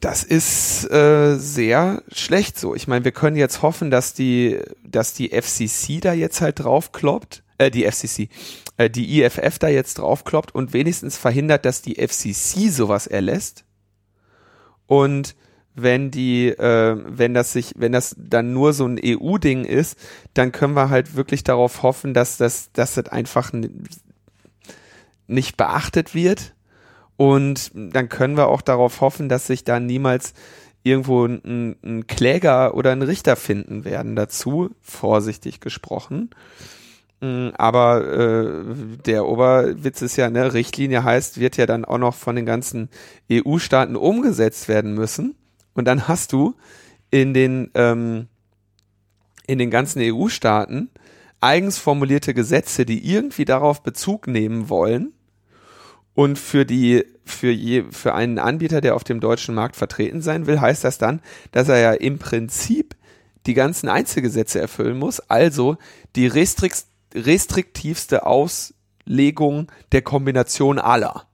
das 0.00 0.22
ist 0.22 0.90
äh, 0.90 1.36
sehr 1.36 2.02
schlecht 2.12 2.58
so. 2.58 2.74
Ich 2.74 2.86
meine, 2.86 3.04
wir 3.04 3.12
können 3.12 3.36
jetzt 3.36 3.62
hoffen, 3.62 3.90
dass 3.90 4.14
die, 4.14 4.60
dass 4.84 5.12
die 5.12 5.30
FCC 5.30 6.00
da 6.00 6.12
jetzt 6.12 6.40
halt 6.40 6.60
draufkloppt, 6.60 7.42
äh, 7.58 7.70
die 7.72 7.90
FCC, 7.90 8.28
äh, 8.76 8.88
die 8.88 9.22
IFF 9.22 9.58
da 9.58 9.68
jetzt 9.68 9.98
draufkloppt 9.98 10.54
und 10.54 10.72
wenigstens 10.72 11.16
verhindert, 11.16 11.64
dass 11.64 11.82
die 11.82 11.96
FCC 11.96 12.70
sowas 12.70 13.08
erlässt 13.08 13.64
und 14.86 15.34
wenn 15.76 16.10
die, 16.10 16.48
äh, 16.48 16.96
wenn 17.04 17.34
das 17.34 17.52
sich, 17.52 17.74
wenn 17.76 17.92
das 17.92 18.16
dann 18.18 18.52
nur 18.52 18.72
so 18.72 18.86
ein 18.86 18.98
EU-Ding 19.02 19.64
ist, 19.64 19.98
dann 20.32 20.50
können 20.50 20.74
wir 20.74 20.88
halt 20.88 21.14
wirklich 21.16 21.44
darauf 21.44 21.82
hoffen, 21.82 22.14
dass 22.14 22.38
das, 22.38 22.72
dass 22.72 22.94
das 22.94 23.08
einfach 23.08 23.52
nicht 25.26 25.56
beachtet 25.56 26.14
wird. 26.14 26.54
Und 27.18 27.70
dann 27.74 28.08
können 28.08 28.36
wir 28.36 28.48
auch 28.48 28.62
darauf 28.62 29.00
hoffen, 29.00 29.28
dass 29.28 29.46
sich 29.46 29.64
da 29.64 29.78
niemals 29.78 30.32
irgendwo 30.82 31.26
ein, 31.26 31.76
ein 31.84 32.06
Kläger 32.06 32.74
oder 32.74 32.92
ein 32.92 33.02
Richter 33.02 33.36
finden 33.36 33.84
werden 33.84 34.16
dazu, 34.16 34.70
vorsichtig 34.80 35.60
gesprochen. 35.60 36.30
Mm, 37.20 37.48
aber 37.56 38.04
äh, 38.06 38.96
der 39.04 39.26
Oberwitz 39.26 40.02
ist 40.02 40.16
ja, 40.16 40.28
ne, 40.30 40.52
Richtlinie 40.52 41.02
heißt, 41.02 41.40
wird 41.40 41.56
ja 41.56 41.66
dann 41.66 41.84
auch 41.84 41.98
noch 41.98 42.14
von 42.14 42.36
den 42.36 42.46
ganzen 42.46 42.90
EU-Staaten 43.30 43.96
umgesetzt 43.96 44.68
werden 44.68 44.94
müssen. 44.94 45.34
Und 45.74 45.86
dann 45.86 46.08
hast 46.08 46.32
du 46.32 46.54
in 47.10 47.34
den, 47.34 47.70
ähm, 47.74 48.28
in 49.46 49.58
den 49.58 49.70
ganzen 49.70 50.00
EU-Staaten 50.02 50.90
eigens 51.40 51.78
formulierte 51.78 52.34
Gesetze, 52.34 52.84
die 52.84 53.10
irgendwie 53.10 53.44
darauf 53.44 53.82
Bezug 53.82 54.26
nehmen 54.26 54.68
wollen. 54.68 55.12
Und 56.14 56.38
für 56.38 56.64
die, 56.64 57.04
für 57.24 57.50
je, 57.50 57.84
für 57.90 58.14
einen 58.14 58.38
Anbieter, 58.38 58.80
der 58.80 58.94
auf 58.94 59.04
dem 59.04 59.20
deutschen 59.20 59.54
Markt 59.54 59.76
vertreten 59.76 60.22
sein 60.22 60.46
will, 60.46 60.60
heißt 60.60 60.82
das 60.84 60.98
dann, 60.98 61.20
dass 61.52 61.68
er 61.68 61.78
ja 61.78 61.92
im 61.92 62.18
Prinzip 62.18 62.96
die 63.46 63.54
ganzen 63.54 63.88
Einzelgesetze 63.88 64.60
erfüllen 64.60 64.98
muss, 64.98 65.20
also 65.20 65.76
die 66.16 66.26
Restrikt 66.26 66.86
restriktivste 67.16 68.26
Auslegung 68.26 69.70
der 69.92 70.02
Kombination 70.02 70.78
aller. 70.78 71.26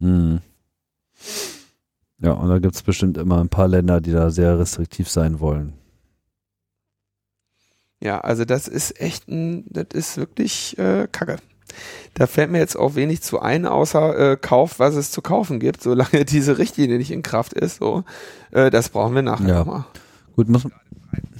Hm. 0.00 0.40
Ja, 2.18 2.32
und 2.32 2.48
da 2.48 2.58
gibt 2.58 2.74
es 2.74 2.82
bestimmt 2.82 3.18
immer 3.18 3.40
ein 3.40 3.48
paar 3.48 3.68
Länder, 3.68 4.00
die 4.00 4.12
da 4.12 4.30
sehr 4.30 4.58
restriktiv 4.58 5.10
sein 5.10 5.40
wollen. 5.40 5.72
Ja, 8.00 8.20
also 8.20 8.44
das 8.44 8.68
ist 8.68 9.00
echt 9.00 9.28
ein, 9.28 9.64
das 9.68 9.86
ist 9.94 10.16
wirklich 10.16 10.76
äh, 10.78 11.08
Kacke. 11.10 11.36
Da 12.14 12.26
fällt 12.26 12.50
mir 12.50 12.58
jetzt 12.58 12.76
auch 12.76 12.94
wenig 12.94 13.22
zu 13.22 13.40
ein, 13.40 13.64
außer 13.64 14.32
äh, 14.32 14.36
Kauf, 14.36 14.78
was 14.78 14.94
es 14.96 15.10
zu 15.10 15.22
kaufen 15.22 15.60
gibt, 15.60 15.82
solange 15.82 16.24
diese 16.28 16.58
Richtlinie 16.58 16.98
nicht 16.98 17.10
in 17.10 17.22
Kraft 17.22 17.52
ist. 17.52 17.78
So, 17.78 18.04
äh, 18.50 18.70
das 18.70 18.88
brauchen 18.88 19.14
wir 19.14 19.22
nachher 19.22 19.48
ja. 19.48 19.58
nochmal. 19.60 19.84
Gut, 20.36 20.48
muss, 20.48 20.66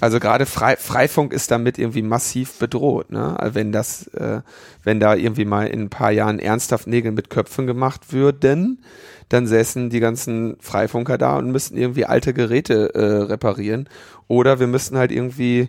also 0.03 0.19
gerade 0.19 0.47
Frei, 0.47 0.75
Freifunk 0.75 1.33
ist 1.33 1.53
damit 1.53 1.79
irgendwie 1.79 2.03
massiv 2.03 2.59
bedroht, 2.59 3.13
ne? 3.13 3.37
Wenn 3.53 3.71
das, 3.71 4.09
äh, 4.09 4.41
wenn 4.83 4.99
da 4.99 5.15
irgendwie 5.15 5.45
mal 5.45 5.69
in 5.69 5.83
ein 5.83 5.91
paar 5.91 6.11
Jahren 6.11 6.41
ernsthaft 6.41 6.89
Nägel 6.89 7.13
mit 7.13 7.31
Köpfen 7.31 7.69
gemacht 7.69 8.13
würden, 8.13 8.83
dann 9.29 9.47
säßen 9.47 9.91
die 9.91 10.01
ganzen 10.01 10.57
Freifunker 10.59 11.19
da 11.19 11.37
und 11.39 11.53
müssten 11.53 11.77
irgendwie 11.77 12.05
alte 12.05 12.35
Geräte 12.35 12.93
äh, 12.97 13.23
reparieren. 13.31 13.89
Oder 14.27 14.59
wir 14.59 14.67
müssten 14.67 14.99
halt 14.99 15.13
irgendwie 15.13 15.69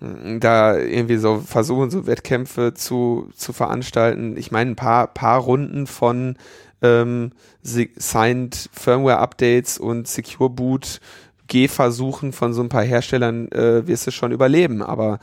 mm, 0.00 0.38
da 0.40 0.78
irgendwie 0.78 1.18
so 1.18 1.40
versuchen, 1.40 1.90
so 1.90 2.06
Wettkämpfe 2.06 2.72
zu, 2.72 3.28
zu 3.36 3.52
veranstalten. 3.52 4.38
Ich 4.38 4.50
meine, 4.50 4.70
ein 4.70 4.76
paar, 4.76 5.08
paar 5.08 5.40
Runden 5.40 5.86
von 5.86 6.38
ähm, 6.80 7.32
Signed 7.62 8.70
Firmware 8.72 9.18
Updates 9.18 9.76
und 9.76 10.08
Secure 10.08 10.48
Boot 10.48 11.00
Gehversuchen 11.48 12.32
von 12.32 12.52
so 12.52 12.62
ein 12.62 12.68
paar 12.68 12.84
Herstellern 12.84 13.50
äh, 13.52 13.86
wirst 13.86 14.06
du 14.06 14.10
schon 14.10 14.32
überleben. 14.32 14.82
Aber 14.82 15.18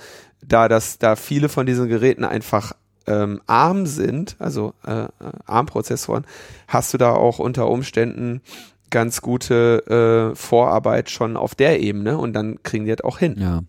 da 0.45 0.67
das, 0.67 0.97
da 0.97 1.15
viele 1.15 1.49
von 1.49 1.65
diesen 1.65 1.88
Geräten 1.88 2.23
einfach 2.26 2.73
ähm, 3.07 3.41
ARM 3.47 3.86
sind, 3.86 4.36
also 4.39 4.73
äh, 4.86 5.07
ARM-Prozessoren, 5.45 6.26
hast 6.67 6.93
du 6.93 6.97
da 6.97 7.13
auch 7.13 7.39
unter 7.39 7.69
Umständen 7.69 8.41
ganz 8.89 9.21
gute 9.21 10.32
äh, 10.34 10.36
Vorarbeit 10.36 11.09
schon 11.09 11.38
auf 11.38 11.55
der 11.55 11.80
Ebene 11.80 12.17
und 12.17 12.34
dann 12.34 12.61
kriegen 12.63 12.86
die 12.86 12.95
das 12.95 13.03
auch 13.03 13.19
hin. 13.19 13.36
Ja. 13.38 13.61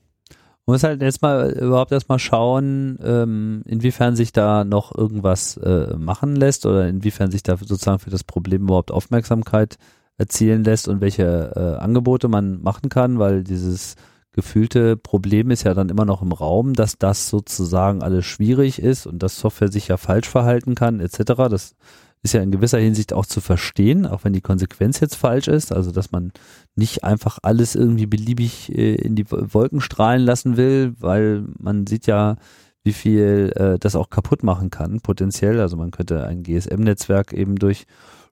Man 0.66 0.74
muss 0.74 0.82
halt 0.82 1.00
jetzt 1.00 1.22
mal 1.22 1.52
überhaupt 1.52 1.92
erstmal 1.92 2.18
schauen, 2.18 2.98
ähm, 3.02 3.62
inwiefern 3.66 4.16
sich 4.16 4.32
da 4.32 4.64
noch 4.64 4.92
irgendwas 4.92 5.56
äh, 5.58 5.96
machen 5.96 6.34
lässt 6.34 6.66
oder 6.66 6.88
inwiefern 6.88 7.30
sich 7.30 7.44
da 7.44 7.56
sozusagen 7.56 8.00
für 8.00 8.10
das 8.10 8.24
Problem 8.24 8.62
überhaupt 8.62 8.90
Aufmerksamkeit 8.90 9.78
erzielen 10.18 10.64
lässt 10.64 10.88
und 10.88 11.00
welche 11.00 11.52
äh, 11.54 11.82
Angebote 11.82 12.28
man 12.28 12.62
machen 12.62 12.88
kann, 12.88 13.18
weil 13.18 13.44
dieses 13.44 13.96
gefühlte 14.32 14.96
Problem 14.96 15.50
ist 15.50 15.64
ja 15.64 15.74
dann 15.74 15.88
immer 15.88 16.04
noch 16.04 16.22
im 16.22 16.32
Raum, 16.32 16.74
dass 16.74 16.98
das 16.98 17.28
sozusagen 17.28 18.02
alles 18.02 18.26
schwierig 18.26 18.80
ist 18.80 19.06
und 19.06 19.22
dass 19.22 19.38
Software 19.38 19.72
sich 19.72 19.88
ja 19.88 19.96
falsch 19.96 20.28
verhalten 20.28 20.74
kann, 20.74 21.00
etc. 21.00 21.18
Das 21.50 21.74
ist 22.22 22.34
ja 22.34 22.42
in 22.42 22.50
gewisser 22.50 22.78
Hinsicht 22.78 23.12
auch 23.12 23.24
zu 23.24 23.40
verstehen, 23.40 24.06
auch 24.06 24.24
wenn 24.24 24.32
die 24.32 24.42
Konsequenz 24.42 25.00
jetzt 25.00 25.14
falsch 25.16 25.48
ist, 25.48 25.72
also 25.72 25.90
dass 25.90 26.12
man 26.12 26.32
nicht 26.74 27.04
einfach 27.04 27.38
alles 27.42 27.74
irgendwie 27.74 28.06
beliebig 28.06 28.70
äh, 28.76 28.94
in 28.96 29.14
die 29.16 29.30
Wolken 29.30 29.80
strahlen 29.80 30.22
lassen 30.22 30.56
will, 30.56 30.94
weil 30.98 31.44
man 31.58 31.86
sieht 31.86 32.06
ja, 32.06 32.36
wie 32.84 32.92
viel 32.92 33.52
äh, 33.56 33.78
das 33.78 33.96
auch 33.96 34.10
kaputt 34.10 34.42
machen 34.42 34.70
kann, 34.70 35.00
potenziell. 35.00 35.60
Also 35.60 35.76
man 35.76 35.90
könnte 35.90 36.24
ein 36.24 36.42
GSM-Netzwerk 36.42 37.32
eben 37.32 37.56
durch 37.56 37.86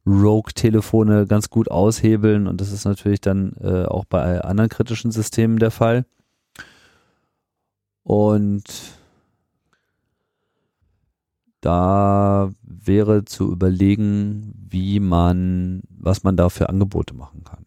Rogue-Telefone 0.06 1.26
ganz 1.26 1.48
gut 1.50 1.70
aushebeln 1.70 2.46
und 2.46 2.60
das 2.60 2.72
ist 2.72 2.84
natürlich 2.84 3.20
dann 3.20 3.54
äh, 3.60 3.84
auch 3.84 4.04
bei 4.04 4.40
anderen 4.40 4.68
kritischen 4.68 5.10
Systemen 5.10 5.58
der 5.58 5.70
Fall. 5.70 6.04
Und 8.02 8.64
da 11.62 12.50
wäre 12.62 13.24
zu 13.24 13.50
überlegen, 13.50 14.52
wie 14.68 15.00
man, 15.00 15.82
was 15.88 16.22
man 16.22 16.36
da 16.36 16.50
für 16.50 16.68
Angebote 16.68 17.14
machen 17.14 17.42
kann. 17.44 17.63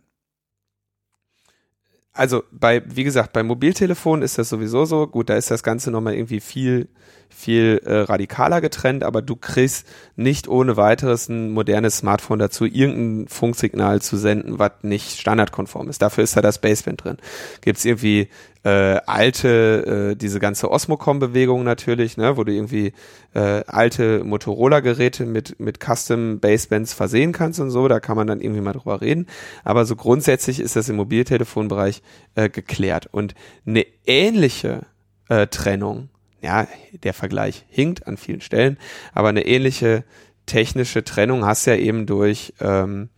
Also 2.17 2.43
bei, 2.51 2.81
wie 2.87 3.03
gesagt, 3.03 3.33
bei 3.33 3.43
Mobiltelefonen 3.43 4.23
ist 4.23 4.37
das 4.37 4.49
sowieso 4.49 4.85
so. 4.85 5.07
Gut, 5.07 5.29
da 5.29 5.35
ist 5.35 5.51
das 5.51 5.63
Ganze 5.63 5.91
nochmal 5.91 6.15
irgendwie 6.15 6.39
viel 6.39 6.87
viel 7.29 7.81
äh, 7.85 7.93
radikaler 7.99 8.61
getrennt, 8.61 9.03
aber 9.03 9.21
du 9.21 9.35
kriegst 9.35 9.85
nicht 10.15 10.47
ohne 10.47 10.77
weiteres 10.77 11.29
ein 11.29 11.51
modernes 11.51 11.97
Smartphone 11.97 12.39
dazu, 12.39 12.65
irgendein 12.65 13.27
Funksignal 13.27 14.01
zu 14.01 14.17
senden, 14.17 14.59
was 14.59 14.71
nicht 14.81 15.19
standardkonform 15.19 15.89
ist. 15.89 16.01
Dafür 16.01 16.23
ist 16.23 16.35
da 16.35 16.41
das 16.41 16.59
Baseband 16.59 17.03
drin. 17.03 17.17
Gibt 17.61 17.77
es 17.77 17.85
irgendwie 17.85 18.29
äh, 18.67 18.99
alte, 19.05 20.11
äh, 20.11 20.15
diese 20.17 20.41
ganze 20.41 20.69
Osmocom-Bewegung 20.69 21.63
natürlich, 21.63 22.17
ne, 22.17 22.35
wo 22.35 22.43
du 22.43 22.51
irgendwie 22.51 22.91
äh, 23.33 23.63
alte 23.65 24.25
Motorola-Geräte 24.25 25.25
mit, 25.25 25.57
mit 25.57 25.79
Custom 25.81 26.41
Basebands 26.41 26.91
versehen 26.91 27.31
kannst 27.31 27.61
und 27.61 27.69
so, 27.69 27.87
da 27.87 28.01
kann 28.01 28.17
man 28.17 28.27
dann 28.27 28.41
irgendwie 28.41 28.59
mal 28.59 28.73
drüber 28.73 28.99
reden. 28.99 29.27
Aber 29.63 29.85
so 29.85 29.95
grundsätzlich 29.95 30.59
ist 30.59 30.75
das 30.75 30.89
im 30.89 30.97
Mobiltelefonbereich 30.97 32.01
äh, 32.35 32.49
geklärt. 32.49 33.07
Und 33.09 33.35
eine 33.65 33.85
ähnliche 34.05 34.81
äh, 35.29 35.47
Trennung 35.47 36.09
ja, 36.41 36.67
der 37.03 37.13
Vergleich 37.13 37.65
hinkt 37.69 38.05
an 38.05 38.17
vielen 38.17 38.41
Stellen, 38.41 38.77
aber 39.13 39.29
eine 39.29 39.45
ähnliche 39.45 40.03
technische 40.45 41.05
Trennung 41.05 41.45
hast 41.45 41.65
du 41.65 41.71
ja 41.71 41.77
eben 41.77 42.05
durch, 42.05 42.53
ähm, 42.59 43.09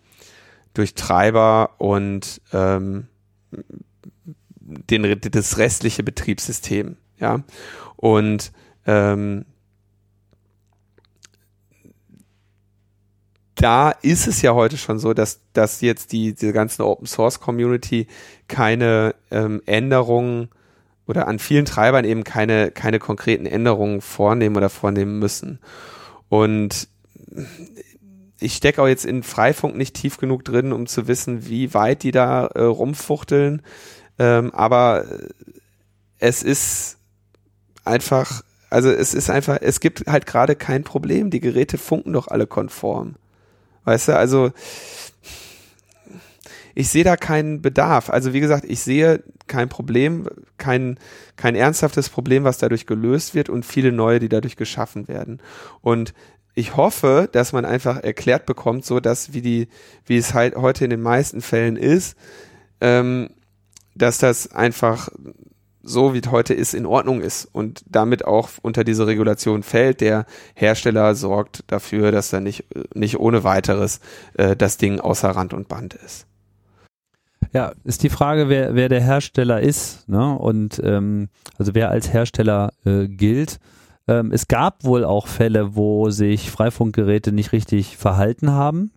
durch 0.76 0.94
Treiber 0.94 1.72
und 1.80 2.40
ähm, 2.54 3.08
den, 4.90 5.20
das 5.20 5.58
restliche 5.58 6.04
Betriebssystem, 6.04 6.98
ja. 7.20 7.44
Und 7.96 8.52
ähm, 8.86 9.46
da 13.56 13.92
ist 13.92 14.28
es 14.28 14.42
ja 14.42 14.54
heute 14.54 14.78
schon 14.78 15.00
so, 15.00 15.14
dass, 15.14 15.42
dass 15.54 15.82
jetzt 15.82 16.14
die, 16.14 16.34
diese 16.34 16.54
ganzen 16.54 16.82
Open 16.84 17.06
Source 17.08 17.42
Community 17.42 18.08
keine 18.48 19.16
ähm, 19.32 19.62
Änderungen 19.66 20.50
oder 21.08 21.28
an 21.28 21.40
vielen 21.40 21.66
Treibern 21.66 22.06
eben 22.06 22.24
keine, 22.24 22.72
keine 22.72 23.00
konkreten 23.00 23.46
Änderungen 23.46 24.00
vornehmen 24.00 24.56
oder 24.56 24.70
vornehmen 24.70 25.20
müssen. 25.20 25.60
Und 26.30 26.88
ich 28.40 28.56
stecke 28.56 28.82
auch 28.82 28.88
jetzt 28.88 29.06
in 29.06 29.24
Freifunk 29.24 29.76
nicht 29.76 29.96
tief 29.96 30.18
genug 30.18 30.46
drin, 30.46 30.72
um 30.72 30.88
zu 30.88 31.08
wissen, 31.08 31.48
wie 31.48 31.74
weit 31.74 32.04
die 32.04 32.12
da 32.12 32.48
äh, 32.48 32.62
rumfuchteln. 32.62 33.62
Ähm, 34.20 34.54
aber 34.54 35.06
es 36.20 36.44
ist 36.44 36.98
einfach, 37.86 38.44
also 38.70 38.92
es 38.92 39.14
ist 39.14 39.30
einfach, 39.30 39.58
es 39.62 39.80
gibt 39.80 40.06
halt 40.08 40.26
gerade 40.26 40.56
kein 40.56 40.84
Problem. 40.84 41.30
Die 41.30 41.40
Geräte 41.40 41.78
funken 41.78 42.14
doch 42.14 42.28
alle 42.28 42.46
konform. 42.46 43.16
Weißt 43.86 44.10
du, 44.10 44.16
also 44.16 44.52
ich 46.76 46.90
sehe 46.90 47.04
da 47.04 47.18
keinen 47.18 47.62
Bedarf. 47.62 48.10
Also 48.10 48.34
wie 48.34 48.40
gesagt, 48.40 48.66
ich 48.66 48.82
sehe 48.82 49.24
kein 49.48 49.70
Problem, 49.70 50.28
kein, 50.58 51.00
kein 51.36 51.56
ernsthaftes 51.56 52.10
Problem, 52.10 52.44
was 52.44 52.58
dadurch 52.58 52.86
gelöst 52.86 53.34
wird 53.34 53.50
und 53.50 53.66
viele 53.66 53.92
neue, 53.92 54.20
die 54.20 54.30
dadurch 54.30 54.56
geschaffen 54.56 55.08
werden. 55.08 55.42
Und 55.82 56.14
ich 56.56 56.76
hoffe, 56.76 57.30
dass 57.32 57.54
man 57.54 57.66
einfach 57.66 58.04
erklärt 58.04 58.46
bekommt, 58.46 58.86
so 58.86 59.00
dass 59.00 59.34
wie 59.34 59.42
die, 59.42 59.68
wie 60.06 60.18
es 60.18 60.34
halt 60.34 60.56
heute 60.56 60.84
in 60.84 60.90
den 60.90 61.02
meisten 61.02 61.42
Fällen 61.42 61.78
ist, 61.78 62.16
ähm, 62.82 63.30
dass 63.96 64.18
das 64.18 64.52
einfach 64.52 65.10
so 65.82 66.14
wie 66.14 66.20
es 66.20 66.32
heute 66.32 66.54
ist, 66.54 66.74
in 66.74 66.86
Ordnung 66.86 67.22
ist 67.22 67.46
und 67.46 67.84
damit 67.90 68.26
auch 68.26 68.50
unter 68.62 68.84
diese 68.84 69.08
Regulation 69.08 69.64
fällt. 69.64 70.02
Der 70.02 70.26
Hersteller 70.54 71.16
sorgt 71.16 71.64
dafür, 71.68 72.12
dass 72.12 72.34
er 72.34 72.42
nicht, 72.42 72.66
nicht 72.94 73.20
ohne 73.20 73.44
weiteres 73.44 74.00
äh, 74.36 74.56
das 74.56 74.78
Ding 74.78 75.00
außer 75.00 75.30
Rand 75.30 75.54
und 75.54 75.68
Band 75.68 75.94
ist. 75.94 76.26
Ja, 77.54 77.72
ist 77.84 78.04
die 78.04 78.10
Frage, 78.10 78.50
wer, 78.50 78.76
wer 78.76 78.90
der 78.90 79.02
Hersteller 79.02 79.62
ist, 79.62 80.08
ne? 80.08 80.38
Und 80.38 80.80
ähm, 80.84 81.30
also 81.58 81.74
wer 81.74 81.90
als 81.90 82.14
Hersteller 82.14 82.72
äh, 82.86 83.08
gilt. 83.08 83.60
Ähm, 84.08 84.32
es 84.32 84.48
gab 84.48 84.84
wohl 84.84 85.04
auch 85.04 85.28
Fälle, 85.28 85.76
wo 85.76 86.12
sich 86.12 86.52
Freifunkgeräte 86.52 87.32
nicht 87.32 87.52
richtig 87.52 87.98
verhalten 87.98 88.52
haben. 88.52 88.92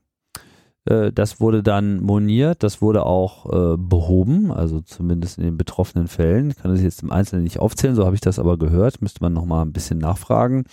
Äh, 0.84 1.12
das 1.12 1.40
wurde 1.40 1.62
dann 1.62 2.00
moniert, 2.00 2.62
das 2.62 2.82
wurde 2.82 3.04
auch 3.04 3.46
äh, 3.46 3.76
behoben, 3.76 4.50
also 4.50 4.80
zumindest 4.80 5.38
in 5.38 5.44
den 5.44 5.56
betroffenen 5.56 6.08
Fällen. 6.08 6.50
Ich 6.50 6.56
kann 6.56 6.72
das 6.72 6.82
jetzt 6.82 7.02
im 7.02 7.12
Einzelnen 7.12 7.44
nicht 7.44 7.60
aufzählen, 7.60 7.94
so 7.94 8.04
habe 8.04 8.14
ich 8.14 8.20
das 8.20 8.38
aber 8.38 8.58
gehört, 8.58 9.02
müsste 9.02 9.22
man 9.22 9.32
nochmal 9.32 9.64
ein 9.64 9.72
bisschen 9.72 9.98
nachfragen. 9.98 10.64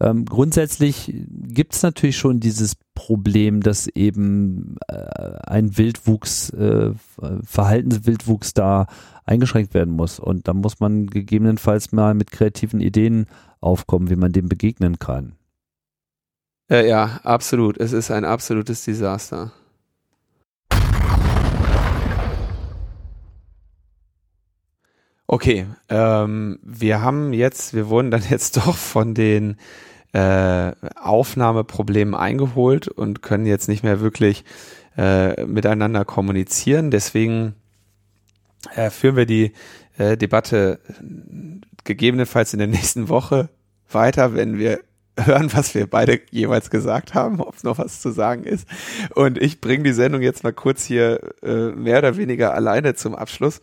Ähm, 0.00 0.24
grundsätzlich 0.24 1.14
gibt 1.28 1.74
es 1.74 1.82
natürlich 1.82 2.16
schon 2.16 2.40
dieses 2.40 2.74
Problem, 2.94 3.60
dass 3.60 3.86
eben 3.86 4.76
äh, 4.88 4.94
ein 5.46 5.78
Wildwuchs, 5.78 6.50
äh, 6.50 6.92
Verhaltenswildwuchs 7.44 8.54
da 8.54 8.86
eingeschränkt 9.24 9.72
werden 9.72 9.94
muss. 9.94 10.18
Und 10.18 10.48
da 10.48 10.52
muss 10.52 10.80
man 10.80 11.06
gegebenenfalls 11.06 11.92
mal 11.92 12.14
mit 12.14 12.32
kreativen 12.32 12.80
Ideen 12.80 13.26
aufkommen, 13.60 14.10
wie 14.10 14.16
man 14.16 14.32
dem 14.32 14.48
begegnen 14.48 14.98
kann. 14.98 15.34
Äh, 16.70 16.88
ja, 16.88 17.20
absolut. 17.22 17.78
Es 17.78 17.92
ist 17.92 18.10
ein 18.10 18.24
absolutes 18.24 18.84
Desaster. 18.84 19.52
Okay, 25.26 25.66
ähm, 25.88 26.58
wir 26.62 27.00
haben 27.00 27.32
jetzt, 27.32 27.74
wir 27.74 27.88
wurden 27.88 28.10
dann 28.10 28.22
jetzt 28.30 28.56
doch 28.56 28.76
von 28.76 29.14
den 29.14 29.56
äh, 30.12 30.72
Aufnahmeproblemen 30.94 32.14
eingeholt 32.14 32.88
und 32.88 33.20
können 33.20 33.46
jetzt 33.46 33.68
nicht 33.68 33.82
mehr 33.82 34.00
wirklich 34.00 34.44
äh, 34.96 35.44
miteinander 35.44 36.04
kommunizieren. 36.04 36.90
Deswegen 36.90 37.54
äh, 38.76 38.90
führen 38.90 39.16
wir 39.16 39.26
die 39.26 39.52
äh, 39.98 40.16
Debatte 40.16 40.78
gegebenenfalls 41.82 42.52
in 42.52 42.60
der 42.60 42.68
nächsten 42.68 43.08
Woche 43.08 43.48
weiter, 43.90 44.34
wenn 44.34 44.56
wir 44.56 44.80
hören, 45.18 45.52
was 45.52 45.74
wir 45.74 45.88
beide 45.88 46.20
jeweils 46.30 46.70
gesagt 46.70 47.14
haben, 47.14 47.40
ob 47.40 47.62
noch 47.64 47.78
was 47.78 48.00
zu 48.00 48.10
sagen 48.10 48.44
ist. 48.44 48.66
Und 49.14 49.38
ich 49.38 49.60
bringe 49.60 49.84
die 49.84 49.92
Sendung 49.92 50.22
jetzt 50.22 50.44
mal 50.44 50.52
kurz 50.52 50.84
hier 50.84 51.20
äh, 51.42 51.70
mehr 51.70 51.98
oder 51.98 52.16
weniger 52.16 52.54
alleine 52.54 52.94
zum 52.94 53.14
Abschluss. 53.14 53.60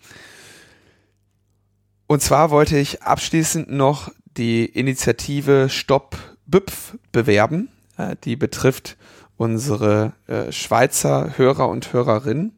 Und 2.07 2.21
zwar 2.21 2.51
wollte 2.51 2.77
ich 2.77 3.03
abschließend 3.03 3.71
noch 3.71 4.11
die 4.37 4.65
Initiative 4.65 5.69
Stopp 5.69 6.17
BÜPF 6.45 6.97
bewerben. 7.11 7.69
Äh, 7.97 8.15
die 8.23 8.35
betrifft 8.35 8.97
unsere 9.37 10.13
äh, 10.27 10.51
Schweizer 10.51 11.37
Hörer 11.37 11.67
und 11.69 11.93
Hörerinnen. 11.93 12.53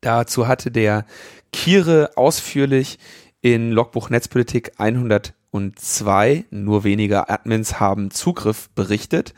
Dazu 0.00 0.48
hatte 0.48 0.70
der 0.70 1.06
Kire 1.52 2.10
ausführlich 2.16 2.98
in 3.40 3.70
Logbuch 3.70 4.10
Netzpolitik 4.10 4.72
102, 5.54 6.46
nur 6.50 6.84
weniger 6.84 7.30
Admins 7.30 7.78
haben 7.78 8.10
Zugriff 8.10 8.68
berichtet. 8.70 9.34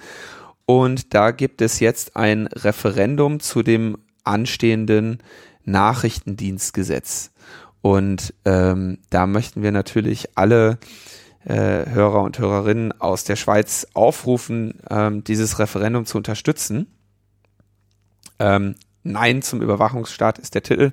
Und 0.64 1.14
da 1.14 1.30
gibt 1.30 1.60
es 1.60 1.78
jetzt 1.78 2.16
ein 2.16 2.47
Referendum 2.48 3.38
zu 3.38 3.62
dem 3.62 3.98
anstehenden 4.24 5.18
Nachrichtendienstgesetz. 5.64 7.32
Und 7.82 8.34
ähm, 8.44 8.98
da 9.10 9.26
möchten 9.26 9.62
wir 9.62 9.70
natürlich 9.70 10.36
alle 10.36 10.78
äh, 11.44 11.86
Hörer 11.86 12.22
und 12.22 12.38
Hörerinnen 12.38 13.01
aus 13.01 13.22
der 13.24 13.36
Schweiz 13.36 13.86
aufrufen, 13.94 14.80
ähm, 14.90 15.22
dieses 15.22 15.59
Referendum 15.59 16.06
zu 16.06 16.16
unterstützen. 16.16 16.88
Ähm, 18.38 18.74
Nein 19.06 19.40
zum 19.43 19.62
Überwachungsstaat 19.62 20.38
ist 20.38 20.55
der 20.56 20.64
Titel. 20.64 20.93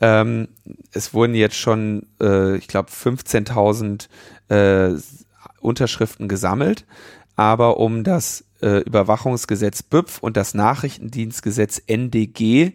Ähm, 0.00 0.48
es 0.92 1.14
wurden 1.14 1.34
jetzt 1.34 1.56
schon, 1.56 2.06
äh, 2.20 2.56
ich 2.56 2.66
glaube, 2.66 2.90
15.000 2.90 4.08
äh, 4.48 4.90
Unterschriften 5.60 6.28
gesammelt. 6.28 6.84
Aber 7.36 7.78
um 7.78 8.04
das 8.04 8.44
äh, 8.60 8.80
Überwachungsgesetz 8.80 9.82
BÜPF 9.82 10.18
und 10.18 10.36
das 10.36 10.54
Nachrichtendienstgesetz 10.54 11.82
NDG 11.86 12.72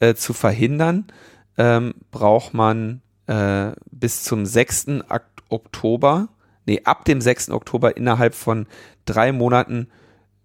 äh, 0.00 0.14
zu 0.14 0.32
verhindern, 0.32 1.06
ähm, 1.56 1.94
braucht 2.10 2.54
man 2.54 3.00
äh, 3.26 3.72
bis 3.90 4.24
zum 4.24 4.44
6. 4.44 4.86
Oktober 5.48 6.28
nee, 6.66 6.80
ab 6.84 7.04
dem 7.04 7.20
6. 7.20 7.50
Oktober 7.50 7.96
innerhalb 7.96 8.34
von 8.34 8.66
drei 9.04 9.32
Monaten 9.32 9.88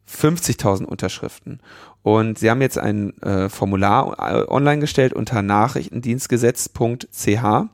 50.000 0.10 0.86
Unterschriften. 0.86 1.60
Und 2.02 2.40
sie 2.40 2.49
haben 2.49 2.62
jetzt 2.62 2.78
ein 2.78 3.22
äh, 3.22 3.49
Formular 3.49 4.18
äh, 4.20 4.45
online 4.48 4.80
gestellt 4.80 5.12
unter 5.14 5.41
nachrichtendienstgesetz.ch, 5.41 7.66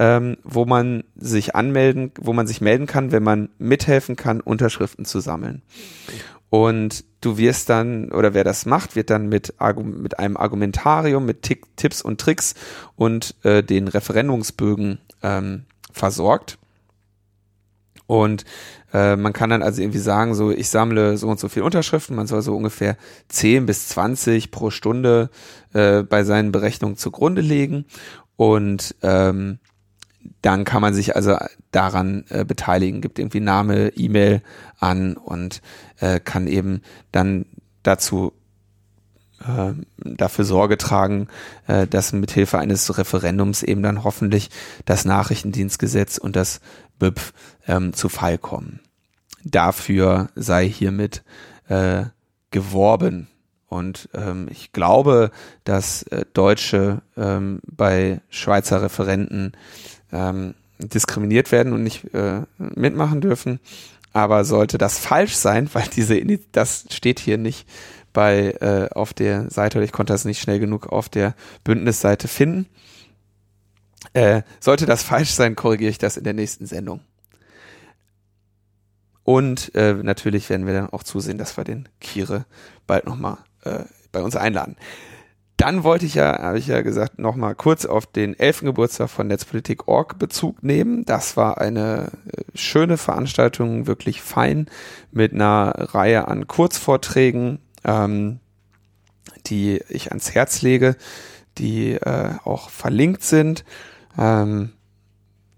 ähm, 0.00 0.38
wo 0.44 0.64
man 0.64 1.04
sich 1.14 1.54
anmelden, 1.54 2.10
wo 2.18 2.32
man 2.32 2.46
sich 2.46 2.62
melden 2.62 2.86
kann, 2.86 3.12
wenn 3.12 3.22
man 3.22 3.50
mithelfen 3.58 4.16
kann, 4.16 4.40
Unterschriften 4.40 5.04
zu 5.04 5.20
sammeln. 5.20 5.60
Und 6.48 7.04
du 7.20 7.36
wirst 7.36 7.68
dann, 7.68 8.10
oder 8.10 8.32
wer 8.32 8.42
das 8.42 8.64
macht, 8.64 8.96
wird 8.96 9.10
dann 9.10 9.28
mit, 9.28 9.54
mit 9.84 10.18
einem 10.18 10.38
Argumentarium, 10.38 11.26
mit 11.26 11.42
Tick, 11.42 11.76
Tipps 11.76 12.00
und 12.00 12.18
Tricks 12.18 12.54
und 12.96 13.34
äh, 13.44 13.62
den 13.62 13.88
Referendumsbögen 13.88 15.00
ähm, 15.22 15.64
versorgt. 15.92 16.56
Und 18.06 18.46
äh, 18.94 19.16
man 19.16 19.34
kann 19.34 19.50
dann 19.50 19.62
also 19.62 19.82
irgendwie 19.82 19.98
sagen, 19.98 20.34
so 20.34 20.50
ich 20.50 20.70
sammle 20.70 21.18
so 21.18 21.28
und 21.28 21.38
so 21.38 21.50
viele 21.50 21.66
Unterschriften, 21.66 22.16
man 22.16 22.26
soll 22.26 22.40
so 22.40 22.56
ungefähr 22.56 22.96
10 23.28 23.66
bis 23.66 23.88
20 23.88 24.50
pro 24.50 24.70
Stunde 24.70 25.28
äh, 25.74 26.02
bei 26.02 26.24
seinen 26.24 26.52
Berechnungen 26.52 26.96
zugrunde 26.96 27.42
legen. 27.42 27.84
Und 28.36 28.96
ähm, 29.02 29.58
dann 30.42 30.64
kann 30.64 30.82
man 30.82 30.94
sich 30.94 31.16
also 31.16 31.36
daran 31.70 32.24
äh, 32.28 32.44
beteiligen, 32.44 33.00
gibt 33.00 33.18
irgendwie 33.18 33.40
Name, 33.40 33.88
E-Mail 33.88 34.42
an 34.78 35.16
und 35.16 35.62
äh, 36.00 36.20
kann 36.20 36.46
eben 36.46 36.82
dann 37.12 37.46
dazu 37.82 38.32
äh, 39.40 39.72
dafür 39.96 40.44
Sorge 40.44 40.78
tragen, 40.78 41.28
äh, 41.66 41.86
dass 41.86 42.12
mithilfe 42.12 42.58
eines 42.58 42.98
Referendums 42.98 43.62
eben 43.62 43.82
dann 43.82 44.04
hoffentlich 44.04 44.50
das 44.84 45.04
Nachrichtendienstgesetz 45.04 46.18
und 46.18 46.36
das 46.36 46.60
BÜPF 46.98 47.32
ähm, 47.66 47.92
zu 47.92 48.08
Fall 48.08 48.38
kommen. 48.38 48.80
Dafür 49.44 50.28
sei 50.34 50.68
hiermit 50.68 51.22
äh, 51.68 52.04
geworben. 52.50 53.28
Und 53.68 54.08
ähm, 54.14 54.48
ich 54.50 54.72
glaube, 54.72 55.30
dass 55.64 56.02
äh, 56.04 56.24
Deutsche 56.32 57.02
ähm, 57.16 57.60
bei 57.64 58.20
Schweizer 58.28 58.82
Referenten 58.82 59.52
ähm, 60.12 60.54
diskriminiert 60.78 61.52
werden 61.52 61.72
und 61.72 61.82
nicht 61.82 62.12
äh, 62.14 62.42
mitmachen 62.58 63.20
dürfen. 63.20 63.60
Aber 64.12 64.44
sollte 64.44 64.78
das 64.78 64.98
falsch 64.98 65.34
sein, 65.34 65.68
weil 65.72 65.86
diese 65.94 66.20
das 66.52 66.86
steht 66.90 67.20
hier 67.20 67.38
nicht 67.38 67.66
bei 68.12 68.52
äh, 68.60 68.88
auf 68.92 69.14
der 69.14 69.50
Seite 69.50 69.78
oder 69.78 69.84
ich 69.84 69.92
konnte 69.92 70.12
das 70.12 70.24
nicht 70.24 70.40
schnell 70.40 70.58
genug 70.58 70.88
auf 70.88 71.08
der 71.08 71.34
Bündnisseite 71.64 72.28
finden. 72.28 72.66
Äh, 74.14 74.42
sollte 74.58 74.86
das 74.86 75.02
falsch 75.02 75.30
sein, 75.30 75.54
korrigiere 75.54 75.90
ich 75.90 75.98
das 75.98 76.16
in 76.16 76.24
der 76.24 76.32
nächsten 76.32 76.66
Sendung. 76.66 77.00
Und 79.22 79.72
äh, 79.76 79.94
natürlich 79.94 80.48
werden 80.50 80.66
wir 80.66 80.74
dann 80.74 80.90
auch 80.90 81.04
zusehen, 81.04 81.38
dass 81.38 81.56
wir 81.56 81.62
den 81.62 81.88
Kire 82.00 82.46
bald 82.86 83.06
nochmal 83.06 83.38
äh, 83.64 83.84
bei 84.10 84.22
uns 84.22 84.34
einladen. 84.34 84.76
Dann 85.60 85.84
wollte 85.84 86.06
ich 86.06 86.14
ja, 86.14 86.38
habe 86.38 86.58
ich 86.58 86.68
ja 86.68 86.80
gesagt, 86.80 87.18
nochmal 87.18 87.54
kurz 87.54 87.84
auf 87.84 88.06
den 88.06 88.38
11. 88.38 88.62
Geburtstag 88.62 89.10
von 89.10 89.26
Netzpolitik.org 89.26 90.18
Bezug 90.18 90.62
nehmen. 90.62 91.04
Das 91.04 91.36
war 91.36 91.60
eine 91.60 92.12
äh, 92.32 92.44
schöne 92.54 92.96
Veranstaltung, 92.96 93.86
wirklich 93.86 94.22
fein, 94.22 94.70
mit 95.12 95.34
einer 95.34 95.74
Reihe 95.76 96.28
an 96.28 96.46
Kurzvorträgen, 96.46 97.58
ähm, 97.84 98.40
die 99.44 99.82
ich 99.90 100.08
ans 100.08 100.34
Herz 100.34 100.62
lege, 100.62 100.96
die 101.58 101.92
äh, 101.92 102.30
auch 102.44 102.70
verlinkt 102.70 103.22
sind 103.22 103.66
ähm, 104.18 104.72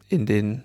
in 0.09 0.27
den 0.27 0.65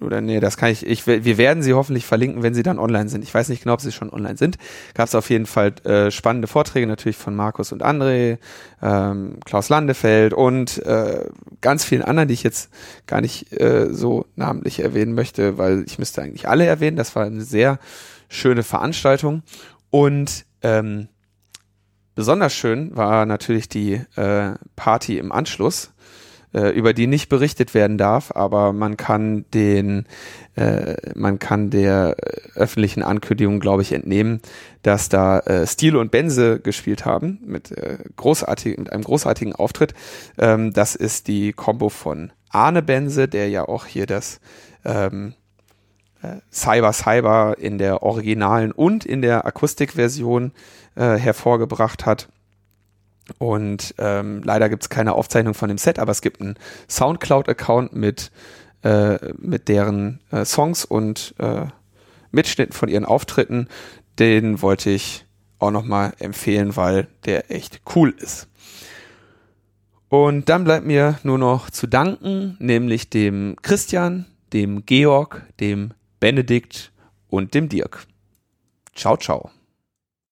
oder 0.00 0.20
nee, 0.20 0.40
das 0.40 0.56
kann 0.56 0.70
ich, 0.70 0.86
ich, 0.86 1.06
wir 1.06 1.38
werden 1.38 1.62
sie 1.62 1.74
hoffentlich 1.74 2.06
verlinken, 2.06 2.42
wenn 2.42 2.54
sie 2.54 2.62
dann 2.62 2.78
online 2.78 3.08
sind. 3.08 3.22
Ich 3.22 3.34
weiß 3.34 3.48
nicht 3.48 3.62
genau, 3.62 3.74
ob 3.74 3.80
sie 3.80 3.92
schon 3.92 4.10
online 4.10 4.36
sind. 4.36 4.56
Gab 4.94 5.08
es 5.08 5.14
auf 5.14 5.30
jeden 5.30 5.46
Fall 5.46 5.74
äh, 5.84 6.10
spannende 6.10 6.48
Vorträge 6.48 6.86
natürlich 6.86 7.16
von 7.16 7.34
Markus 7.36 7.72
und 7.72 7.84
André, 7.84 8.38
ähm, 8.82 9.38
Klaus 9.44 9.68
Landefeld 9.68 10.32
und 10.32 10.78
äh, 10.84 11.24
ganz 11.60 11.84
vielen 11.84 12.02
anderen, 12.02 12.28
die 12.28 12.34
ich 12.34 12.42
jetzt 12.42 12.70
gar 13.06 13.20
nicht 13.20 13.52
äh, 13.52 13.88
so 13.90 14.26
namentlich 14.36 14.80
erwähnen 14.80 15.14
möchte, 15.14 15.58
weil 15.58 15.84
ich 15.86 15.98
müsste 15.98 16.22
eigentlich 16.22 16.48
alle 16.48 16.66
erwähnen. 16.66 16.96
Das 16.96 17.14
war 17.16 17.24
eine 17.24 17.42
sehr 17.42 17.78
schöne 18.28 18.62
Veranstaltung 18.62 19.42
und 19.90 20.46
ähm, 20.62 21.08
besonders 22.14 22.54
schön 22.54 22.96
war 22.96 23.26
natürlich 23.26 23.68
die 23.68 24.00
äh, 24.16 24.54
Party 24.76 25.18
im 25.18 25.32
Anschluss 25.32 25.92
äh, 26.52 26.70
über 26.70 26.92
die 26.92 27.06
nicht 27.06 27.28
berichtet 27.28 27.74
werden 27.74 27.98
darf, 27.98 28.32
aber 28.34 28.72
man 28.72 28.96
kann 28.96 29.44
den, 29.54 30.06
äh, 30.56 30.96
man 31.14 31.38
kann 31.38 31.70
der 31.70 32.16
öffentlichen 32.54 33.02
Ankündigung, 33.02 33.60
glaube 33.60 33.82
ich, 33.82 33.92
entnehmen, 33.92 34.40
dass 34.82 35.08
da 35.08 35.40
äh, 35.40 35.66
Stile 35.66 35.98
und 35.98 36.10
Benze 36.10 36.60
gespielt 36.60 37.04
haben 37.04 37.40
mit 37.44 37.70
äh, 37.72 37.98
großartig, 38.16 38.78
mit 38.78 38.92
einem 38.92 39.04
großartigen 39.04 39.54
Auftritt. 39.54 39.94
Ähm, 40.38 40.72
das 40.72 40.94
ist 40.94 41.28
die 41.28 41.52
Combo 41.52 41.88
von 41.88 42.32
Arne 42.50 42.82
Benze, 42.82 43.28
der 43.28 43.48
ja 43.48 43.68
auch 43.68 43.86
hier 43.86 44.06
das 44.06 44.40
ähm, 44.84 45.34
äh, 46.22 46.36
Cyber 46.52 46.92
Cyber 46.92 47.56
in 47.58 47.78
der 47.78 48.02
originalen 48.02 48.72
und 48.72 49.04
in 49.04 49.22
der 49.22 49.46
Akustikversion 49.46 50.52
äh, 50.96 51.16
hervorgebracht 51.16 52.06
hat. 52.06 52.28
Und 53.38 53.94
ähm, 53.98 54.42
leider 54.44 54.68
gibt 54.68 54.82
es 54.82 54.88
keine 54.88 55.14
Aufzeichnung 55.14 55.54
von 55.54 55.68
dem 55.68 55.78
Set, 55.78 55.98
aber 55.98 56.12
es 56.12 56.22
gibt 56.22 56.40
einen 56.40 56.56
Soundcloud-Account 56.88 57.94
mit, 57.94 58.30
äh, 58.82 59.32
mit 59.38 59.68
deren 59.68 60.20
äh, 60.30 60.44
Songs 60.44 60.84
und 60.84 61.34
äh, 61.38 61.66
Mitschnitten 62.30 62.72
von 62.72 62.88
ihren 62.88 63.04
Auftritten. 63.04 63.68
Den 64.18 64.62
wollte 64.62 64.90
ich 64.90 65.24
auch 65.58 65.70
nochmal 65.70 66.12
empfehlen, 66.18 66.76
weil 66.76 67.08
der 67.24 67.50
echt 67.50 67.80
cool 67.94 68.14
ist. 68.18 68.48
Und 70.08 70.48
dann 70.48 70.64
bleibt 70.64 70.86
mir 70.86 71.20
nur 71.22 71.38
noch 71.38 71.70
zu 71.70 71.86
danken, 71.86 72.56
nämlich 72.58 73.10
dem 73.10 73.56
Christian, 73.62 74.26
dem 74.52 74.84
Georg, 74.84 75.46
dem 75.60 75.92
Benedikt 76.18 76.90
und 77.28 77.54
dem 77.54 77.68
Dirk. 77.68 78.06
Ciao, 78.94 79.16
ciao. 79.16 79.50